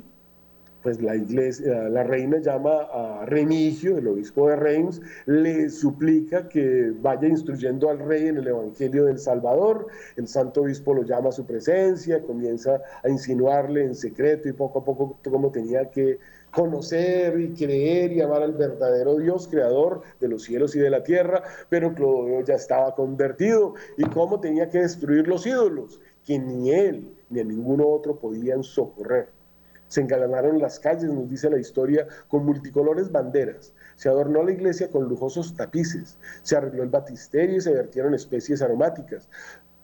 pues 0.83 1.01
la 1.03 1.17
iglesia, 1.17 1.89
la 1.89 2.05
reina 2.05 2.39
llama 2.39 2.89
a 2.93 3.27
Remigio, 3.27 3.99
el 3.99 4.09
obispo 4.09 4.49
de 4.49 4.57
Reims, 4.57 5.01
le 5.27 5.71
suplica 5.71 6.49
que 6.49 6.93
vaya 7.01 7.29
instruyendo 7.29 7.91
al 7.91 7.99
rey 7.99 8.29
en 8.29 8.39
el 8.39 8.47
Evangelio 8.47 9.05
del 9.07 9.19
Salvador. 9.19 9.89
El 10.17 10.29
santo 10.29 10.63
obispo 10.63 10.95
lo 10.95 11.03
llama 11.03 11.31
a 11.31 11.33
su 11.33 11.45
presencia, 11.45 12.23
comienza 12.23 12.81
a 13.03 13.09
insinuarle 13.09 13.85
en 13.85 13.95
secreto 13.95 14.49
y 14.49 14.53
poco 14.53 14.81
a 14.81 14.85
poco 14.85 15.19
cómo 15.29 15.51
tenía 15.51 15.91
que 15.91 16.19
conocer 16.51 17.39
y 17.39 17.53
creer 17.53 18.13
y 18.13 18.21
amar 18.21 18.43
al 18.43 18.53
verdadero 18.53 19.17
Dios, 19.17 19.49
creador 19.49 20.03
de 20.21 20.29
los 20.29 20.45
cielos 20.45 20.75
y 20.77 20.79
de 20.79 20.91
la 20.91 21.03
tierra, 21.03 21.43
pero 21.69 21.95
Clodoveo 21.95 22.43
ya 22.43 22.55
estaba 22.55 22.95
convertido 22.95 23.75
y 23.97 24.05
cómo 24.05 24.41
tenía 24.41 24.71
que 24.71 24.79
destruir 24.79 25.29
los 25.29 25.47
ídolos, 25.47 26.01
que 26.25 26.39
ni 26.39 26.71
él 26.71 27.15
ni 27.31 27.41
a 27.41 27.45
ninguno 27.45 27.87
otro 27.89 28.19
podían 28.19 28.63
socorrer. 28.63 29.38
Se 29.89 30.03
engalanaron 30.03 30.59
las 30.59 30.79
calles, 30.79 31.11
nos 31.11 31.29
dice 31.29 31.51
la 31.51 31.59
historia, 31.59 32.07
con 32.29 32.45
multicolores 32.45 33.11
banderas. 33.11 33.73
Se 33.97 34.09
adornó 34.09 34.43
la 34.43 34.53
iglesia 34.53 34.91
con 34.91 35.09
lujosos 35.09 35.57
tapices. 35.57 36.19
Se 36.43 36.57
arregló 36.57 36.83
el 36.83 36.91
batisterio 36.91 37.57
y 37.57 37.61
se 37.61 37.73
vertieron 37.73 38.15
especies 38.15 38.63
aromáticas. 38.63 39.29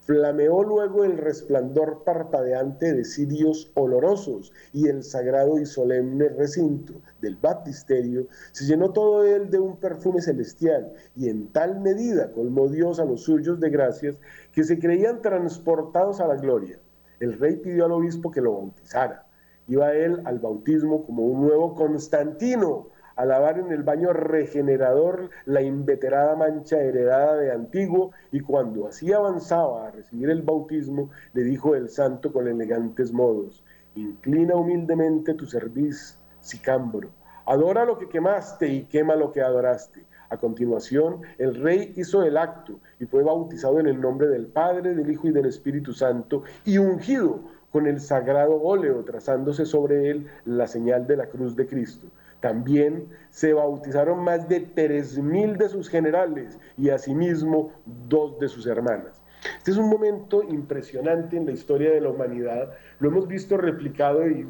Flameó 0.05 0.63
luego 0.63 1.05
el 1.05 1.17
resplandor 1.17 2.05
parpadeante 2.05 2.93
de 2.93 3.07
cirios 3.07 3.73
olorosos 3.73 4.53
y 4.75 4.89
el 4.89 5.03
sagrado 5.03 5.59
y 5.59 5.65
solemne 5.65 6.29
recinto 6.29 6.93
del 7.23 7.37
baptisterio 7.37 8.27
se 8.53 8.67
llenó 8.67 8.93
todo 8.93 9.25
él 9.25 9.49
de 9.49 9.59
un 9.59 9.79
perfume 9.79 10.21
celestial 10.21 10.93
y 11.17 11.31
en 11.31 11.49
tal 11.49 11.81
medida 11.81 12.33
colmó 12.33 12.69
Dios 12.69 13.01
a 13.01 13.07
los 13.07 13.23
suyos 13.23 13.61
de 13.61 13.71
gracias 13.71 14.17
que 14.53 14.65
se 14.65 14.79
creían 14.79 15.23
transportados 15.23 16.21
a 16.21 16.27
la 16.27 16.37
gloria. 16.37 16.79
El 17.19 17.39
rey 17.39 17.57
pidió 17.57 17.87
al 17.87 17.93
obispo 17.93 18.31
que 18.31 18.43
lo 18.43 18.53
bautizara. 18.53 19.24
Iba 19.67 19.93
él 19.95 20.21
al 20.25 20.39
bautismo 20.39 21.05
como 21.07 21.25
un 21.25 21.47
nuevo 21.47 21.75
Constantino, 21.75 22.89
a 23.17 23.25
lavar 23.25 23.59
en 23.59 23.71
el 23.71 23.83
baño 23.83 24.13
regenerador 24.13 25.31
la 25.45 25.63
inveterada 25.63 26.35
mancha 26.37 26.81
heredada 26.81 27.37
de 27.37 27.53
antiguo, 27.53 28.11
y 28.33 28.41
cuando 28.41 28.89
así 28.89 29.13
avanzaba 29.13 29.87
a 29.87 29.91
recibir 29.93 30.31
el 30.31 30.43
bautismo, 30.43 31.11
le 31.33 31.45
dijo 31.45 31.75
el 31.75 31.89
santo 31.89 32.33
con 32.33 32.49
elegantes 32.49 33.13
modos, 33.13 33.65
inclina 33.95 34.57
humildemente 34.57 35.35
tu 35.35 35.47
cerviz, 35.47 36.19
sicambro, 36.41 37.11
adora 37.47 37.85
lo 37.85 37.99
que 37.99 38.09
quemaste 38.09 38.69
y 38.69 38.85
quema 38.85 39.15
lo 39.15 39.33
que 39.33 39.43
adoraste. 39.43 40.05
A 40.31 40.39
continuación, 40.39 41.21
el 41.39 41.55
rey 41.55 41.93
hizo 41.97 42.25
el 42.25 42.37
acto 42.37 42.81
y 42.99 43.05
fue 43.05 43.23
bautizado 43.23 43.79
en 43.79 43.87
el 43.87 44.01
nombre 44.01 44.27
del 44.27 44.47
Padre, 44.47 44.95
del 44.95 45.09
Hijo 45.09 45.29
y 45.29 45.33
del 45.33 45.47
Espíritu 45.47 45.93
Santo 45.93 46.43
y 46.65 46.79
ungido 46.79 47.41
con 47.75 47.89
el 47.89 48.01
sagrado 48.01 48.63
óleo, 48.63 49.03
trazándose 49.03 49.67
sobre 49.67 50.09
él 50.09 50.29
la 50.45 50.69
señal 50.69 51.09
de 51.09 51.17
la 51.17 51.27
cruz 51.27 51.57
de 51.57 51.67
Cristo. 51.67 52.07
También 52.39 53.09
se 53.31 53.53
bautizaron 53.53 54.23
más 54.23 54.49
de 54.49 54.61
tres 54.61 55.19
mil 55.19 55.57
de 55.57 55.69
sus 55.69 55.89
generales 55.89 56.57
y 56.79 56.91
asimismo 56.91 57.73
dos 58.09 58.39
de 58.39 58.47
sus 58.47 58.69
hermanas. 58.69 59.21
Este 59.59 59.73
es 59.73 59.77
un 59.77 59.89
momento 59.89 60.45
impresionante 60.45 61.37
en 61.37 61.47
la 61.47 61.51
historia 61.51 61.91
de 61.91 62.01
la 62.01 62.11
humanidad. 62.11 62.75
Lo 63.01 63.09
hemos 63.09 63.27
visto 63.27 63.57
replicado 63.57 64.25
y 64.31 64.47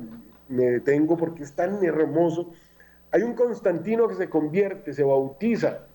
me 0.51 0.65
detengo 0.65 1.17
porque 1.17 1.45
es 1.45 1.55
tan 1.55 1.83
hermoso. 1.83 2.53
Hay 3.11 3.23
un 3.23 3.33
Constantino 3.33 4.07
que 4.07 4.17
se 4.17 4.29
convierte, 4.29 4.93
se 4.93 5.03
bautiza, 5.03 5.87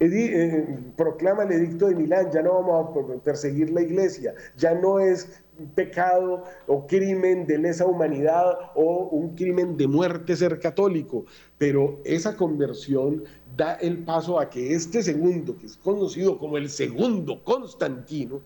eh, 0.00 0.78
proclama 0.96 1.44
el 1.44 1.52
edicto 1.52 1.86
de 1.86 1.94
Milán, 1.94 2.30
ya 2.32 2.42
no 2.42 2.54
vamos 2.54 2.96
a 2.96 3.22
perseguir 3.22 3.70
la 3.70 3.82
iglesia, 3.82 4.34
ya 4.56 4.74
no 4.74 4.98
es 5.00 5.42
pecado 5.74 6.44
o 6.66 6.86
crimen 6.86 7.46
de 7.46 7.58
lesa 7.58 7.86
humanidad 7.86 8.58
o 8.74 9.08
un 9.10 9.34
crimen 9.34 9.76
de 9.76 9.86
muerte 9.86 10.36
ser 10.36 10.60
católico, 10.60 11.24
pero 11.56 12.00
esa 12.04 12.36
conversión 12.36 13.24
da 13.56 13.74
el 13.74 14.04
paso 14.04 14.38
a 14.38 14.50
que 14.50 14.74
este 14.74 15.02
segundo, 15.02 15.56
que 15.56 15.66
es 15.66 15.76
conocido 15.76 16.38
como 16.38 16.58
el 16.58 16.68
segundo 16.68 17.42
Constantino, 17.42 18.42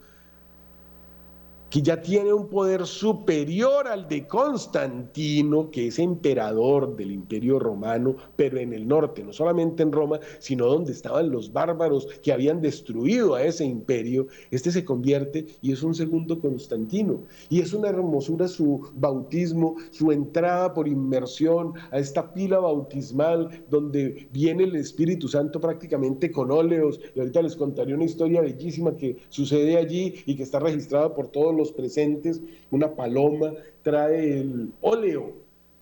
que 1.71 1.83
ya 1.83 2.03
tiene 2.03 2.33
un 2.33 2.49
poder 2.49 2.87
superior 2.87 3.87
al 3.87 4.09
de 4.09 4.27
Constantino, 4.27 5.71
que 5.71 5.87
es 5.87 5.99
emperador 5.99 6.97
del 6.97 7.13
imperio 7.13 7.59
romano, 7.59 8.17
pero 8.37 8.59
en 8.59 8.73
el 8.73 8.89
norte, 8.89 9.23
no 9.23 9.33
solamente 9.33 9.85
en 9.85 9.93
Roma, 9.93 10.19
sino 10.41 10.67
donde 10.67 10.93
estaban 10.93 11.31
los 11.31 11.53
bárbaros 11.53 12.09
que 12.23 12.33
habían 12.33 12.61
destruido 12.61 13.35
a 13.35 13.45
ese 13.45 13.65
imperio, 13.65 14.27
este 14.51 14.73
se 14.73 14.85
convierte 14.85 15.47
y 15.63 15.73
es 15.73 15.83
un 15.83 15.95
segundo 15.95 16.41
Constantino. 16.41 17.23
Y 17.49 17.61
es 17.61 17.73
una 17.73 17.89
hermosura 17.89 18.49
su 18.49 18.91
bautismo, 18.95 19.77
su 19.91 20.11
entrada 20.11 20.75
por 20.75 20.89
inmersión 20.89 21.75
a 21.93 21.99
esta 21.99 22.35
pila 22.35 22.59
bautismal 22.59 23.65
donde 23.71 24.29
viene 24.33 24.65
el 24.65 24.75
Espíritu 24.77 25.29
Santo 25.29 25.61
prácticamente 25.61 26.31
con 26.33 26.51
óleos. 26.51 27.01
Y 27.15 27.21
ahorita 27.21 27.43
les 27.43 27.55
contaré 27.55 27.95
una 27.95 28.05
historia 28.05 28.41
bellísima 28.41 28.97
que 28.97 29.17
sucede 29.29 29.77
allí 29.77 30.15
y 30.27 30.35
que 30.35 30.43
está 30.43 30.59
registrada 30.59 31.15
por 31.15 31.29
todos 31.29 31.55
los 31.55 31.60
presentes, 31.73 32.41
una 32.71 32.95
paloma, 32.95 33.53
trae 33.83 34.41
el 34.41 34.73
óleo 34.81 35.33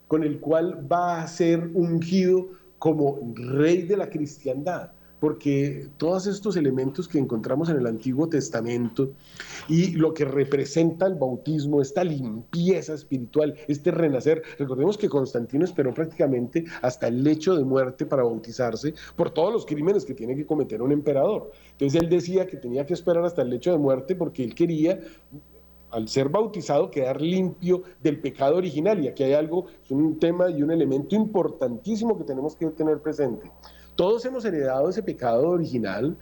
con 0.09 0.23
el 0.23 0.41
cual 0.41 0.87
va 0.91 1.23
a 1.23 1.27
ser 1.29 1.71
ungido 1.75 2.49
como 2.79 3.19
rey 3.35 3.83
de 3.83 3.97
la 3.97 4.11
cristiandad 4.11 4.93
porque 5.21 5.89
todos 5.97 6.27
estos 6.27 6.57
elementos 6.57 7.09
que 7.09 7.19
encontramos 7.19 7.69
en 7.69 7.77
el 7.77 7.87
Antiguo 7.87 8.29
Testamento 8.29 9.13
y 9.69 9.93
lo 9.93 10.15
que 10.15 10.25
representa 10.25 11.07
el 11.07 11.15
bautismo, 11.15 11.83
esta 11.83 12.05
limpieza 12.05 12.95
espiritual, 12.95 13.55
este 13.67 13.91
renacer, 13.91 14.43
recordemos 14.59 14.97
que 14.97 15.09
Constantino 15.09 15.65
esperó 15.65 15.93
prácticamente 15.93 16.65
hasta 16.83 17.09
el 17.09 17.23
lecho 17.23 17.57
de 17.57 17.65
muerte 17.65 18.07
para 18.07 18.23
bautizarse 18.23 18.95
por 19.17 19.31
todos 19.31 19.53
los 19.53 19.67
crímenes 19.67 20.05
que 20.05 20.15
tiene 20.15 20.37
que 20.37 20.47
cometer 20.47 20.83
un 20.83 20.93
emperador. 20.93 21.51
Entonces 21.73 22.01
él 22.01 22.09
decía 22.09 22.47
que 22.47 22.57
tenía 22.57 22.87
que 22.87 22.95
esperar 22.95 23.25
hasta 23.25 23.43
el 23.43 23.51
lecho 23.51 23.73
de 23.73 23.79
muerte 23.79 24.15
porque 24.15 24.45
él 24.45 24.55
quería 24.55 25.01
al 25.91 26.09
ser 26.09 26.29
bautizado, 26.29 26.91
quedar 26.91 27.21
limpio 27.21 27.83
del 28.03 28.21
pecado 28.21 28.57
original. 28.57 29.03
Y 29.03 29.09
aquí 29.09 29.23
hay 29.23 29.35
algo, 29.35 29.67
es 29.85 29.91
un 29.91 30.19
tema 30.19 30.51
y 30.51 30.63
un 30.63 30.71
elemento 30.71 31.15
importantísimo 31.15 32.17
que 32.19 32.25
tenemos 32.25 32.57
que 32.57 32.67
tener 32.67 33.01
presente. 33.01 33.51
Todos 33.97 34.25
hemos 34.25 34.45
heredado 34.45 34.89
ese 34.89 35.03
pecado 35.03 35.49
original, 35.49 36.17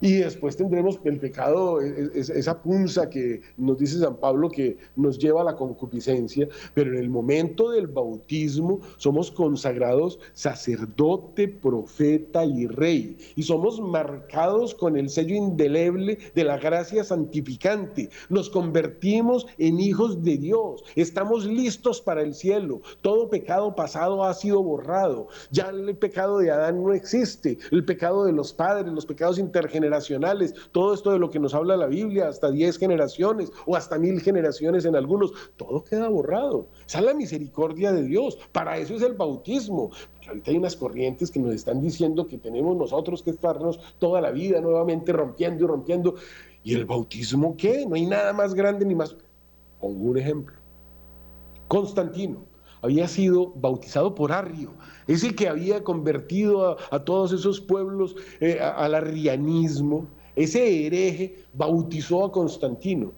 y 0.00 0.14
después 0.14 0.56
tendremos 0.56 1.00
el 1.04 1.18
pecado, 1.18 1.80
e, 1.80 2.10
e, 2.14 2.20
esa 2.20 2.62
punza 2.62 3.10
que 3.10 3.40
nos 3.56 3.78
dice 3.78 3.98
San 3.98 4.16
Pablo 4.16 4.48
que 4.50 4.76
nos 4.96 5.18
lleva 5.18 5.40
a 5.40 5.44
la 5.44 5.56
concupiscencia, 5.56 6.48
pero 6.74 6.92
en 6.92 6.98
el 6.98 7.10
momento 7.10 7.70
del 7.70 7.88
bautismo 7.88 8.80
somos 8.96 9.30
consagrados 9.30 10.20
sacerdote, 10.34 11.48
profeta 11.48 12.44
y 12.44 12.66
rey. 12.66 13.16
Y 13.34 13.42
somos 13.42 13.80
marcados 13.80 14.74
con 14.74 14.96
el 14.96 15.10
sello 15.10 15.34
indeleble 15.34 16.18
de 16.34 16.44
la 16.44 16.58
gracia 16.58 17.02
santificante. 17.02 18.10
Nos 18.28 18.50
convertimos 18.50 19.46
en 19.58 19.80
hijos 19.80 20.22
de 20.22 20.36
Dios. 20.36 20.84
Estamos 20.94 21.44
listos 21.44 22.00
para 22.00 22.22
el 22.22 22.34
cielo. 22.34 22.82
Todo 23.02 23.30
pecado 23.30 23.74
pasado 23.74 24.24
ha 24.24 24.34
sido 24.34 24.62
borrado. 24.62 25.28
Ya 25.50 25.70
el 25.70 25.96
pecado 25.96 26.38
de 26.38 26.50
Adán 26.50 26.82
no 26.82 26.92
existe. 26.92 27.58
El 27.70 27.84
pecado 27.84 28.24
de 28.24 28.32
los 28.32 28.52
padres, 28.52 28.92
los 28.92 29.06
pecados 29.06 29.38
intergeneracionales 29.38 29.87
generacionales, 29.88 30.54
todo 30.72 30.92
esto 30.92 31.12
de 31.12 31.18
lo 31.18 31.30
que 31.30 31.38
nos 31.38 31.54
habla 31.54 31.76
la 31.76 31.86
Biblia, 31.86 32.28
hasta 32.28 32.50
10 32.50 32.78
generaciones 32.78 33.50
o 33.66 33.74
hasta 33.76 33.98
mil 33.98 34.20
generaciones 34.20 34.84
en 34.84 34.96
algunos, 34.96 35.32
todo 35.56 35.82
queda 35.82 36.08
borrado. 36.08 36.66
Esa 36.86 36.98
es 36.98 37.04
la 37.04 37.14
misericordia 37.14 37.92
de 37.92 38.02
Dios. 38.02 38.38
Para 38.52 38.76
eso 38.78 38.94
es 38.94 39.02
el 39.02 39.14
bautismo. 39.14 39.90
Porque 40.12 40.28
ahorita 40.28 40.50
hay 40.50 40.56
unas 40.58 40.76
corrientes 40.76 41.30
que 41.30 41.40
nos 41.40 41.54
están 41.54 41.80
diciendo 41.80 42.26
que 42.26 42.38
tenemos 42.38 42.76
nosotros 42.76 43.22
que 43.22 43.30
estarnos 43.30 43.80
toda 43.98 44.20
la 44.20 44.30
vida 44.30 44.60
nuevamente 44.60 45.12
rompiendo 45.12 45.64
y 45.64 45.66
rompiendo. 45.66 46.14
¿Y 46.62 46.74
el 46.74 46.84
bautismo 46.84 47.56
qué? 47.56 47.86
No 47.86 47.94
hay 47.94 48.06
nada 48.06 48.32
más 48.32 48.54
grande 48.54 48.84
ni 48.84 48.94
más. 48.94 49.16
Pongo 49.80 50.10
un 50.10 50.18
ejemplo. 50.18 50.56
Constantino 51.68 52.47
había 52.82 53.08
sido 53.08 53.52
bautizado 53.56 54.14
por 54.14 54.32
Arrio, 54.32 54.72
es 55.06 55.24
el 55.24 55.34
que 55.34 55.48
había 55.48 55.82
convertido 55.82 56.76
a, 56.90 57.04
todos 57.04 57.32
esos 57.32 57.60
pueblos 57.60 58.14
eh, 58.40 58.60
al 58.60 58.94
arrianismo. 58.94 60.06
Ese 60.36 60.86
hereje 60.86 61.44
bautizó 61.52 62.24
a 62.24 62.32
Constantino. 62.32 63.12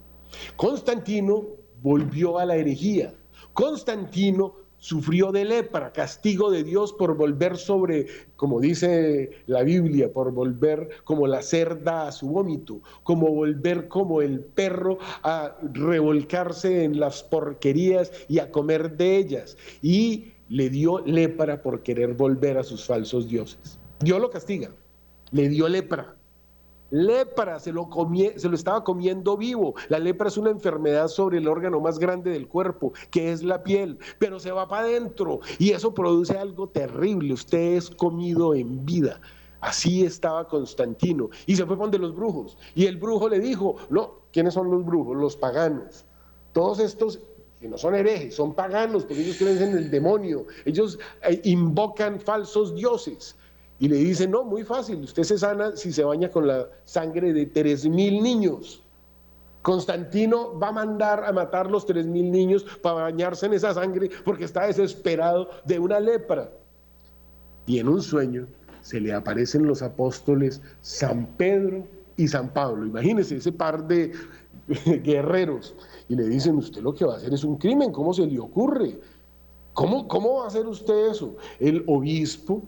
Constantino 0.57 1.45
volvió 1.83 2.39
a 2.39 2.47
la 2.47 2.57
herejía. 2.57 3.15
Constantino 3.53 4.55
sufrió 4.81 5.31
de 5.31 5.45
lepra, 5.45 5.93
castigo 5.93 6.51
de 6.51 6.65
Dios 6.65 6.93
por 6.93 7.17
volver 7.17 7.57
sobre, 7.57 8.07
como 8.35 8.61
dice 8.61 9.31
la 9.47 9.63
Biblia, 9.63 10.13
por 10.13 10.33
volver 10.33 10.89
como 11.05 11.27
la 11.27 11.43
cerda 11.43 12.09
a 12.09 12.13
su 12.13 12.29
vómito, 12.29 12.81
como 13.05 13.29
volver 13.29 13.87
como 13.89 14.23
el 14.23 14.41
perro 14.41 14.99
a 15.23 15.57
revolcarse 15.73 16.85
en 16.85 16.99
las 16.99 17.23
porquerías 17.23 18.11
y 18.29 18.39
a 18.41 18.51
comer 18.51 18.97
de 18.97 19.17
ellas. 19.17 19.57
Y 19.83 20.33
le 20.49 20.69
dio 20.69 20.99
lepra 21.07 21.63
por 21.63 21.83
querer 21.83 22.15
volver 22.15 22.59
a 22.59 22.65
sus 22.65 22.85
falsos 22.85 23.29
dioses. 23.29 23.79
Dios 24.01 24.21
lo 24.21 24.31
castiga, 24.31 24.71
le 25.31 25.49
dio 25.49 25.69
lepra. 25.69 26.17
Lepra, 26.91 27.59
se 27.59 27.73
lo, 27.73 27.89
se 28.37 28.49
lo 28.49 28.55
estaba 28.55 28.85
comiendo 28.85 29.37
vivo. 29.37 29.75
La 29.89 29.99
lepra 29.99 30.29
es 30.29 30.37
una 30.37 30.51
enfermedad 30.51 31.09
sobre 31.09 31.39
el 31.39 31.49
órgano 31.49 31.81
más 31.81 31.99
grande 31.99 32.31
del 32.31 32.49
cuerpo, 32.49 32.93
que 33.11 33.33
es 33.33 33.43
la 33.43 33.63
piel, 33.63 33.99
pero 34.19 34.39
se 34.39 34.53
va 34.53 34.69
para 34.69 34.85
adentro 34.85 35.41
y 35.59 35.71
eso 35.71 35.95
produce 35.95 36.37
algo 36.37 36.69
terrible. 36.69 37.33
Usted 37.33 37.75
es 37.75 37.91
comido 37.91 38.55
en 38.55 38.85
vida. 38.85 39.21
Así 39.61 40.05
estaba 40.05 40.49
Constantino. 40.49 41.29
Y 41.47 41.57
se 41.57 41.67
fue 41.67 41.77
con 41.77 41.91
de 41.91 41.99
los 41.99 42.15
brujos. 42.15 42.57
Y 42.75 42.87
el 42.87 42.97
brujo 42.97 43.29
le 43.29 43.41
dijo, 43.41 43.77
no, 43.91 44.23
¿quiénes 44.33 44.55
son 44.55 44.71
los 44.71 44.85
brujos? 44.85 45.17
Los 45.17 45.37
paganos. 45.37 46.07
Todos 46.53 46.81
estos 46.81 47.21
que 47.61 47.69
no 47.69 47.77
son 47.77 47.95
herejes, 47.95 48.35
son 48.35 48.55
paganos, 48.55 49.05
porque 49.05 49.23
ellos 49.23 49.37
creen 49.37 49.63
en 49.63 49.77
el 49.77 49.91
demonio. 49.91 50.47
Ellos 50.65 50.99
eh, 51.23 51.41
invocan 51.45 52.19
falsos 52.19 52.75
dioses. 52.75 53.37
Y 53.81 53.89
le 53.89 53.97
dicen, 53.97 54.31
no, 54.31 54.45
muy 54.45 54.63
fácil, 54.63 55.03
usted 55.03 55.23
se 55.23 55.39
sana 55.39 55.75
si 55.75 55.91
se 55.91 56.05
baña 56.05 56.31
con 56.31 56.47
la 56.47 56.69
sangre 56.85 57.33
de 57.33 57.47
tres 57.47 57.89
mil 57.89 58.23
niños. 58.23 58.83
Constantino 59.63 60.59
va 60.59 60.69
a 60.69 60.73
mandar 60.73 61.25
a 61.25 61.33
matar 61.33 61.71
los 61.71 61.87
tres 61.87 62.07
mil 62.07 62.31
niños 62.31 62.65
para 62.83 63.05
bañarse 63.05 63.47
en 63.47 63.55
esa 63.55 63.73
sangre 63.73 64.11
porque 64.23 64.45
está 64.45 64.67
desesperado 64.67 65.49
de 65.65 65.79
una 65.79 65.99
lepra. 65.99 66.51
Y 67.65 67.79
en 67.79 67.89
un 67.89 68.03
sueño 68.03 68.47
se 68.83 69.01
le 69.01 69.15
aparecen 69.15 69.67
los 69.67 69.81
apóstoles 69.81 70.61
San 70.83 71.25
Pedro 71.39 71.87
y 72.19 72.29
San 72.29 72.51
Pablo. 72.51 72.85
Imagínense 72.85 73.37
ese 73.37 73.51
par 73.51 73.87
de 73.87 74.13
guerreros. 75.03 75.75
Y 76.07 76.17
le 76.17 76.29
dicen, 76.29 76.57
usted 76.57 76.83
lo 76.83 76.95
que 76.95 77.07
va 77.07 77.15
a 77.15 77.17
hacer 77.17 77.33
es 77.33 77.45
un 77.45 77.57
crimen, 77.57 77.93
¿cómo 77.93 78.13
se 78.13 78.27
le 78.27 78.39
ocurre? 78.39 79.01
¿Cómo, 79.73 80.07
cómo 80.07 80.39
va 80.39 80.45
a 80.45 80.49
hacer 80.49 80.67
usted 80.67 81.13
eso? 81.13 81.35
El 81.59 81.83
obispo 81.87 82.63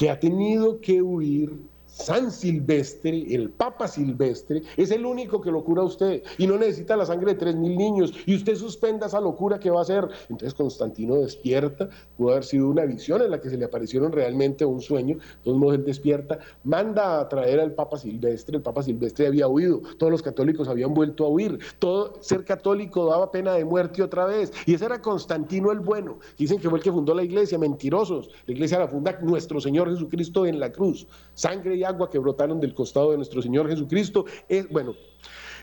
que 0.00 0.08
ha 0.08 0.18
tenido 0.18 0.80
que 0.80 1.02
huir 1.02 1.69
San 1.90 2.30
Silvestre, 2.30 3.34
el 3.34 3.50
Papa 3.50 3.88
Silvestre, 3.88 4.62
es 4.76 4.90
el 4.92 5.04
único 5.04 5.40
que 5.40 5.50
lo 5.50 5.64
cura 5.64 5.82
a 5.82 5.86
usted 5.86 6.22
y 6.38 6.46
no 6.46 6.56
necesita 6.56 6.96
la 6.96 7.04
sangre 7.04 7.34
de 7.34 7.40
tres 7.40 7.56
mil 7.56 7.76
niños 7.76 8.12
y 8.26 8.36
usted 8.36 8.54
suspenda 8.54 9.08
esa 9.08 9.20
locura 9.20 9.58
que 9.58 9.70
va 9.70 9.80
a 9.80 9.82
hacer. 9.82 10.08
Entonces 10.28 10.54
Constantino 10.54 11.16
despierta, 11.16 11.88
pudo 12.16 12.30
haber 12.30 12.44
sido 12.44 12.68
una 12.68 12.84
visión 12.84 13.20
en 13.22 13.30
la 13.32 13.40
que 13.40 13.50
se 13.50 13.56
le 13.56 13.64
aparecieron 13.64 14.12
realmente 14.12 14.64
un 14.64 14.80
sueño, 14.80 15.18
entonces 15.44 15.78
él 15.78 15.84
despierta, 15.84 16.38
manda 16.62 17.20
a 17.20 17.28
traer 17.28 17.58
al 17.58 17.72
Papa 17.72 17.98
Silvestre, 17.98 18.56
el 18.56 18.62
Papa 18.62 18.82
Silvestre 18.82 19.26
había 19.26 19.48
huido, 19.48 19.82
todos 19.98 20.12
los 20.12 20.22
católicos 20.22 20.68
habían 20.68 20.94
vuelto 20.94 21.26
a 21.26 21.28
huir, 21.28 21.58
todo 21.80 22.14
ser 22.20 22.44
católico 22.44 23.06
daba 23.06 23.32
pena 23.32 23.52
de 23.54 23.64
muerte 23.64 24.02
otra 24.02 24.26
vez. 24.26 24.52
Y 24.64 24.74
ese 24.74 24.84
era 24.84 25.02
Constantino 25.02 25.72
el 25.72 25.80
bueno, 25.80 26.20
dicen 26.38 26.60
que 26.60 26.70
fue 26.70 26.78
el 26.78 26.84
que 26.84 26.92
fundó 26.92 27.14
la 27.14 27.24
iglesia, 27.24 27.58
mentirosos, 27.58 28.30
la 28.46 28.52
iglesia 28.52 28.78
la 28.78 28.88
funda 28.88 29.18
nuestro 29.22 29.60
Señor 29.60 29.90
Jesucristo 29.90 30.46
en 30.46 30.60
la 30.60 30.70
cruz, 30.70 31.06
sangre 31.34 31.79
agua 31.84 32.10
que 32.10 32.18
brotaron 32.18 32.60
del 32.60 32.74
costado 32.74 33.10
de 33.10 33.16
nuestro 33.16 33.42
Señor 33.42 33.68
Jesucristo. 33.68 34.24
Es, 34.48 34.68
bueno, 34.68 34.94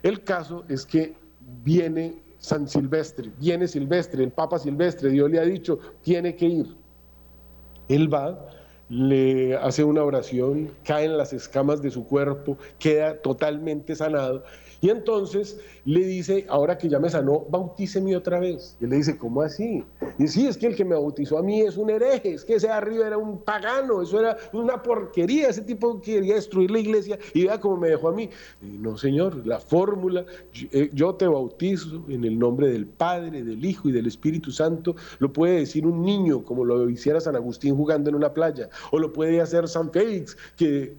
el 0.03 0.23
caso 0.23 0.63
es 0.69 0.85
que 0.85 1.15
viene 1.63 2.21
San 2.37 2.67
Silvestre, 2.67 3.31
viene 3.37 3.67
Silvestre, 3.67 4.23
el 4.23 4.31
Papa 4.31 4.59
Silvestre, 4.59 5.09
Dios 5.09 5.29
le 5.29 5.39
ha 5.39 5.43
dicho, 5.43 5.79
tiene 6.01 6.35
que 6.35 6.45
ir. 6.45 6.75
Él 7.89 8.13
va, 8.13 8.49
le 8.89 9.55
hace 9.57 9.83
una 9.83 10.03
oración, 10.03 10.71
caen 10.83 11.17
las 11.17 11.33
escamas 11.33 11.81
de 11.81 11.91
su 11.91 12.05
cuerpo, 12.05 12.57
queda 12.79 13.21
totalmente 13.21 13.95
sanado 13.95 14.43
y 14.81 14.89
entonces 14.89 15.59
le 15.85 16.05
dice, 16.05 16.45
ahora 16.49 16.77
que 16.77 16.89
ya 16.89 16.99
me 16.99 17.09
sanó, 17.09 17.45
bautíceme 17.49 18.15
otra 18.15 18.39
vez. 18.39 18.77
Y 18.79 18.83
él 18.83 18.91
le 18.91 18.97
dice, 18.97 19.17
¿cómo 19.17 19.41
así? 19.41 19.83
Y 20.19 20.27
sí, 20.27 20.47
es 20.47 20.57
que 20.57 20.67
el 20.67 20.75
que 20.75 20.85
me 20.85 20.95
bautizó 20.95 21.37
a 21.37 21.43
mí 21.43 21.61
es 21.61 21.77
un 21.77 21.89
hereje, 21.89 22.33
es 22.33 22.43
que 22.43 22.55
ese 22.55 22.69
arriba 22.69 23.07
era 23.07 23.17
un 23.17 23.39
pagano, 23.39 24.01
eso 24.01 24.19
era 24.19 24.37
una 24.53 24.83
porquería, 24.83 25.49
ese 25.49 25.61
tipo 25.61 26.01
quería 26.01 26.35
destruir 26.35 26.71
la 26.71 26.79
iglesia 26.79 27.17
y 27.33 27.45
vea 27.45 27.59
cómo 27.59 27.77
me 27.77 27.89
dejó 27.89 28.09
a 28.09 28.13
mí. 28.13 28.29
no, 28.61 28.97
señor, 28.97 29.45
la 29.45 29.59
fórmula, 29.59 30.25
eh, 30.71 30.89
yo 30.93 31.15
te 31.15 31.27
bautizo 31.27 32.03
en 32.09 32.23
el 32.23 32.37
nombre 32.37 32.69
del 32.69 32.85
Padre, 32.85 33.43
del 33.43 33.63
Hijo 33.63 33.89
y 33.89 33.91
del 33.91 34.07
Espíritu 34.07 34.51
Santo, 34.51 34.95
lo 35.19 35.31
puede 35.33 35.59
decir 35.59 35.85
un 35.85 36.01
niño, 36.03 36.43
como 36.43 36.65
lo 36.65 36.89
hiciera 36.89 37.19
San 37.19 37.35
Agustín 37.35 37.75
jugando 37.75 38.09
en 38.09 38.15
una 38.15 38.33
playa, 38.33 38.69
o 38.91 38.99
lo 38.99 39.13
puede 39.13 39.41
hacer 39.41 39.67
San 39.67 39.91
Félix, 39.91 40.37
que, 40.55 40.97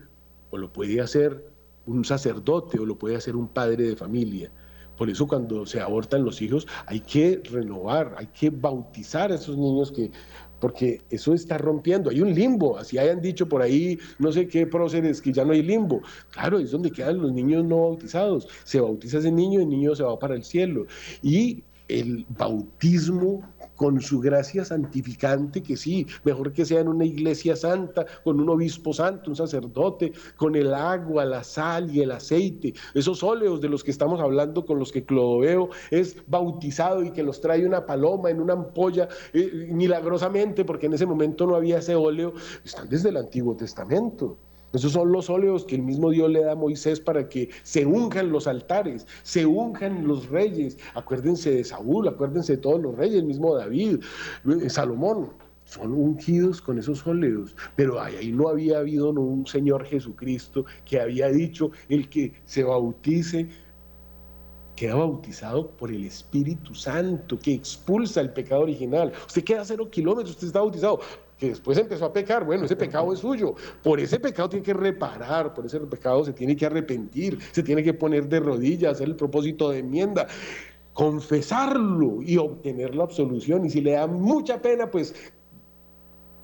o 0.50 0.58
lo 0.58 0.72
puede 0.72 1.00
hacer 1.00 1.58
un 1.88 2.05
sacerdote 2.05 2.79
o 2.79 2.87
lo 2.87 2.96
puede 2.96 3.16
hacer 3.16 3.35
un 3.35 3.48
padre 3.48 3.88
de 3.88 3.96
familia. 3.96 4.53
Por 4.96 5.09
eso 5.09 5.27
cuando 5.27 5.64
se 5.64 5.81
abortan 5.81 6.24
los 6.24 6.42
hijos 6.42 6.66
hay 6.87 7.01
que 7.01 7.40
renovar, 7.51 8.14
hay 8.18 8.27
que 8.27 8.51
bautizar 8.51 9.31
a 9.33 9.37
esos 9.37 9.57
niños 9.57 9.92
que 9.92 10.11
porque 10.61 11.03
eso 11.09 11.35
está 11.35 11.57
rompiendo, 11.57 12.11
hay 12.11 12.20
un 12.20 12.35
limbo, 12.35 12.79
así 12.79 12.98
hayan 12.98 13.20
dicho 13.20 13.48
por 13.48 13.62
ahí 13.62 13.96
no 14.18 14.33
sé 14.33 14.48
qué 14.48 14.66
próceres 14.66 15.22
que 15.22 15.33
ya 15.33 15.44
no 15.44 15.53
hay 15.53 15.62
limbo. 15.62 16.03
Claro, 16.33 16.59
es 16.59 16.72
donde 16.72 16.90
quedan 16.90 17.22
los 17.22 17.33
niños 17.33 17.64
no 17.64 17.90
bautizados. 17.90 18.48
Se 18.64 18.81
bautiza 18.81 19.18
ese 19.18 19.31
niño, 19.31 19.61
el 19.61 19.68
niño 19.68 19.94
se 19.94 20.03
va 20.03 20.18
para 20.18 20.35
el 20.35 20.42
cielo. 20.42 20.87
Y 21.22 21.62
el 21.88 22.27
bautismo 22.29 23.42
con 23.79 24.01
su 24.01 24.18
gracia 24.18 24.64
santificante, 24.64 25.62
que 25.62 25.77
sí, 25.77 26.05
mejor 26.24 26.53
que 26.53 26.64
sea 26.64 26.81
en 26.81 26.88
una 26.88 27.05
iglesia 27.05 27.55
santa, 27.55 28.05
con 28.24 28.40
un 28.40 28.48
obispo 28.48 28.92
santo, 28.92 29.31
un 29.31 29.37
sacerdote, 29.37 30.12
con 30.37 30.57
el 30.57 30.74
agua, 30.74 31.24
la 31.24 31.44
sal 31.44 31.94
y 31.94 32.01
el 32.01 32.11
aceite, 32.11 32.74
esos 32.94 33.22
óleos 33.22 33.61
de 33.61 33.68
los 33.68 33.85
que 33.85 33.92
estamos 33.92 34.20
hablando, 34.20 34.66
con 34.66 34.81
los 34.81 34.90
que 34.90 35.05
Clodoveo 35.05 35.70
es 35.92 36.16
bautizado 36.27 37.05
y 37.05 37.12
que 37.12 37.22
los 37.22 37.40
trae 37.40 37.64
una 37.64 37.87
paloma 37.87 38.31
en 38.31 38.40
una 38.40 38.55
ampolla, 38.55 39.09
eh, 39.33 39.68
milagrosamente, 39.70 40.64
porque 40.64 40.87
en 40.87 40.94
ese 40.94 41.07
momento 41.07 41.46
no 41.46 41.55
había 41.55 41.79
ese 41.79 41.94
óleo, 41.94 42.35
están 42.64 42.88
desde 42.88 43.11
el 43.11 43.16
Antiguo 43.16 43.55
Testamento. 43.55 44.38
Esos 44.72 44.92
son 44.92 45.12
los 45.12 45.31
óleos 45.31 45.64
que 45.64 45.76
el 45.76 45.83
mismo 45.83 46.11
Dios 46.11 46.31
le 46.31 46.42
da 46.42 46.52
a 46.52 46.57
Moisés 46.57 47.00
para 47.00 47.28
que 47.28 47.48
se 47.62 47.87
unjan 47.87 48.31
los 48.31 48.46
altares, 48.46 49.07
se 49.22 49.46
unjan 49.46 50.07
los 50.07 50.28
reyes. 50.28 50.76
Acuérdense 50.94 51.50
de 51.50 51.64
Saúl, 51.64 52.07
acuérdense 52.07 52.57
de 52.57 52.62
todos 52.62 52.81
los 52.81 52.94
reyes, 52.96 53.16
el 53.16 53.24
mismo 53.24 53.54
David, 53.54 54.00
eh, 54.46 54.68
Salomón. 54.68 55.31
Son 55.64 55.92
ungidos 55.92 56.62
con 56.62 56.78
esos 56.78 57.07
óleos, 57.07 57.54
pero 57.76 58.00
ahí 58.00 58.33
no 58.33 58.48
había 58.48 58.78
habido 58.78 59.11
un 59.11 59.46
Señor 59.46 59.85
Jesucristo 59.85 60.64
que 60.87 60.98
había 60.98 61.28
dicho, 61.28 61.70
el 61.90 62.09
que 62.09 62.33
se 62.46 62.62
bautice 62.62 63.48
queda 64.78 64.94
bautizado 64.94 65.70
por 65.72 65.90
el 65.90 66.04
Espíritu 66.04 66.72
Santo 66.72 67.37
que 67.38 67.52
expulsa 67.52 68.20
el 68.20 68.31
pecado 68.31 68.62
original. 68.62 69.12
Usted 69.26 69.42
queda 69.42 69.62
a 69.62 69.64
cero 69.64 69.90
kilómetros, 69.90 70.31
usted 70.31 70.46
está 70.46 70.61
bautizado 70.61 71.00
que 71.38 71.48
después 71.48 71.79
empezó 71.79 72.05
a 72.07 72.12
pecar, 72.12 72.44
bueno, 72.44 72.64
ese 72.64 72.77
pecado 72.77 73.12
es 73.12 73.20
suyo. 73.20 73.55
Por 73.83 74.01
ese 74.01 74.18
pecado 74.18 74.48
tiene 74.48 74.64
que 74.64 74.74
reparar, 74.74 75.55
por 75.55 75.66
ese 75.66 75.79
pecado 75.81 76.24
se 76.24 76.33
tiene 76.33 76.57
que 76.57 76.66
arrepentir, 76.66 77.38
se 77.53 77.62
tiene 77.62 77.83
que 77.83 77.94
poner 77.94 78.29
de 78.29 78.40
rodillas, 78.40 78.92
hacer 78.92 79.09
el 79.09 79.16
propósito 79.16 79.70
de 79.70 79.79
enmienda, 79.79 80.27
confesarlo 80.92 82.22
y 82.22 82.37
obtener 82.37 82.94
la 82.94 83.05
absolución. 83.05 83.64
Y 83.64 83.70
si 83.70 83.81
le 83.81 83.92
da 83.92 84.07
mucha 84.07 84.61
pena, 84.61 84.90
pues 84.90 85.14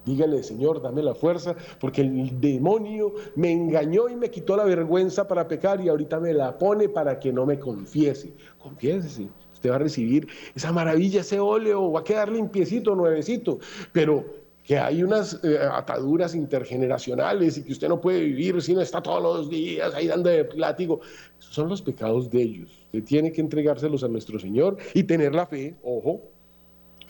Dígale, 0.05 0.43
Señor, 0.43 0.83
dame 0.83 1.03
la 1.03 1.15
fuerza, 1.15 1.57
porque 1.81 2.03
el 2.03 2.39
demonio 2.39 3.15
me 3.37 3.51
engañó 3.53 4.09
y 4.11 4.17
me 4.17 4.31
quitó 4.31 4.55
la 4.55 4.65
vergüenza 4.65 5.27
para 5.27 5.49
pecar 5.49 5.81
y 5.81 5.89
ahorita 5.89 6.21
me 6.21 6.35
la 6.35 6.59
pone 6.59 6.91
para 6.91 7.19
que 7.19 7.33
no 7.33 7.47
me 7.47 7.59
confiese. 7.59 8.35
Confiésese, 8.59 9.29
usted 9.53 9.71
va 9.71 9.77
a 9.77 9.79
recibir 9.79 10.29
esa 10.55 10.73
maravilla, 10.73 11.23
ese 11.23 11.41
óleo, 11.41 11.91
va 11.91 12.01
a 12.01 12.05
quedar 12.05 12.31
limpiecito, 12.31 12.95
nuevecito, 12.95 13.61
pero 13.93 14.44
que 14.65 14.79
hay 14.79 15.03
unas 15.03 15.39
eh, 15.45 15.59
ataduras 15.61 16.35
intergeneracionales 16.35 17.59
y 17.59 17.65
que 17.65 17.73
usted 17.73 17.89
no 17.89 18.01
puede 18.01 18.21
vivir 18.21 18.61
si 18.63 18.75
no 18.75 18.81
está 18.81 19.03
todos 19.03 19.23
los 19.23 19.51
días 19.51 19.95
ahí 19.95 20.07
dando 20.07 20.31
de 20.31 20.49
látigo. 20.57 21.01
Esos 21.39 21.55
son 21.55 21.69
los 21.69 21.83
pecados 21.83 22.31
de 22.31 22.43
ellos. 22.43 22.71
Usted 22.87 23.05
tiene 23.05 23.31
que 23.31 23.43
entregárselos 23.43 24.03
a 24.05 24.09
nuestro 24.09 24.39
Señor 24.39 24.79
y 24.95 25.03
tener 25.03 25.35
la 25.35 25.47
fe, 25.47 25.77
ojo, 25.83 26.23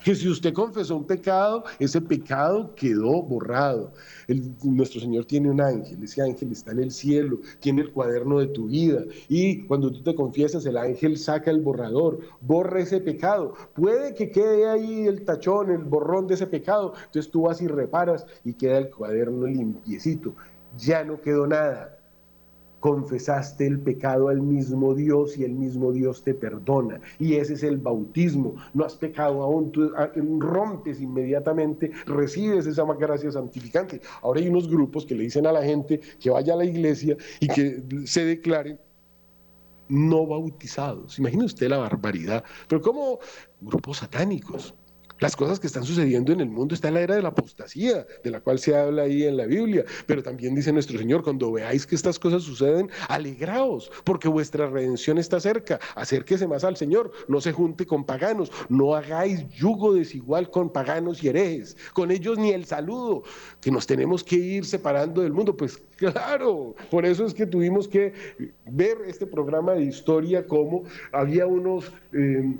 que 0.04 0.14
si 0.14 0.28
usted 0.28 0.52
confesó 0.52 0.96
un 0.96 1.06
pecado, 1.06 1.64
ese 1.78 1.98
pecado 1.98 2.74
quedó 2.74 3.22
borrado. 3.22 3.92
nuestro 4.62 5.00
Señor 5.00 5.24
tiene 5.24 5.50
un 5.50 5.62
ángel, 5.62 6.02
ese 6.04 6.20
ángel 6.20 6.52
está 6.52 6.72
en 6.72 6.80
el 6.80 6.90
cielo, 6.90 7.38
tiene 7.58 7.80
el 7.80 7.90
cuaderno 7.90 8.38
de 8.38 8.48
tu 8.48 8.66
vida 8.66 9.02
y 9.28 9.62
cuando 9.62 9.90
tú 9.90 10.02
te 10.02 10.14
confiesas, 10.14 10.66
el 10.66 10.76
ángel 10.76 11.16
saca 11.16 11.50
el 11.50 11.62
borrador, 11.62 12.20
borra 12.42 12.80
ese 12.80 13.00
pecado. 13.00 13.54
Puede 13.74 14.14
que 14.14 14.30
quede 14.30 14.68
ahí 14.68 15.06
el 15.06 15.24
tachón, 15.24 15.70
el 15.70 15.84
borrón 15.84 16.26
de 16.26 16.34
ese 16.34 16.46
pecado, 16.46 16.92
entonces 17.06 17.30
tú 17.30 17.42
vas 17.42 17.62
y 17.62 17.66
reparas 17.66 18.26
y 18.44 18.52
queda 18.52 18.76
el 18.76 18.90
cuaderno 18.90 19.46
limpiecito. 19.46 20.34
Ya 20.76 21.02
no 21.02 21.18
quedó 21.22 21.46
nada 21.46 21.93
confesaste 22.84 23.66
el 23.66 23.80
pecado 23.80 24.28
al 24.28 24.42
mismo 24.42 24.94
Dios 24.94 25.38
y 25.38 25.44
el 25.44 25.54
mismo 25.54 25.90
Dios 25.90 26.22
te 26.22 26.34
perdona. 26.34 27.00
Y 27.18 27.36
ese 27.36 27.54
es 27.54 27.62
el 27.62 27.78
bautismo. 27.78 28.56
No 28.74 28.84
has 28.84 28.94
pecado 28.94 29.42
aún, 29.42 29.72
tú 29.72 29.90
ah, 29.96 30.10
rompes 30.38 31.00
inmediatamente, 31.00 31.92
recibes 32.04 32.66
esa 32.66 32.84
gracia 32.84 33.32
santificante. 33.32 34.02
Ahora 34.20 34.40
hay 34.40 34.48
unos 34.48 34.68
grupos 34.68 35.06
que 35.06 35.14
le 35.14 35.22
dicen 35.22 35.46
a 35.46 35.52
la 35.52 35.62
gente 35.62 35.98
que 36.20 36.28
vaya 36.28 36.52
a 36.52 36.56
la 36.58 36.66
iglesia 36.66 37.16
y 37.40 37.48
que 37.48 37.82
se 38.04 38.26
declaren 38.26 38.78
no 39.88 40.26
bautizados. 40.26 41.18
Imagine 41.18 41.46
usted 41.46 41.70
la 41.70 41.78
barbaridad. 41.78 42.44
Pero 42.68 42.82
como 42.82 43.18
grupos 43.62 43.96
satánicos 43.96 44.74
Las 45.20 45.36
cosas 45.36 45.60
que 45.60 45.68
están 45.68 45.84
sucediendo 45.84 46.32
en 46.32 46.40
el 46.40 46.48
mundo 46.48 46.74
está 46.74 46.88
en 46.88 46.94
la 46.94 47.00
era 47.00 47.14
de 47.14 47.22
la 47.22 47.28
apostasía, 47.28 48.04
de 48.24 48.30
la 48.30 48.40
cual 48.40 48.58
se 48.58 48.76
habla 48.76 49.02
ahí 49.02 49.22
en 49.22 49.36
la 49.36 49.46
Biblia. 49.46 49.84
Pero 50.06 50.24
también 50.24 50.56
dice 50.56 50.72
nuestro 50.72 50.98
Señor, 50.98 51.22
cuando 51.22 51.52
veáis 51.52 51.86
que 51.86 51.94
estas 51.94 52.18
cosas 52.18 52.42
suceden, 52.42 52.90
alegraos, 53.08 53.92
porque 54.02 54.28
vuestra 54.28 54.68
redención 54.68 55.18
está 55.18 55.38
cerca. 55.38 55.78
Acérquese 55.94 56.48
más 56.48 56.64
al 56.64 56.76
Señor, 56.76 57.12
no 57.28 57.40
se 57.40 57.52
junte 57.52 57.86
con 57.86 58.04
paganos, 58.04 58.50
no 58.68 58.94
hagáis 58.96 59.48
yugo 59.50 59.94
desigual 59.94 60.50
con 60.50 60.72
paganos 60.72 61.22
y 61.22 61.28
herejes, 61.28 61.76
con 61.92 62.10
ellos 62.10 62.36
ni 62.36 62.50
el 62.50 62.64
saludo, 62.64 63.22
que 63.60 63.70
nos 63.70 63.86
tenemos 63.86 64.24
que 64.24 64.36
ir 64.36 64.64
separando 64.64 65.22
del 65.22 65.32
mundo. 65.32 65.56
Pues 65.56 65.80
claro, 65.96 66.74
por 66.90 67.06
eso 67.06 67.24
es 67.24 67.34
que 67.34 67.46
tuvimos 67.46 67.86
que 67.86 68.12
ver 68.66 68.98
este 69.06 69.26
programa 69.26 69.74
de 69.74 69.84
historia, 69.84 70.44
como 70.46 70.82
había 71.12 71.46
unos... 71.46 71.92
Eh, 72.12 72.56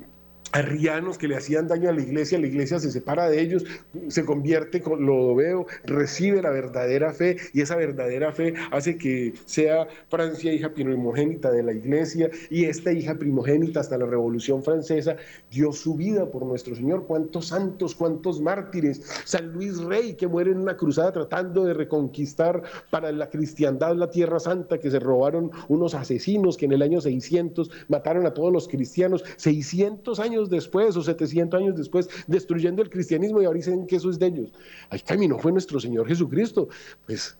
arrianos 0.51 1.17
que 1.17 1.27
le 1.27 1.35
hacían 1.35 1.67
daño 1.67 1.89
a 1.89 1.93
la 1.93 2.01
iglesia, 2.01 2.39
la 2.39 2.47
iglesia 2.47 2.79
se 2.79 2.91
separa 2.91 3.29
de 3.29 3.41
ellos, 3.41 3.65
se 4.07 4.25
convierte 4.25 4.81
con 4.81 5.05
lo 5.05 5.35
veo, 5.35 5.65
recibe 5.83 6.41
la 6.41 6.49
verdadera 6.49 7.13
fe 7.13 7.37
y 7.53 7.61
esa 7.61 7.75
verdadera 7.75 8.31
fe 8.31 8.53
hace 8.71 8.97
que 8.97 9.33
sea 9.45 9.87
Francia 10.09 10.53
hija 10.53 10.73
primogénita 10.73 11.51
de 11.51 11.63
la 11.63 11.73
iglesia 11.73 12.29
y 12.49 12.65
esta 12.65 12.91
hija 12.91 13.15
primogénita 13.15 13.81
hasta 13.81 13.97
la 13.97 14.05
Revolución 14.05 14.63
Francesa 14.63 15.17
dio 15.51 15.71
su 15.71 15.95
vida 15.95 16.29
por 16.29 16.45
nuestro 16.45 16.75
Señor. 16.75 17.05
Cuántos 17.05 17.47
santos, 17.47 17.95
cuántos 17.95 18.41
mártires. 18.41 19.01
San 19.25 19.51
Luis 19.53 19.79
Rey 19.79 20.15
que 20.15 20.27
muere 20.27 20.51
en 20.51 20.59
una 20.59 20.77
cruzada 20.77 21.11
tratando 21.11 21.65
de 21.65 21.73
reconquistar 21.73 22.63
para 22.89 23.11
la 23.11 23.29
cristiandad 23.29 23.95
la 23.95 24.09
Tierra 24.09 24.39
Santa 24.39 24.77
que 24.77 24.91
se 24.91 24.99
robaron 24.99 25.51
unos 25.67 25.93
asesinos 25.93 26.57
que 26.57 26.65
en 26.65 26.73
el 26.73 26.81
año 26.81 27.01
600 27.01 27.69
mataron 27.87 28.25
a 28.25 28.33
todos 28.33 28.51
los 28.51 28.67
cristianos. 28.67 29.23
600 29.37 30.19
años 30.19 30.44
después 30.49 30.95
o 30.97 31.01
700 31.01 31.59
años 31.59 31.75
después, 31.75 32.09
destruyendo 32.27 32.81
el 32.81 32.89
cristianismo 32.89 33.41
y 33.41 33.45
ahora 33.45 33.57
dicen 33.57 33.87
que 33.87 33.97
eso 33.97 34.09
es 34.09 34.19
de 34.19 34.27
ellos. 34.27 34.51
Ahí 34.89 34.99
caminó 34.99 35.39
fue 35.39 35.51
nuestro 35.51 35.79
Señor 35.79 36.07
Jesucristo. 36.07 36.67
Pues 37.05 37.37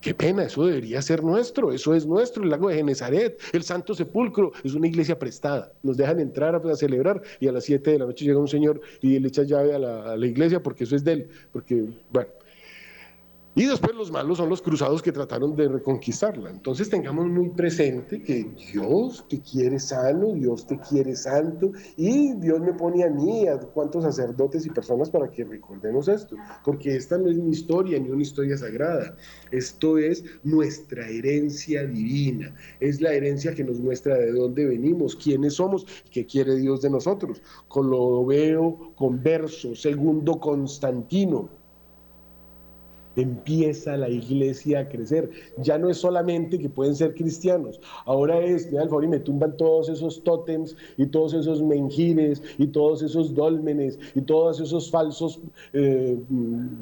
Qué 0.00 0.14
pena, 0.14 0.44
eso 0.44 0.64
debería 0.64 1.02
ser 1.02 1.24
nuestro, 1.24 1.72
eso 1.72 1.92
es 1.94 2.06
nuestro, 2.06 2.44
el 2.44 2.50
lago 2.50 2.68
de 2.68 2.76
Genezaret, 2.76 3.40
el 3.52 3.64
Santo 3.64 3.92
Sepulcro, 3.92 4.52
es 4.62 4.74
una 4.74 4.86
iglesia 4.86 5.18
prestada. 5.18 5.72
Nos 5.82 5.96
dejan 5.96 6.20
entrar 6.20 6.54
a, 6.54 6.76
celebrar 6.76 7.22
y 7.40 7.48
a 7.48 7.52
las 7.52 7.64
7 7.64 7.90
de 7.90 7.98
la 7.98 8.06
noche 8.06 8.24
llega 8.24 8.38
un 8.38 8.46
señor 8.46 8.80
y 9.00 9.18
le 9.18 9.26
echa 9.26 9.42
llave 9.42 9.74
a 9.74 9.78
la, 9.80 10.12
a 10.12 10.16
la 10.16 10.26
iglesia 10.26 10.62
porque 10.62 10.84
eso 10.84 10.94
es 10.94 11.02
de 11.02 11.12
él, 11.12 11.28
porque, 11.50 11.86
bueno, 12.12 12.28
y 13.58 13.64
después 13.64 13.96
los 13.96 14.12
malos 14.12 14.36
son 14.36 14.50
los 14.50 14.60
cruzados 14.60 15.00
que 15.00 15.12
trataron 15.12 15.56
de 15.56 15.66
reconquistarla. 15.66 16.50
Entonces 16.50 16.90
tengamos 16.90 17.26
muy 17.26 17.48
presente 17.48 18.22
que 18.22 18.44
Dios 18.70 19.24
te 19.30 19.40
quiere 19.40 19.78
sano, 19.78 20.34
Dios 20.34 20.66
te 20.66 20.78
quiere 20.78 21.16
santo 21.16 21.72
y 21.96 22.34
Dios 22.34 22.60
me 22.60 22.74
pone 22.74 23.02
a 23.02 23.08
mí, 23.08 23.48
a 23.48 23.58
cuantos 23.58 24.04
sacerdotes 24.04 24.66
y 24.66 24.70
personas 24.70 25.08
para 25.08 25.30
que 25.30 25.42
recordemos 25.42 26.06
esto. 26.06 26.36
Porque 26.66 26.96
esta 26.96 27.16
no 27.16 27.30
es 27.30 27.38
mi 27.38 27.52
historia 27.52 27.98
ni 27.98 28.10
una 28.10 28.20
historia 28.20 28.58
sagrada. 28.58 29.16
Esto 29.50 29.96
es 29.96 30.22
nuestra 30.44 31.08
herencia 31.08 31.86
divina. 31.86 32.54
Es 32.80 33.00
la 33.00 33.14
herencia 33.14 33.54
que 33.54 33.64
nos 33.64 33.80
muestra 33.80 34.18
de 34.18 34.32
dónde 34.32 34.66
venimos, 34.66 35.16
quiénes 35.16 35.54
somos 35.54 35.86
qué 36.10 36.26
quiere 36.26 36.56
Dios 36.56 36.82
de 36.82 36.90
nosotros. 36.90 37.40
Con 37.68 37.88
lo 37.88 38.26
veo 38.26 38.92
converso, 38.96 39.74
segundo 39.74 40.38
Constantino 40.38 41.64
empieza 43.16 43.96
la 43.96 44.08
iglesia 44.08 44.80
a 44.80 44.88
crecer. 44.88 45.30
Ya 45.58 45.78
no 45.78 45.90
es 45.90 45.98
solamente 45.98 46.58
que 46.58 46.68
pueden 46.68 46.94
ser 46.94 47.14
cristianos, 47.14 47.80
ahora 48.04 48.40
es, 48.40 48.70
me 48.70 48.80
favor 48.80 49.04
y 49.04 49.08
me 49.08 49.20
tumban 49.20 49.56
todos 49.56 49.88
esos 49.88 50.22
tótems 50.22 50.76
y 50.96 51.06
todos 51.06 51.34
esos 51.34 51.62
menjires 51.62 52.42
y 52.58 52.66
todos 52.68 53.02
esos 53.02 53.34
dólmenes 53.34 53.98
y 54.14 54.20
todos 54.20 54.60
esos 54.60 54.90
falsos, 54.90 55.40
eh, 55.72 56.16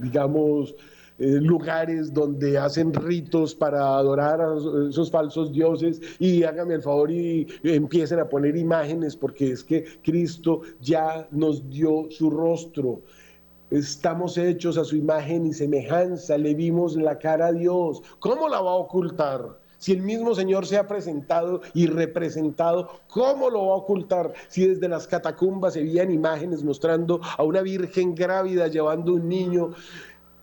digamos, 0.02 0.74
eh, 1.16 1.38
lugares 1.40 2.12
donde 2.12 2.58
hacen 2.58 2.92
ritos 2.92 3.54
para 3.54 3.96
adorar 3.96 4.40
a 4.40 4.56
esos 4.88 5.10
falsos 5.10 5.52
dioses. 5.52 6.00
Y 6.18 6.42
hágame 6.42 6.74
el 6.74 6.82
favor 6.82 7.10
y 7.10 7.46
empiecen 7.62 8.18
a 8.18 8.28
poner 8.28 8.56
imágenes 8.56 9.16
porque 9.16 9.52
es 9.52 9.62
que 9.62 9.84
Cristo 10.02 10.62
ya 10.80 11.28
nos 11.30 11.70
dio 11.70 12.06
su 12.10 12.30
rostro 12.30 13.02
Estamos 13.74 14.38
hechos 14.38 14.78
a 14.78 14.84
su 14.84 14.94
imagen 14.94 15.46
y 15.46 15.52
semejanza, 15.52 16.38
le 16.38 16.54
vimos 16.54 16.94
la 16.94 17.18
cara 17.18 17.46
a 17.46 17.52
Dios. 17.52 18.00
¿Cómo 18.20 18.48
la 18.48 18.60
va 18.60 18.70
a 18.70 18.76
ocultar? 18.76 19.58
Si 19.78 19.90
el 19.90 20.00
mismo 20.00 20.32
Señor 20.32 20.64
se 20.64 20.76
ha 20.76 20.86
presentado 20.86 21.60
y 21.74 21.88
representado, 21.88 22.88
¿cómo 23.08 23.50
lo 23.50 23.66
va 23.66 23.72
a 23.74 23.78
ocultar? 23.78 24.32
Si 24.46 24.64
desde 24.64 24.86
las 24.86 25.08
catacumbas 25.08 25.72
se 25.72 25.82
veían 25.82 26.12
imágenes 26.12 26.62
mostrando 26.62 27.20
a 27.36 27.42
una 27.42 27.62
virgen 27.62 28.14
grávida 28.14 28.68
llevando 28.68 29.14
un 29.14 29.28
niño, 29.28 29.72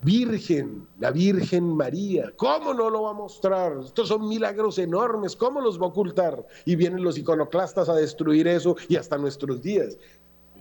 Virgen, 0.04 0.88
la 1.00 1.12
Virgen 1.12 1.76
María, 1.76 2.34
¿cómo 2.36 2.74
no 2.74 2.90
lo 2.90 3.04
va 3.04 3.12
a 3.12 3.14
mostrar? 3.14 3.78
Estos 3.86 4.08
son 4.08 4.28
milagros 4.28 4.80
enormes, 4.80 5.36
¿cómo 5.36 5.62
los 5.62 5.80
va 5.80 5.86
a 5.86 5.90
ocultar? 5.90 6.44
Y 6.66 6.76
vienen 6.76 7.04
los 7.04 7.20
iconoclastas 7.20 7.88
a 7.88 7.94
destruir 7.94 8.48
eso 8.48 8.76
y 8.90 8.96
hasta 8.96 9.20
nuestros 9.20 9.62
días 9.62 10.00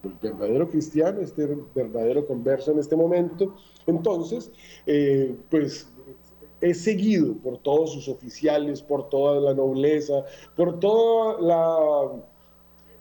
el 0.04 0.14
verdadero 0.20 0.68
cristiano, 0.68 1.20
este 1.20 1.46
verdadero 1.74 2.26
converso 2.26 2.72
en 2.72 2.78
este 2.78 2.96
momento, 2.96 3.54
entonces, 3.86 4.50
eh, 4.86 5.34
pues 5.50 5.88
es 6.60 6.80
seguido 6.80 7.34
por 7.34 7.58
todos 7.58 7.92
sus 7.92 8.08
oficiales, 8.08 8.82
por 8.82 9.08
toda 9.08 9.40
la 9.40 9.54
nobleza, 9.54 10.24
por 10.56 10.78
toda 10.80 11.40
la... 11.40 12.24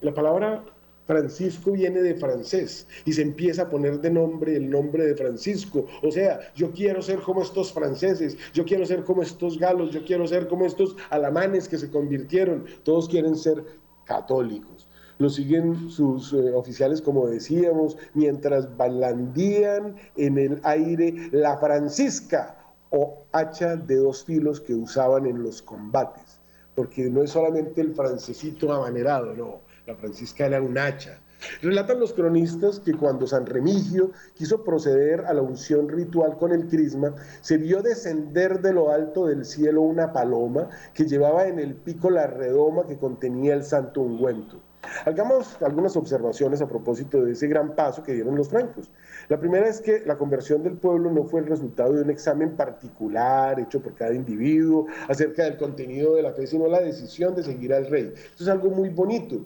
La 0.01 0.13
palabra 0.13 0.63
Francisco 1.09 1.71
viene 1.71 2.03
de 2.03 2.13
francés 2.13 2.87
y 3.03 3.13
se 3.13 3.23
empieza 3.23 3.63
a 3.63 3.69
poner 3.69 3.99
de 3.99 4.11
nombre 4.11 4.55
el 4.55 4.69
nombre 4.69 5.07
de 5.07 5.15
Francisco. 5.15 5.87
O 6.03 6.11
sea, 6.11 6.39
yo 6.53 6.71
quiero 6.71 7.01
ser 7.01 7.19
como 7.19 7.41
estos 7.41 7.73
franceses, 7.73 8.37
yo 8.53 8.63
quiero 8.63 8.85
ser 8.85 9.03
como 9.03 9.23
estos 9.23 9.57
galos, 9.57 9.89
yo 9.89 10.05
quiero 10.05 10.27
ser 10.27 10.47
como 10.47 10.65
estos 10.65 10.95
alamanes 11.09 11.67
que 11.67 11.79
se 11.79 11.89
convirtieron. 11.89 12.63
Todos 12.83 13.09
quieren 13.09 13.35
ser 13.35 13.65
católicos 14.05 14.88
lo 15.19 15.29
siguen 15.29 15.89
sus 15.89 16.31
eh, 16.31 16.53
oficiales, 16.53 17.01
como 17.01 17.27
decíamos, 17.27 17.97
mientras 18.13 18.75
balandían 18.77 19.97
en 20.15 20.37
el 20.37 20.61
aire 20.63 21.29
la 21.31 21.57
francisca 21.57 22.57
o 22.89 23.25
hacha 23.33 23.75
de 23.75 23.97
dos 23.97 24.23
filos 24.23 24.61
que 24.61 24.73
usaban 24.73 25.25
en 25.25 25.43
los 25.43 25.61
combates, 25.61 26.39
porque 26.73 27.09
no 27.09 27.21
es 27.21 27.31
solamente 27.31 27.81
el 27.81 27.93
francesito 27.93 28.71
amanerado, 28.71 29.33
no, 29.35 29.59
la 29.85 29.95
francisca 29.95 30.45
era 30.45 30.61
un 30.61 30.77
hacha. 30.77 31.19
Relatan 31.61 31.99
los 31.99 32.13
cronistas 32.13 32.79
que 32.79 32.93
cuando 32.93 33.27
San 33.27 33.45
Remigio 33.45 34.11
quiso 34.35 34.63
proceder 34.63 35.25
a 35.25 35.33
la 35.33 35.41
unción 35.41 35.89
ritual 35.89 36.37
con 36.37 36.53
el 36.53 36.67
crisma, 36.67 37.13
se 37.41 37.57
vio 37.57 37.81
descender 37.81 38.61
de 38.61 38.73
lo 38.73 38.91
alto 38.91 39.27
del 39.27 39.43
cielo 39.43 39.81
una 39.81 40.13
paloma 40.13 40.69
que 40.93 41.05
llevaba 41.05 41.47
en 41.47 41.59
el 41.59 41.75
pico 41.75 42.09
la 42.09 42.27
redoma 42.27 42.87
que 42.87 42.97
contenía 42.97 43.53
el 43.53 43.63
santo 43.63 44.01
ungüento. 44.01 44.61
Hagamos 45.05 45.61
algunas 45.61 45.95
observaciones 45.97 46.61
a 46.61 46.67
propósito 46.67 47.23
de 47.23 47.33
ese 47.33 47.47
gran 47.47 47.75
paso 47.75 48.03
que 48.03 48.13
dieron 48.13 48.35
los 48.35 48.49
francos. 48.49 48.89
La 49.27 49.39
primera 49.39 49.67
es 49.67 49.81
que 49.81 50.03
la 50.05 50.17
conversión 50.17 50.63
del 50.63 50.77
pueblo 50.77 51.11
no 51.11 51.23
fue 51.25 51.41
el 51.41 51.47
resultado 51.47 51.93
de 51.93 52.01
un 52.01 52.09
examen 52.09 52.55
particular 52.55 53.59
hecho 53.59 53.81
por 53.81 53.93
cada 53.95 54.13
individuo 54.13 54.87
acerca 55.07 55.43
del 55.43 55.57
contenido 55.57 56.15
de 56.15 56.23
la 56.23 56.33
fe, 56.33 56.47
sino 56.47 56.67
la 56.67 56.79
decisión 56.79 57.35
de 57.35 57.43
seguir 57.43 57.73
al 57.73 57.87
rey. 57.87 58.13
Esto 58.15 58.43
es 58.43 58.49
algo 58.49 58.69
muy 58.69 58.89
bonito. 58.89 59.45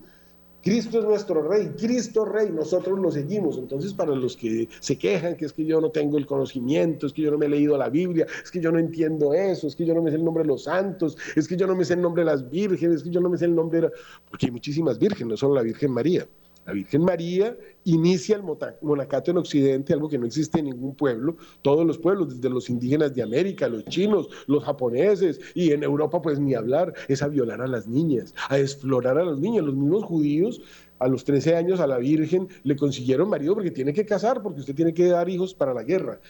Cristo 0.64 1.00
es 1.00 1.06
nuestro 1.06 1.46
rey, 1.46 1.72
Cristo 1.78 2.24
rey, 2.24 2.50
nosotros 2.50 2.98
lo 2.98 3.12
seguimos. 3.12 3.58
Entonces, 3.58 3.94
para 3.94 4.16
los 4.16 4.38
que 4.38 4.70
se 4.80 4.98
quejan 4.98 5.36
que 5.36 5.44
es 5.44 5.52
que 5.52 5.66
yo 5.66 5.82
no 5.82 5.92
tengo 5.92 6.18
el 6.18 6.26
conocimiento, 6.26 7.06
es 7.06 7.12
que 7.12 7.22
yo 7.22 7.32
no 7.32 7.38
me 7.38 7.48
he 7.48 7.50
leído 7.50 7.78
la 7.78 7.90
Biblia, 7.90 8.26
es 8.42 8.50
que 8.50 8.62
yo 8.62 8.72
no 8.72 8.80
entiendo 8.80 9.34
eso, 9.34 9.68
es 9.68 9.76
que 9.76 9.86
yo 9.86 9.94
no 9.94 10.02
me 10.02 10.10
sé 10.10 10.16
el 10.16 10.24
nombre 10.24 10.44
de 10.44 10.48
los 10.48 10.64
santos, 10.64 11.18
es 11.36 11.50
que 11.50 11.58
yo 11.58 11.68
no 11.68 11.76
me 11.76 11.84
sé 11.84 11.96
el 11.96 12.02
nombre 12.02 12.24
de 12.24 12.32
las 12.32 12.50
vírgenes, 12.50 12.98
es 12.98 13.04
que 13.04 13.10
yo 13.10 13.20
no 13.20 13.30
me 13.30 13.38
sé 13.38 13.44
el 13.44 13.56
nombre 13.56 13.82
de... 13.82 13.92
Porque 14.30 14.46
hay 14.46 14.54
muchísimas 14.54 14.98
vírgenes, 14.98 15.28
no 15.28 15.38
solo 15.38 15.56
la 15.56 15.64
Virgen 15.64 15.92
María. 15.92 16.26
La 16.66 16.72
Virgen 16.72 17.04
María 17.04 17.58
inicia 17.84 18.38
el 18.38 18.44
monacato 18.82 19.32
en 19.32 19.38
Occidente, 19.38 19.92
algo 19.92 20.08
que 20.08 20.18
no 20.18 20.26
existe 20.26 20.60
en 20.60 20.66
ningún 20.66 20.96
pueblo. 20.96 21.36
Todos 21.62 21.86
los 21.86 21.98
pueblos, 21.98 22.30
desde 22.36 22.50
los 22.50 22.70
indígenas 22.70 23.14
de 23.14 23.22
América, 23.22 23.68
los 23.68 23.84
chinos, 23.86 24.30
los 24.48 24.64
japoneses 24.64 25.42
y 25.56 25.72
en 25.72 25.84
Europa, 25.84 26.22
pues 26.22 26.40
ni 26.40 26.54
hablar, 26.54 26.94
es 27.10 27.22
a 27.22 27.28
violar 27.28 27.62
a 27.62 27.68
las 27.68 27.88
niñas, 27.88 28.34
a 28.50 28.60
explorar 28.60 29.18
a 29.18 29.26
los 29.26 29.42
niños. 29.42 29.66
Los 29.66 29.76
mismos 29.76 30.06
judíos, 30.06 30.62
a 31.00 31.08
los 31.10 31.26
13 31.26 31.58
años, 31.58 31.82
a 31.82 31.88
la 31.88 31.98
Virgen 31.98 32.48
le 32.64 32.78
consiguieron 32.78 33.30
marido 33.30 33.56
porque 33.56 33.72
tiene 33.72 33.94
que 33.94 34.06
casar, 34.06 34.42
porque 34.42 34.62
usted 34.62 34.76
tiene 34.76 34.94
que 34.94 35.08
dar 35.08 35.28
hijos 35.28 35.54
para 35.54 35.74
la 35.74 35.84
guerra. 35.84 36.22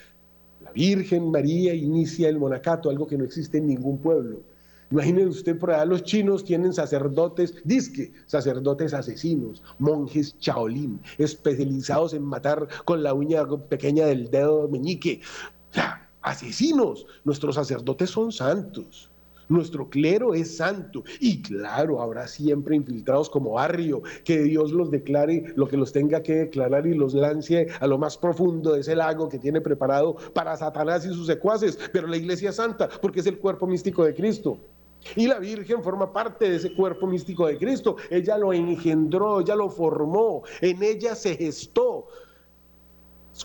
La 0.63 0.71
Virgen 0.71 1.29
María 1.29 1.75
inicia 1.75 2.27
el 2.27 2.39
monacato, 2.39 2.89
algo 2.89 3.05
que 3.05 3.17
no 3.17 3.23
existe 3.23 3.59
en 3.59 3.67
ningún 3.67 3.99
pueblo. 3.99 4.41
Imagínense 4.91 5.39
usted 5.39 5.57
por 5.57 5.71
allá, 5.71 5.85
los 5.85 6.03
chinos 6.03 6.43
tienen 6.43 6.73
sacerdotes, 6.73 7.55
disque, 7.63 8.13
sacerdotes 8.25 8.93
asesinos, 8.93 9.63
monjes 9.79 10.37
chaolín, 10.39 11.01
especializados 11.17 12.13
en 12.13 12.23
matar 12.23 12.67
con 12.85 13.03
la 13.03 13.13
uña 13.13 13.43
pequeña 13.69 14.05
del 14.05 14.29
dedo 14.29 14.67
meñique. 14.67 15.21
Asesinos. 16.21 17.05
Nuestros 17.25 17.55
sacerdotes 17.55 18.09
son 18.09 18.31
santos. 18.31 19.09
Nuestro 19.49 19.89
clero 19.89 20.33
es 20.33 20.55
santo 20.57 21.03
y 21.19 21.41
claro, 21.41 22.01
habrá 22.01 22.27
siempre 22.27 22.75
infiltrados 22.77 23.29
como 23.29 23.51
barrio, 23.51 24.01
que 24.23 24.41
Dios 24.41 24.71
los 24.71 24.89
declare 24.89 25.53
lo 25.57 25.67
que 25.67 25.75
los 25.75 25.91
tenga 25.91 26.23
que 26.23 26.33
declarar 26.35 26.87
y 26.87 26.93
los 26.93 27.13
lance 27.13 27.67
a 27.79 27.87
lo 27.87 27.97
más 27.97 28.17
profundo 28.17 28.71
de 28.71 28.79
ese 28.79 28.95
lago 28.95 29.27
que 29.27 29.39
tiene 29.39 29.59
preparado 29.59 30.15
para 30.33 30.55
Satanás 30.55 31.05
y 31.05 31.09
sus 31.09 31.27
secuaces, 31.27 31.77
pero 31.91 32.07
la 32.07 32.17
iglesia 32.17 32.51
es 32.51 32.55
santa 32.55 32.89
porque 33.01 33.19
es 33.19 33.27
el 33.27 33.37
cuerpo 33.37 33.67
místico 33.67 34.05
de 34.05 34.15
Cristo. 34.15 34.57
Y 35.15 35.27
la 35.27 35.39
Virgen 35.39 35.83
forma 35.83 36.11
parte 36.11 36.49
de 36.49 36.55
ese 36.57 36.73
cuerpo 36.73 37.07
místico 37.07 37.47
de 37.47 37.57
Cristo. 37.57 37.97
Ella 38.09 38.37
lo 38.37 38.53
engendró, 38.53 39.41
ella 39.41 39.55
lo 39.55 39.69
formó, 39.69 40.43
en 40.61 40.81
ella 40.81 41.15
se 41.15 41.35
gestó 41.35 42.07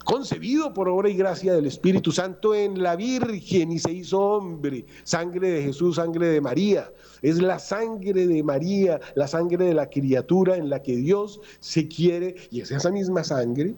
concebido 0.04 0.74
por 0.74 0.88
obra 0.88 1.08
y 1.08 1.16
gracia 1.16 1.54
del 1.54 1.66
Espíritu 1.66 2.12
Santo 2.12 2.54
en 2.54 2.82
la 2.82 2.96
Virgen 2.96 3.72
y 3.72 3.78
se 3.78 3.92
hizo 3.92 4.20
hombre. 4.20 4.84
Sangre 5.04 5.50
de 5.50 5.62
Jesús, 5.62 5.96
sangre 5.96 6.28
de 6.28 6.40
María. 6.40 6.92
Es 7.22 7.40
la 7.40 7.58
sangre 7.58 8.26
de 8.26 8.42
María, 8.42 9.00
la 9.14 9.26
sangre 9.26 9.64
de 9.64 9.74
la 9.74 9.88
criatura 9.88 10.56
en 10.56 10.68
la 10.68 10.82
que 10.82 10.96
Dios 10.96 11.40
se 11.60 11.88
quiere, 11.88 12.34
y 12.50 12.60
es 12.60 12.70
esa 12.70 12.90
misma 12.90 13.24
sangre 13.24 13.74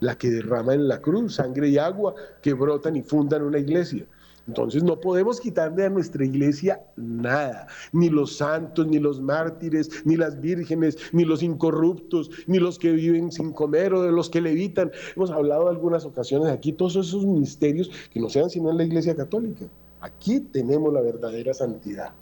la 0.00 0.16
que 0.16 0.30
derrama 0.30 0.74
en 0.74 0.88
la 0.88 1.00
cruz, 1.00 1.34
sangre 1.34 1.68
y 1.68 1.78
agua 1.78 2.14
que 2.40 2.52
brotan 2.52 2.96
y 2.96 3.02
fundan 3.02 3.42
una 3.42 3.58
iglesia. 3.58 4.06
Entonces 4.48 4.82
no 4.82 4.98
podemos 4.98 5.40
quitarle 5.40 5.84
a 5.84 5.90
nuestra 5.90 6.24
iglesia 6.24 6.80
nada, 6.96 7.68
ni 7.92 8.08
los 8.08 8.38
santos, 8.38 8.86
ni 8.86 8.98
los 8.98 9.20
mártires, 9.20 9.90
ni 10.06 10.16
las 10.16 10.40
vírgenes, 10.40 10.96
ni 11.12 11.26
los 11.26 11.42
incorruptos, 11.42 12.30
ni 12.46 12.58
los 12.58 12.78
que 12.78 12.92
viven 12.92 13.30
sin 13.30 13.52
comer 13.52 13.92
o 13.92 14.02
de 14.02 14.10
los 14.10 14.30
que 14.30 14.40
levitan. 14.40 14.90
Hemos 15.14 15.30
hablado 15.30 15.62
en 15.64 15.76
algunas 15.76 16.06
ocasiones 16.06 16.50
aquí, 16.50 16.72
todos 16.72 16.96
esos 16.96 17.26
misterios 17.26 17.90
que 18.10 18.20
no 18.20 18.30
sean 18.30 18.48
sino 18.48 18.70
en 18.70 18.78
la 18.78 18.84
iglesia 18.84 19.14
católica. 19.14 19.66
Aquí 20.00 20.40
tenemos 20.40 20.94
la 20.94 21.02
verdadera 21.02 21.52
santidad. 21.52 22.12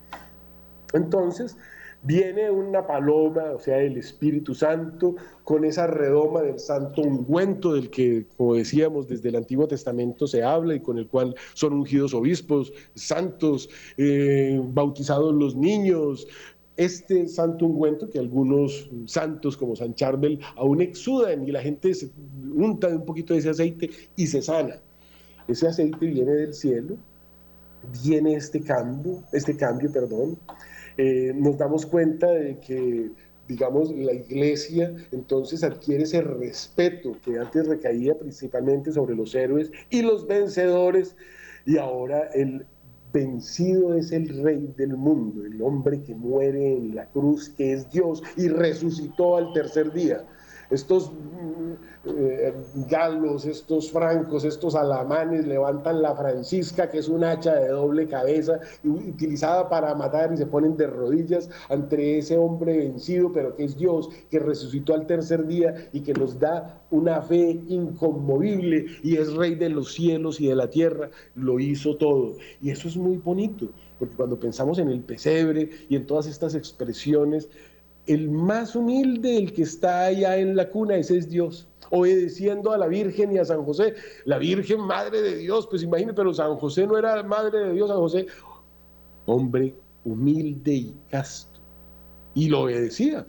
Entonces, 0.95 1.57
Viene 2.07 2.49
una 2.53 2.87
paloma, 2.87 3.51
o 3.51 3.59
sea, 3.59 3.81
el 3.81 3.97
Espíritu 3.97 4.55
Santo, 4.55 5.17
con 5.43 5.65
esa 5.65 5.89
redoma 5.89 6.43
del 6.43 6.61
santo 6.61 7.03
ungüento 7.03 7.75
del 7.75 7.91
que, 7.91 8.27
como 8.37 8.55
decíamos, 8.55 9.09
desde 9.09 9.31
el 9.31 9.37
Antiguo 9.37 9.67
Testamento 9.67 10.29
se 10.29 10.45
habla 10.45 10.77
y 10.77 10.81
con 10.81 10.99
el 10.99 11.09
cual 11.09 11.35
son 11.55 11.73
ungidos 11.73 12.15
obispos, 12.15 12.73
santos, 12.95 13.69
eh, 13.97 14.61
bautizados 14.63 15.35
los 15.35 15.57
niños, 15.57 16.29
este 16.77 17.27
santo 17.27 17.67
ungüento 17.67 18.09
que 18.09 18.21
algunos 18.21 18.89
santos 19.07 19.57
como 19.57 19.75
San 19.75 19.95
Charbel 19.95 20.39
aún 20.57 20.81
exudan 20.83 21.49
y 21.49 21.51
la 21.51 21.61
gente 21.61 21.93
se 21.93 22.11
unta 22.55 22.87
un 22.87 23.05
poquito 23.05 23.35
de 23.35 23.41
ese 23.41 23.51
aceite 23.51 23.91
y 24.15 24.29
se 24.29 24.43
sana. 24.43 24.77
Ese 25.49 25.67
aceite 25.67 26.07
viene 26.07 26.33
del 26.33 26.55
cielo, 26.55 26.97
viene 28.05 28.35
este 28.35 28.61
cambio, 28.61 29.25
este 29.33 29.57
cambio, 29.57 29.91
perdón, 29.91 30.39
eh, 30.97 31.33
nos 31.35 31.59
damos 31.59 31.87
cuenta 31.87 32.27
de 32.31 32.59
que, 32.59 33.11
digamos, 33.49 33.95
la 33.95 34.13
iglesia 34.13 34.95
entonces 35.13 35.63
adquiere 35.63 36.05
ese 36.05 36.23
respeto 36.23 37.17
que 37.25 37.39
antes 37.39 37.67
recaía 37.67 38.19
principalmente 38.19 38.93
sobre 38.93 39.15
los 39.15 39.35
héroes 39.35 39.71
y 39.91 40.03
los 40.03 40.27
vencedores, 40.27 41.17
y 41.65 41.79
ahora 41.79 42.29
el 42.35 42.65
vencido 43.13 43.95
es 43.95 44.13
el 44.13 44.43
rey 44.43 44.73
del 44.77 44.97
mundo, 44.97 45.45
el 45.45 45.61
hombre 45.63 46.03
que 46.03 46.15
muere 46.15 46.75
en 46.77 46.95
la 46.95 47.07
cruz, 47.07 47.49
que 47.51 47.73
es 47.73 47.91
Dios, 47.91 48.23
y 48.37 48.49
resucitó 48.49 49.37
al 49.37 49.53
tercer 49.53 49.93
día 49.93 50.25
estos 50.71 51.11
mm, 51.13 51.73
eh, 52.09 52.55
galos, 52.89 53.47
estos 53.47 53.91
francos, 53.91 54.45
estos 54.45 54.75
alamanes 54.75 55.47
levantan 55.47 56.03
la 56.03 56.15
francisca, 56.15 56.89
que 56.89 56.99
es 56.99 57.09
un 57.09 57.25
hacha 57.25 57.55
de 57.57 57.69
doble 57.69 58.07
cabeza, 58.07 58.61
utilizada 58.85 59.69
para 59.69 59.95
matar 59.95 60.33
y 60.33 60.37
se 60.37 60.47
ponen 60.47 60.77
de 60.77 60.87
rodillas 60.87 61.51
ante 61.69 62.19
ese 62.19 62.37
hombre 62.37 62.79
vencido, 62.79 63.33
pero 63.33 63.57
que 63.57 63.65
es 63.65 63.77
Dios, 63.77 64.09
que 64.31 64.39
resucitó 64.39 64.95
al 64.95 65.07
tercer 65.07 65.47
día 65.47 65.75
y 65.93 66.01
que 66.01 66.15
nos 66.15 66.39
da 66.39 66.81
una 66.91 67.21
fe 67.23 67.61
inconmovible 67.69 68.87
y 69.03 69.17
es 69.17 69.35
rey 69.35 69.55
de 69.57 69.69
los 69.69 69.93
cielos 69.93 70.41
y 70.41 70.49
de 70.49 70.55
la 70.55 70.71
tierra, 70.71 71.11
lo 71.35 71.59
hizo 71.59 71.97
todo. 71.97 72.37
Y 72.63 72.71
eso 72.71 72.89
es 72.89 72.97
muy 72.97 73.17
bonito, 73.17 73.69
porque 73.99 74.15
cuando 74.15 74.39
pensamos 74.39 74.79
en 74.79 74.89
el 74.91 75.01
pesebre 75.01 75.71
y 75.89 75.97
en 75.97 76.07
todas 76.07 76.27
estas 76.27 76.55
expresiones, 76.55 77.49
el 78.07 78.31
más 78.31 78.77
humilde, 78.77 79.37
el 79.37 79.53
que 79.53 79.63
está 79.63 80.07
allá 80.07 80.37
en 80.37 80.57
la 80.57 80.71
cuna, 80.71 80.97
ese 80.97 81.19
es 81.19 81.29
Dios, 81.29 81.69
obedeciendo 81.91 82.73
a 82.73 82.79
la 82.79 82.87
Virgen 82.87 83.33
y 83.33 83.39
a 83.39 83.45
San 83.45 83.65
José. 83.65 83.95
La 84.25 84.39
Virgen, 84.39 84.81
madre 84.81 85.23
de 85.23 85.37
Dios, 85.37 85.67
pues 85.67 85.83
imagínate, 85.83 86.15
pero 86.15 86.33
San 86.33 86.57
José 86.57 86.87
no 86.87 86.97
era 86.97 87.23
madre 87.23 87.59
de 87.59 87.73
Dios, 87.73 87.89
San 87.89 87.99
José, 87.99 88.27
hombre 89.27 89.75
humilde 90.05 90.73
y 90.73 90.95
casto, 91.11 91.61
y 92.35 92.49
lo 92.49 92.63
obedecía 92.63 93.27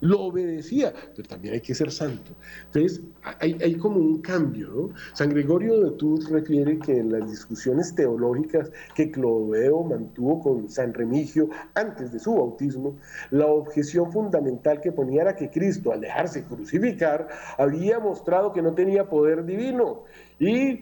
lo 0.00 0.20
obedecía, 0.20 0.92
pero 1.14 1.28
también 1.28 1.54
hay 1.54 1.60
que 1.60 1.74
ser 1.74 1.90
santo. 1.90 2.32
Entonces, 2.66 3.02
hay, 3.40 3.74
como 3.74 3.96
un 3.96 4.22
cambio, 4.22 4.68
¿no? 4.68 4.90
San 5.14 5.30
Gregorio 5.30 5.80
de 5.80 5.90
Tours 5.96 6.28
refiere 6.30 6.78
que 6.78 6.98
en 6.98 7.12
las 7.12 7.30
discusiones 7.30 7.94
teológicas 7.94 8.70
que 8.94 9.10
Clodoveo 9.10 9.82
mantuvo 9.84 10.40
con 10.40 10.70
San 10.70 10.94
Remigio 10.94 11.50
antes 11.74 12.12
de 12.12 12.18
su 12.18 12.34
bautismo, 12.34 12.96
la 13.30 13.46
objeción 13.46 14.10
fundamental 14.10 14.80
que 14.80 14.92
ponía 14.92 15.22
era 15.22 15.36
que 15.36 15.50
Cristo, 15.50 15.92
al 15.92 16.00
dejarse 16.00 16.44
crucificar, 16.44 17.28
había 17.58 17.98
mostrado 17.98 18.52
que 18.52 18.62
no 18.62 18.74
tenía 18.74 19.08
poder 19.08 19.44
divino 19.44 20.04
y 20.38 20.80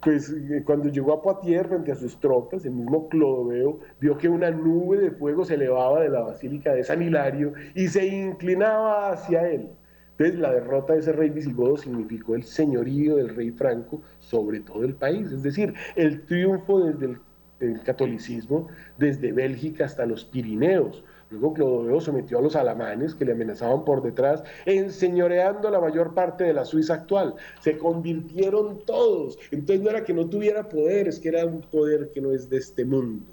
pues 0.00 0.30
eh, 0.30 0.62
cuando 0.64 0.88
llegó 0.88 1.12
a 1.12 1.22
Poitiers 1.22 1.68
frente 1.68 1.92
a 1.92 1.94
sus 1.94 2.18
tropas, 2.20 2.64
el 2.64 2.72
mismo 2.72 3.08
Clodoveo 3.08 3.80
vio 4.00 4.18
que 4.18 4.28
una 4.28 4.50
nube 4.50 4.98
de 4.98 5.10
fuego 5.10 5.44
se 5.44 5.54
elevaba 5.54 6.00
de 6.00 6.10
la 6.10 6.20
basílica 6.20 6.74
de 6.74 6.84
San 6.84 7.02
Hilario 7.02 7.54
y 7.74 7.88
se 7.88 8.06
inclinaba 8.06 9.12
hacia 9.12 9.48
él. 9.48 9.70
Entonces 10.12 10.38
la 10.38 10.52
derrota 10.52 10.94
de 10.94 11.00
ese 11.00 11.12
rey 11.12 11.30
visigodo 11.30 11.76
significó 11.76 12.34
el 12.34 12.44
señorío 12.44 13.16
del 13.16 13.34
rey 13.34 13.50
Franco 13.50 14.00
sobre 14.18 14.60
todo 14.60 14.84
el 14.84 14.94
país, 14.94 15.30
es 15.30 15.42
decir, 15.42 15.74
el 15.94 16.24
triunfo 16.24 16.80
desde 16.86 17.18
el 17.60 17.80
catolicismo 17.82 18.68
desde 18.98 19.32
Bélgica 19.32 19.84
hasta 19.84 20.06
los 20.06 20.24
Pirineos, 20.24 21.04
Luego 21.30 21.54
Clodoveo 21.54 22.00
sometió 22.00 22.38
a 22.38 22.42
los 22.42 22.54
alamanes 22.54 23.14
que 23.14 23.24
le 23.24 23.32
amenazaban 23.32 23.84
por 23.84 24.02
detrás, 24.02 24.44
enseñoreando 24.64 25.70
la 25.70 25.80
mayor 25.80 26.14
parte 26.14 26.44
de 26.44 26.52
la 26.52 26.64
Suiza 26.64 26.94
actual. 26.94 27.34
Se 27.60 27.76
convirtieron 27.76 28.84
todos. 28.86 29.38
Entonces 29.50 29.82
no 29.82 29.90
era 29.90 30.04
que 30.04 30.14
no 30.14 30.28
tuviera 30.28 30.68
poder, 30.68 31.08
es 31.08 31.18
que 31.18 31.28
era 31.30 31.44
un 31.44 31.60
poder 31.62 32.10
que 32.12 32.20
no 32.20 32.30
es 32.32 32.48
de 32.48 32.58
este 32.58 32.84
mundo. 32.84 33.26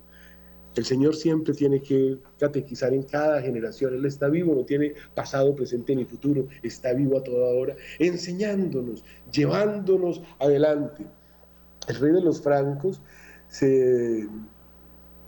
El 0.75 0.85
Señor 0.85 1.15
siempre 1.15 1.53
tiene 1.53 1.81
que 1.81 2.17
catequizar 2.39 2.93
en 2.93 3.03
cada 3.03 3.39
generación. 3.41 3.93
Él 3.93 4.05
está 4.05 4.27
vivo, 4.27 4.55
no 4.55 4.65
tiene 4.65 4.93
pasado, 5.13 5.55
presente 5.55 5.95
ni 5.95 6.05
futuro. 6.05 6.47
Está 6.63 6.93
vivo 6.93 7.17
a 7.17 7.23
toda 7.23 7.53
hora, 7.53 7.75
enseñándonos, 7.99 9.05
llevándonos 9.31 10.23
adelante. 10.39 11.05
El 11.87 11.95
rey 11.97 12.13
de 12.13 12.21
los 12.21 12.41
francos 12.41 13.01
se 13.49 14.27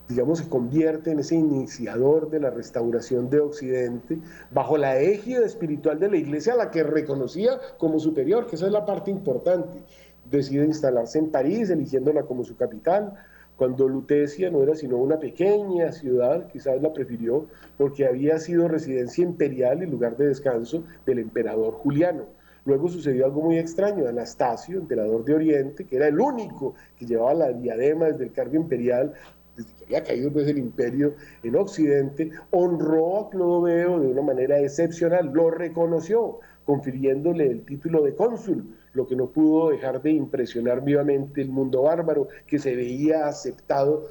digamos, 0.07 0.39
se 0.39 0.49
convierte 0.49 1.11
en 1.11 1.19
ese 1.19 1.35
iniciador 1.35 2.29
de 2.29 2.39
la 2.39 2.51
restauración 2.51 3.29
de 3.29 3.39
Occidente, 3.39 4.19
bajo 4.51 4.77
la 4.77 4.99
égida 4.99 5.45
espiritual 5.45 5.99
de 5.99 6.09
la 6.09 6.17
iglesia 6.17 6.53
a 6.53 6.57
la 6.57 6.71
que 6.71 6.83
reconocía 6.83 7.59
como 7.77 7.99
superior, 7.99 8.47
que 8.47 8.55
esa 8.55 8.67
es 8.67 8.71
la 8.71 8.85
parte 8.85 9.09
importante. 9.11 9.79
Decide 10.29 10.65
instalarse 10.65 11.19
en 11.19 11.31
París, 11.31 11.69
eligiéndola 11.69 12.23
como 12.23 12.43
su 12.43 12.55
capital, 12.55 13.13
cuando 13.55 13.87
Lutecia 13.87 14.51
no 14.51 14.61
era 14.61 14.75
sino 14.75 14.97
una 14.97 15.17
pequeña 15.17 15.91
ciudad, 15.91 16.47
quizás 16.47 16.81
la 16.81 16.91
prefirió 16.91 17.47
porque 17.77 18.05
había 18.05 18.37
sido 18.37 18.67
residencia 18.67 19.23
imperial 19.23 19.81
y 19.81 19.85
lugar 19.85 20.17
de 20.17 20.27
descanso 20.27 20.83
del 21.05 21.19
emperador 21.19 21.73
Juliano. 21.75 22.25
Luego 22.65 22.89
sucedió 22.89 23.25
algo 23.25 23.41
muy 23.43 23.59
extraño. 23.59 24.07
Anastasio, 24.07 24.79
emperador 24.79 25.23
de 25.23 25.35
Oriente, 25.35 25.85
que 25.85 25.95
era 25.95 26.07
el 26.07 26.19
único 26.19 26.73
que 26.97 27.05
llevaba 27.05 27.33
la 27.33 27.53
diadema 27.53 28.07
desde 28.07 28.25
el 28.25 28.33
cargo 28.33 28.55
imperial, 28.55 29.13
desde 29.55 29.69
que 29.73 29.85
había 29.85 30.03
caído 30.03 30.31
pues, 30.31 30.47
el 30.47 30.57
imperio 30.57 31.15
en 31.43 31.55
Occidente, 31.55 32.31
honró 32.51 33.19
a 33.19 33.29
Clodoveo 33.29 33.99
de 33.99 34.07
una 34.07 34.21
manera 34.21 34.59
excepcional, 34.59 35.31
lo 35.33 35.51
reconoció, 35.51 36.39
confiriéndole 36.65 37.47
el 37.47 37.65
título 37.65 38.03
de 38.03 38.15
cónsul, 38.15 38.75
lo 38.93 39.07
que 39.07 39.15
no 39.15 39.27
pudo 39.27 39.69
dejar 39.69 40.01
de 40.01 40.11
impresionar 40.11 40.83
vivamente 40.83 41.41
el 41.41 41.49
mundo 41.49 41.83
bárbaro, 41.83 42.27
que 42.47 42.59
se 42.59 42.75
veía 42.75 43.27
aceptado 43.27 44.09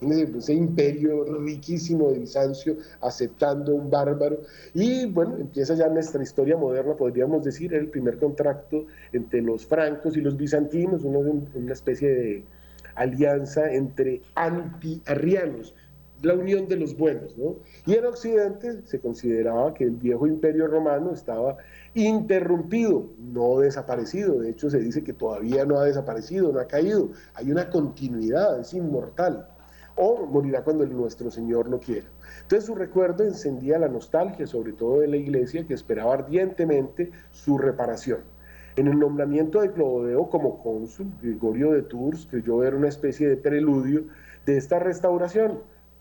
ese 0.00 0.52
imperio 0.52 1.24
riquísimo 1.40 2.10
de 2.10 2.18
Bizancio 2.18 2.76
aceptando 3.00 3.74
un 3.74 3.88
bárbaro. 3.90 4.40
Y 4.74 5.06
bueno, 5.06 5.36
empieza 5.38 5.74
ya 5.74 5.88
nuestra 5.88 6.22
historia 6.22 6.56
moderna, 6.56 6.94
podríamos 6.94 7.42
decir, 7.42 7.72
el 7.74 7.88
primer 7.88 8.18
contrato 8.18 8.86
entre 9.12 9.40
los 9.40 9.66
francos 9.66 10.16
y 10.16 10.20
los 10.20 10.36
bizantinos, 10.36 11.02
una 11.02 11.72
especie 11.72 12.08
de 12.08 12.44
alianza 12.96 13.72
entre 13.72 14.22
anti-arrianos, 14.34 15.74
la 16.22 16.34
unión 16.34 16.66
de 16.66 16.76
los 16.76 16.96
buenos, 16.96 17.36
¿no? 17.36 17.56
Y 17.84 17.94
en 17.94 18.06
Occidente 18.06 18.82
se 18.86 19.00
consideraba 19.00 19.74
que 19.74 19.84
el 19.84 19.96
viejo 19.96 20.26
imperio 20.26 20.66
romano 20.66 21.12
estaba 21.12 21.58
interrumpido, 21.94 23.10
no 23.18 23.58
desaparecido, 23.58 24.40
de 24.40 24.50
hecho 24.50 24.70
se 24.70 24.78
dice 24.78 25.04
que 25.04 25.12
todavía 25.12 25.64
no 25.66 25.78
ha 25.78 25.84
desaparecido, 25.84 26.52
no 26.52 26.60
ha 26.60 26.66
caído, 26.66 27.10
hay 27.34 27.50
una 27.52 27.68
continuidad, 27.70 28.58
es 28.60 28.72
inmortal. 28.74 29.48
o 29.98 30.26
morirá 30.26 30.62
cuando 30.62 30.84
nuestro 30.86 31.30
Señor 31.30 31.68
lo 31.70 31.80
quiera. 31.80 32.06
Entonces 32.42 32.66
su 32.66 32.74
recuerdo 32.74 33.24
encendía 33.24 33.78
la 33.78 33.88
nostalgia, 33.88 34.46
sobre 34.46 34.72
todo 34.74 35.00
de 35.00 35.08
la 35.08 35.16
iglesia, 35.16 35.66
que 35.66 35.72
esperaba 35.74 36.12
ardientemente 36.14 37.10
su 37.30 37.56
reparación. 37.56 38.20
En 38.76 38.88
el 38.88 38.98
nombramiento 38.98 39.62
de 39.62 39.72
Clodoveo 39.72 40.28
como 40.28 40.62
cónsul, 40.62 41.10
Gregorio 41.22 41.72
de 41.72 41.80
Tours 41.80 42.26
creyó 42.30 42.58
ver 42.58 42.74
una 42.74 42.88
especie 42.88 43.26
de 43.26 43.38
preludio 43.38 44.04
de 44.44 44.58
esta 44.58 44.78
restauración, 44.78 45.60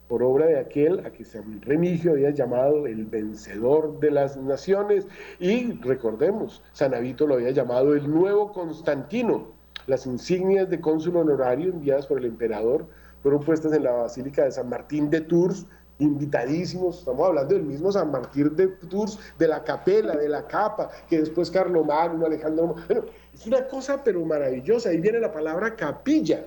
por 0.10 0.22
obra 0.22 0.46
de 0.46 0.60
aquel 0.60 1.06
a 1.06 1.12
que 1.12 1.24
San 1.24 1.62
Remigio 1.62 2.12
había 2.12 2.32
llamado 2.32 2.86
el 2.86 3.06
vencedor 3.06 3.98
de 4.02 4.12
las 4.12 4.36
naciones, 4.36 5.08
y 5.40 5.72
recordemos, 5.80 6.62
San 6.74 6.94
Avito 6.94 7.26
lo 7.26 7.36
había 7.36 7.52
llamado 7.52 7.96
el 7.96 8.12
nuevo 8.12 8.52
Constantino. 8.52 9.54
Las 9.88 10.06
insignias 10.06 10.70
de 10.70 10.82
cónsul 10.82 11.16
honorario 11.16 11.70
enviadas 11.70 12.08
por 12.08 12.18
el 12.18 12.26
emperador 12.26 12.88
fueron 13.24 13.42
puestas 13.42 13.72
en 13.72 13.84
la 13.84 13.92
Basílica 13.94 14.44
de 14.44 14.52
San 14.52 14.68
Martín 14.68 15.10
de 15.10 15.22
Tours, 15.22 15.66
invitadísimos, 16.00 17.00
estamos 17.00 17.28
hablando 17.28 17.54
del 17.54 17.64
mismo 17.64 17.92
San 17.92 18.12
Martín 18.12 18.56
de 18.56 18.68
Tours, 18.68 19.18
de 19.38 19.48
la 19.48 19.64
capela, 19.64 20.16
de 20.16 20.28
la 20.28 20.46
capa, 20.46 20.90
que 21.10 21.20
después 21.20 21.50
Carlomagno, 21.50 22.26
Alejandro... 22.26 22.76
Bueno, 22.88 23.06
es 23.34 23.46
una 23.48 23.68
cosa 23.68 24.04
pero 24.04 24.24
maravillosa, 24.26 24.90
ahí 24.90 24.98
viene 24.98 25.20
la 25.20 25.32
palabra 25.32 25.76
capilla. 25.76 26.46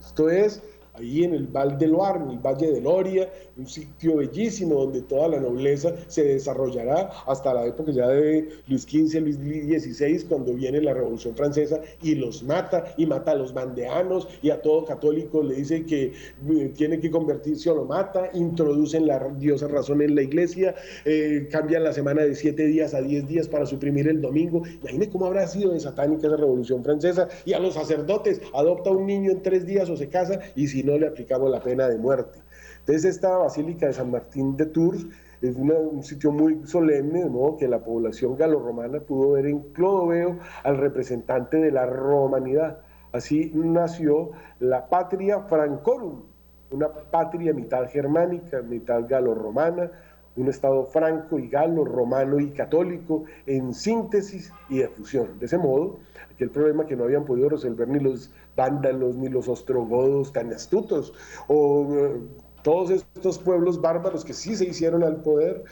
Esto 0.00 0.30
es 0.30 0.62
ahí 0.94 1.24
en 1.24 1.34
el 1.34 1.46
Val 1.46 1.76
de 1.78 1.88
Loire, 1.88 2.20
en 2.20 2.30
el 2.30 2.38
Valle 2.38 2.70
de 2.70 2.80
Loria, 2.80 3.28
un 3.56 3.66
sitio 3.66 4.16
bellísimo 4.16 4.76
donde 4.76 5.02
toda 5.02 5.28
la 5.28 5.40
nobleza 5.40 5.94
se 6.06 6.24
desarrollará 6.24 7.10
hasta 7.26 7.52
la 7.52 7.66
época 7.66 7.92
ya 7.92 8.08
de 8.08 8.48
Luis 8.68 8.82
XV, 8.82 9.20
Luis 9.20 9.36
XVI, 9.36 10.24
cuando 10.28 10.54
viene 10.54 10.80
la 10.80 10.94
Revolución 10.94 11.36
Francesa 11.36 11.80
y 12.02 12.14
los 12.14 12.42
mata, 12.42 12.94
y 12.96 13.06
mata 13.06 13.32
a 13.32 13.34
los 13.34 13.52
bandeanos, 13.52 14.28
y 14.42 14.50
a 14.50 14.62
todo 14.62 14.84
católico 14.84 15.42
le 15.42 15.56
dice 15.56 15.84
que 15.84 16.12
eh, 16.48 16.72
tiene 16.76 17.00
que 17.00 17.10
convertirse 17.10 17.70
o 17.70 17.74
lo 17.74 17.84
mata, 17.84 18.30
introducen 18.34 19.06
la 19.06 19.18
diosa 19.36 19.66
razón 19.68 20.02
en 20.02 20.14
la 20.14 20.22
iglesia, 20.22 20.74
eh, 21.04 21.48
cambian 21.50 21.82
la 21.82 21.92
semana 21.92 22.22
de 22.22 22.34
siete 22.34 22.66
días 22.66 22.94
a 22.94 23.00
diez 23.00 23.26
días 23.26 23.48
para 23.48 23.66
suprimir 23.66 24.08
el 24.08 24.20
domingo. 24.20 24.62
Imagínense 24.80 25.10
cómo 25.10 25.26
habrá 25.26 25.46
sido 25.46 25.72
de 25.72 25.80
satánica 25.80 26.28
esa 26.28 26.36
Revolución 26.36 26.84
Francesa, 26.84 27.28
y 27.44 27.52
a 27.52 27.58
los 27.58 27.74
sacerdotes, 27.74 28.40
adopta 28.52 28.90
un 28.90 29.06
niño 29.06 29.32
en 29.32 29.42
tres 29.42 29.66
días 29.66 29.90
o 29.90 29.96
se 29.96 30.08
casa, 30.08 30.38
y 30.54 30.68
si 30.68 30.83
no 30.84 30.98
le 30.98 31.08
aplicamos 31.08 31.50
la 31.50 31.60
pena 31.60 31.88
de 31.88 31.98
muerte. 31.98 32.38
Entonces 32.80 33.04
esta 33.04 33.36
Basílica 33.36 33.86
de 33.86 33.92
San 33.92 34.10
Martín 34.10 34.56
de 34.56 34.66
Tours 34.66 35.06
es 35.40 35.56
un 35.56 36.02
sitio 36.02 36.32
muy 36.32 36.66
solemne, 36.66 37.24
de 37.24 37.30
modo 37.30 37.56
que 37.56 37.68
la 37.68 37.82
población 37.82 38.36
galorromana 38.36 39.00
pudo 39.00 39.32
ver 39.32 39.46
en 39.46 39.60
Clodoveo 39.72 40.38
al 40.62 40.78
representante 40.78 41.58
de 41.58 41.70
la 41.70 41.86
romanidad. 41.86 42.78
Así 43.12 43.52
nació 43.54 44.30
la 44.58 44.88
patria 44.88 45.40
francorum, 45.40 46.22
una 46.70 46.88
patria 46.88 47.52
mitad 47.52 47.88
germánica, 47.88 48.62
mitad 48.62 49.06
galorromana, 49.06 49.90
un 50.36 50.48
Estado 50.48 50.84
franco 50.86 51.38
y 51.38 51.48
galo, 51.48 51.84
romano 51.84 52.40
y 52.40 52.50
católico, 52.50 53.24
en 53.46 53.72
síntesis 53.72 54.52
y 54.68 54.78
de 54.78 54.88
fusión. 54.88 55.38
De 55.38 55.46
ese 55.46 55.58
modo, 55.58 55.98
aquel 56.34 56.50
problema 56.50 56.86
que 56.86 56.96
no 56.96 57.04
habían 57.04 57.24
podido 57.24 57.48
resolver 57.48 57.88
ni 57.88 58.00
los 58.00 58.30
vándalos, 58.56 59.16
ni 59.16 59.28
los 59.28 59.48
ostrogodos 59.48 60.32
tan 60.32 60.52
astutos, 60.52 61.12
o 61.48 61.94
eh, 61.94 62.20
todos 62.62 62.90
estos 62.90 63.38
pueblos 63.38 63.80
bárbaros 63.80 64.24
que 64.24 64.32
sí 64.32 64.56
se 64.56 64.66
hicieron 64.66 65.02
al 65.02 65.22
poder, 65.22 65.64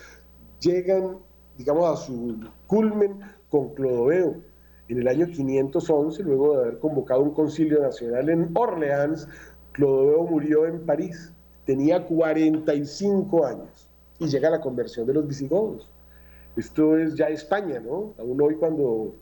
llegan, 0.60 1.18
digamos, 1.56 1.90
a 1.90 1.96
su 1.96 2.38
culmen 2.66 3.20
con 3.48 3.74
Clodoveo. 3.74 4.36
En 4.88 4.98
el 4.98 5.08
año 5.08 5.26
511, 5.26 6.22
luego 6.22 6.54
de 6.54 6.62
haber 6.62 6.78
convocado 6.78 7.22
un 7.22 7.32
concilio 7.32 7.80
nacional 7.80 8.28
en 8.28 8.50
Orleans, 8.54 9.26
Clodoveo 9.72 10.24
murió 10.24 10.66
en 10.66 10.84
París. 10.84 11.32
Tenía 11.64 12.04
45 12.04 13.46
años 13.46 13.88
y 14.18 14.26
llega 14.26 14.50
la 14.50 14.60
conversión 14.60 15.06
de 15.06 15.14
los 15.14 15.26
visigodos. 15.26 15.88
Esto 16.56 16.98
es 16.98 17.14
ya 17.14 17.28
España, 17.28 17.80
¿no? 17.80 18.12
Aún 18.18 18.40
hoy 18.42 18.56
cuando 18.56 19.14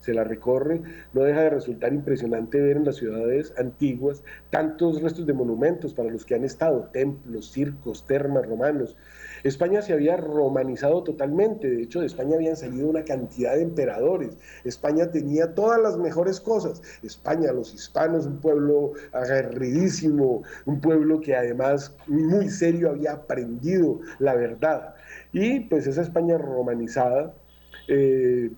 se 0.00 0.14
la 0.14 0.24
recorre, 0.24 0.80
no 1.12 1.22
deja 1.22 1.42
de 1.42 1.50
resultar 1.50 1.92
impresionante 1.92 2.60
ver 2.60 2.76
en 2.76 2.84
las 2.84 2.96
ciudades 2.96 3.52
antiguas 3.58 4.22
tantos 4.50 5.02
restos 5.02 5.26
de 5.26 5.32
monumentos 5.32 5.94
para 5.94 6.10
los 6.10 6.24
que 6.24 6.34
han 6.34 6.44
estado, 6.44 6.88
templos, 6.92 7.50
circos, 7.52 8.06
termas 8.06 8.46
romanos. 8.46 8.96
España 9.44 9.82
se 9.82 9.92
había 9.92 10.16
romanizado 10.16 11.02
totalmente, 11.04 11.70
de 11.70 11.82
hecho 11.82 12.00
de 12.00 12.06
España 12.06 12.36
habían 12.36 12.56
salido 12.56 12.88
una 12.88 13.04
cantidad 13.04 13.54
de 13.54 13.62
emperadores, 13.62 14.36
España 14.64 15.10
tenía 15.10 15.54
todas 15.54 15.80
las 15.80 15.96
mejores 15.96 16.40
cosas, 16.40 16.82
España, 17.02 17.52
los 17.52 17.72
hispanos, 17.72 18.26
un 18.26 18.40
pueblo 18.40 18.92
aguerridísimo, 19.12 20.42
un 20.66 20.80
pueblo 20.80 21.20
que 21.20 21.36
además 21.36 21.96
muy 22.06 22.48
serio 22.48 22.90
había 22.90 23.12
aprendido 23.12 24.00
la 24.18 24.34
verdad. 24.34 24.94
Y 25.32 25.60
pues 25.60 25.86
esa 25.86 26.02
España 26.02 26.38
romanizada, 26.38 27.34
eh, 27.88 28.50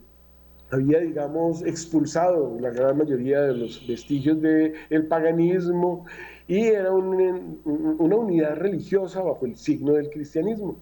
había, 0.72 1.00
digamos, 1.00 1.62
expulsado 1.62 2.56
la 2.60 2.70
gran 2.70 2.98
mayoría 2.98 3.42
de 3.42 3.54
los 3.54 3.86
vestigios 3.86 4.40
del 4.40 5.06
paganismo 5.08 6.06
y 6.46 6.66
era 6.66 6.92
una 6.92 8.16
unidad 8.16 8.56
religiosa 8.56 9.22
bajo 9.22 9.46
el 9.46 9.56
signo 9.56 9.92
del 9.92 10.10
cristianismo. 10.10 10.76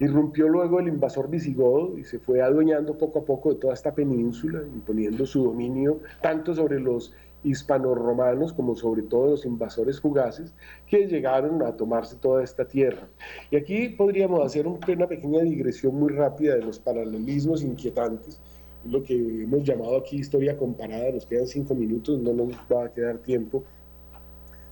Irrumpió 0.00 0.48
luego 0.48 0.80
el 0.80 0.88
invasor 0.88 1.30
visigodo 1.30 1.96
y 1.96 2.04
se 2.04 2.18
fue 2.18 2.42
adueñando 2.42 2.98
poco 2.98 3.20
a 3.20 3.24
poco 3.24 3.50
de 3.50 3.60
toda 3.60 3.74
esta 3.74 3.94
península, 3.94 4.60
imponiendo 4.62 5.24
su 5.24 5.44
dominio 5.44 6.00
tanto 6.20 6.52
sobre 6.52 6.80
los 6.80 7.12
hispano-romanos 7.44 8.52
como 8.52 8.74
sobre 8.74 9.02
todo 9.02 9.32
los 9.32 9.44
invasores 9.44 10.00
fugaces 10.00 10.52
que 10.86 11.06
llegaron 11.06 11.62
a 11.62 11.76
tomarse 11.76 12.16
toda 12.16 12.42
esta 12.42 12.64
tierra. 12.64 13.06
Y 13.50 13.56
aquí 13.56 13.90
podríamos 13.90 14.44
hacer 14.44 14.66
una 14.66 15.06
pequeña 15.06 15.42
digresión 15.42 15.94
muy 15.94 16.12
rápida 16.12 16.56
de 16.56 16.62
los 16.62 16.78
paralelismos 16.80 17.62
inquietantes 17.62 18.40
lo 18.86 19.02
que 19.02 19.14
hemos 19.14 19.64
llamado 19.64 19.96
aquí 19.96 20.16
historia 20.16 20.56
comparada, 20.56 21.10
nos 21.10 21.26
quedan 21.26 21.46
cinco 21.46 21.74
minutos, 21.74 22.20
no 22.20 22.32
nos 22.32 22.54
va 22.72 22.86
a 22.86 22.92
quedar 22.92 23.18
tiempo, 23.18 23.64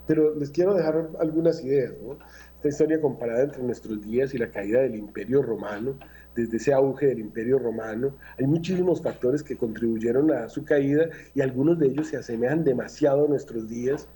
pero 0.06 0.34
les 0.34 0.50
quiero 0.50 0.74
dejar 0.74 1.08
algunas 1.20 1.62
ideas, 1.64 1.94
¿no? 2.02 2.18
Esta 2.56 2.68
historia 2.68 3.00
comparada 3.00 3.42
entre 3.44 3.62
nuestros 3.62 4.00
días 4.02 4.34
y 4.34 4.38
la 4.38 4.50
caída 4.50 4.82
del 4.82 4.94
Imperio 4.96 5.42
Romano, 5.42 5.96
desde 6.34 6.56
ese 6.56 6.72
auge 6.72 7.06
del 7.06 7.18
Imperio 7.18 7.58
Romano, 7.58 8.14
hay 8.38 8.46
muchísimos 8.46 9.02
factores 9.02 9.42
que 9.42 9.56
contribuyeron 9.56 10.30
a 10.32 10.48
su 10.48 10.64
caída 10.64 11.08
y 11.34 11.40
algunos 11.40 11.78
de 11.78 11.88
ellos 11.88 12.08
se 12.08 12.16
asemejan 12.16 12.64
demasiado 12.64 13.26
a 13.26 13.28
nuestros 13.28 13.68
días 13.68 14.08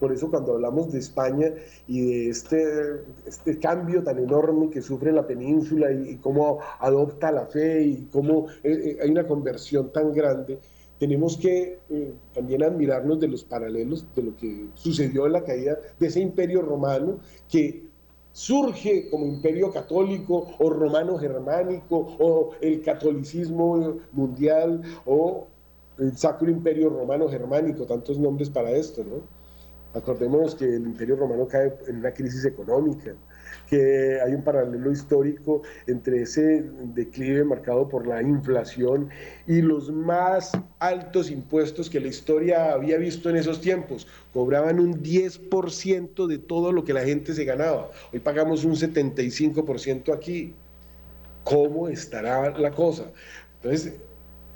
por 0.00 0.12
eso 0.12 0.30
cuando 0.30 0.54
hablamos 0.54 0.90
de 0.90 0.98
España 0.98 1.52
y 1.86 2.00
de 2.00 2.30
este, 2.30 2.64
este 3.26 3.58
cambio 3.58 4.02
tan 4.02 4.18
enorme 4.18 4.70
que 4.70 4.80
sufre 4.80 5.12
la 5.12 5.26
península 5.26 5.92
y, 5.92 6.16
cómo 6.16 6.58
adopta 6.80 7.30
la 7.30 7.46
fe 7.46 7.82
y 7.82 8.08
cómo 8.10 8.46
eh, 8.64 8.72
eh, 8.72 8.98
hay 9.02 9.10
una 9.10 9.26
conversión 9.26 9.92
tan 9.92 10.12
grande, 10.12 10.58
tenemos 10.98 11.36
que 11.36 11.78
eh, 11.90 12.12
también 12.34 12.62
admirarnos 12.62 13.20
de 13.20 13.28
los 13.28 13.44
paralelos 13.44 14.06
de 14.16 14.22
lo 14.22 14.36
que 14.36 14.66
sucedió 14.74 15.26
en 15.26 15.32
la 15.32 15.44
caída 15.44 15.78
de 15.98 16.06
ese 16.06 16.20
imperio 16.20 16.62
romano 16.62 17.18
que 17.48 17.84
surge 18.32 19.08
como 19.10 19.26
imperio 19.26 19.70
católico 19.70 20.48
o 20.58 20.70
romano 20.70 21.18
germánico 21.18 22.16
o 22.18 22.50
el 22.60 22.82
catolicismo 22.82 23.98
mundial 24.12 24.82
o 25.04 25.46
el 25.98 26.16
sacro 26.16 26.50
imperio 26.50 26.88
romano 26.88 27.28
germánico, 27.28 27.84
tantos 27.84 28.18
nombres 28.18 28.48
para 28.48 28.70
esto, 28.70 29.04
¿no? 29.04 29.39
Acordémonos 29.94 30.54
que 30.54 30.64
el 30.64 30.84
Imperio 30.84 31.16
Romano 31.16 31.48
cae 31.48 31.72
en 31.88 31.96
una 31.96 32.12
crisis 32.12 32.44
económica, 32.44 33.12
que 33.68 34.20
hay 34.20 34.34
un 34.34 34.42
paralelo 34.42 34.92
histórico 34.92 35.62
entre 35.88 36.22
ese 36.22 36.64
declive 36.94 37.44
marcado 37.44 37.88
por 37.88 38.06
la 38.06 38.22
inflación 38.22 39.08
y 39.48 39.60
los 39.62 39.90
más 39.90 40.52
altos 40.78 41.30
impuestos 41.30 41.90
que 41.90 41.98
la 41.98 42.06
historia 42.06 42.72
había 42.72 42.98
visto 42.98 43.30
en 43.30 43.36
esos 43.36 43.60
tiempos. 43.60 44.06
Cobraban 44.32 44.78
un 44.78 45.02
10% 45.02 46.26
de 46.26 46.38
todo 46.38 46.70
lo 46.70 46.84
que 46.84 46.92
la 46.92 47.02
gente 47.02 47.34
se 47.34 47.44
ganaba. 47.44 47.90
Hoy 48.12 48.20
pagamos 48.20 48.64
un 48.64 48.76
75% 48.76 50.14
aquí. 50.14 50.54
¿Cómo 51.42 51.88
estará 51.88 52.56
la 52.56 52.70
cosa? 52.70 53.10
Entonces, 53.56 53.94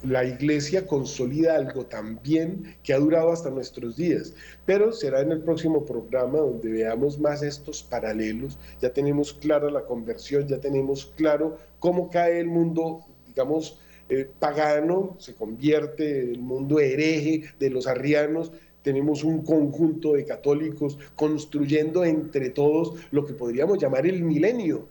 la 0.04 0.24
iglesia 0.24 0.86
consolida 0.86 1.56
algo 1.56 1.86
también 1.86 2.76
que 2.82 2.92
ha 2.92 2.98
durado 2.98 3.32
hasta 3.32 3.50
nuestros 3.50 3.96
días, 3.96 4.34
pero 4.66 4.92
será 4.92 5.20
en 5.20 5.32
el 5.32 5.42
próximo 5.42 5.84
programa 5.84 6.38
donde 6.38 6.70
veamos 6.70 7.18
más 7.18 7.42
estos 7.42 7.82
paralelos, 7.82 8.58
ya 8.80 8.92
tenemos 8.92 9.32
clara 9.32 9.70
la 9.70 9.84
conversión, 9.84 10.46
ya 10.46 10.60
tenemos 10.60 11.06
claro 11.16 11.58
cómo 11.78 12.10
cae 12.10 12.40
el 12.40 12.48
mundo, 12.48 13.00
digamos, 13.26 13.78
eh, 14.08 14.28
pagano, 14.38 15.16
se 15.18 15.34
convierte 15.34 16.20
el 16.20 16.38
mundo 16.38 16.78
hereje 16.78 17.44
de 17.58 17.70
los 17.70 17.86
arrianos, 17.86 18.52
tenemos 18.82 19.24
un 19.24 19.42
conjunto 19.42 20.12
de 20.12 20.26
católicos 20.26 20.98
construyendo 21.16 22.04
entre 22.04 22.50
todos 22.50 22.94
lo 23.10 23.24
que 23.24 23.32
podríamos 23.32 23.78
llamar 23.78 24.06
el 24.06 24.22
milenio, 24.22 24.88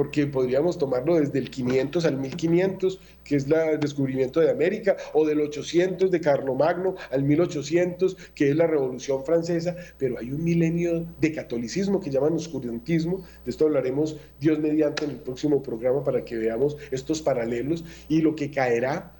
porque 0.00 0.26
podríamos 0.26 0.78
tomarlo 0.78 1.16
desde 1.16 1.38
el 1.38 1.50
500 1.50 2.06
al 2.06 2.16
1500, 2.16 3.00
que 3.22 3.36
es 3.36 3.46
el 3.50 3.78
descubrimiento 3.78 4.40
de 4.40 4.50
América, 4.50 4.96
o 5.12 5.26
del 5.26 5.42
800 5.42 6.10
de 6.10 6.20
Carlomagno 6.22 6.94
al 7.10 7.22
1800, 7.22 8.16
que 8.34 8.48
es 8.48 8.56
la 8.56 8.66
Revolución 8.66 9.26
Francesa, 9.26 9.76
pero 9.98 10.18
hay 10.18 10.32
un 10.32 10.42
milenio 10.42 11.06
de 11.20 11.32
catolicismo 11.32 12.00
que 12.00 12.08
llaman 12.08 12.32
oscurantismo, 12.32 13.18
de 13.44 13.50
esto 13.50 13.66
hablaremos 13.66 14.16
Dios 14.40 14.58
mediante 14.58 15.04
en 15.04 15.10
el 15.10 15.16
próximo 15.18 15.62
programa 15.62 16.02
para 16.02 16.24
que 16.24 16.38
veamos 16.38 16.78
estos 16.90 17.20
paralelos 17.20 17.84
y 18.08 18.22
lo 18.22 18.34
que 18.34 18.50
caerá 18.50 19.14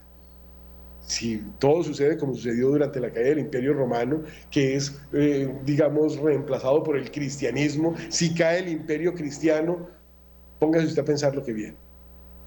si 1.03 1.43
todo 1.59 1.83
sucede 1.83 2.17
como 2.17 2.35
sucedió 2.35 2.69
durante 2.69 3.01
la 3.01 3.11
caída 3.11 3.29
del 3.29 3.41
Imperio 3.41 3.75
Romano, 3.75 4.23
que 4.51 4.77
es, 4.77 4.99
eh, 5.13 5.53
digamos, 5.67 6.17
reemplazado 6.17 6.83
por 6.83 6.97
el 6.97 7.11
cristianismo, 7.11 7.95
si 8.09 8.33
cae 8.33 8.61
el 8.61 8.69
imperio 8.69 9.13
cristiano, 9.13 10.00
póngase 10.61 10.87
usted 10.87 11.03
a 11.03 11.05
pensar 11.05 11.35
lo 11.35 11.43
que 11.43 11.53
viene. 11.53 11.77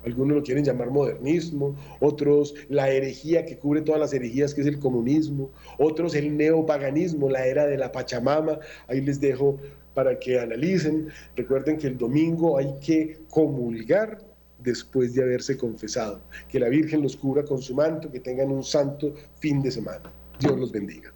Algunos 0.06 0.38
lo 0.38 0.44
quieren 0.44 0.64
llamar 0.64 0.92
modernismo, 0.92 1.76
otros 2.00 2.54
la 2.70 2.90
herejía 2.90 3.46
que 3.46 3.58
cubre 3.58 3.82
todas 3.82 4.02
las 4.02 4.14
herejías, 4.14 4.54
que 4.54 4.62
es 4.62 4.68
el 4.68 4.80
comunismo, 4.80 5.50
otros 5.78 6.14
el 6.14 6.36
neopaganismo, 6.36 7.30
la 7.30 7.46
era 7.46 7.66
de 7.66 7.78
la 7.78 7.92
Pachamama. 7.92 8.60
Ahí 8.88 9.02
les 9.02 9.20
dejo 9.20 9.58
para 9.94 10.20
que 10.20 10.40
analicen. 10.40 11.08
Recuerden 11.36 11.78
que 11.78 11.88
el 11.88 11.98
domingo 11.98 12.58
hay 12.58 12.74
que 12.82 13.20
comulgar 13.30 14.20
después 14.60 15.14
de 15.14 15.24
haberse 15.24 15.58
confesado. 15.58 16.22
Que 16.50 16.60
la 16.60 16.70
Virgen 16.70 17.02
los 17.02 17.16
cubra 17.16 17.44
con 17.44 17.62
su 17.62 17.74
manto, 17.74 18.12
que 18.12 18.20
tengan 18.20 18.52
un 18.52 18.64
santo 18.64 19.14
fin 19.40 19.62
de 19.62 19.72
semana. 19.72 20.12
Dios 20.40 20.60
los 20.60 20.72
bendiga. 20.72 21.14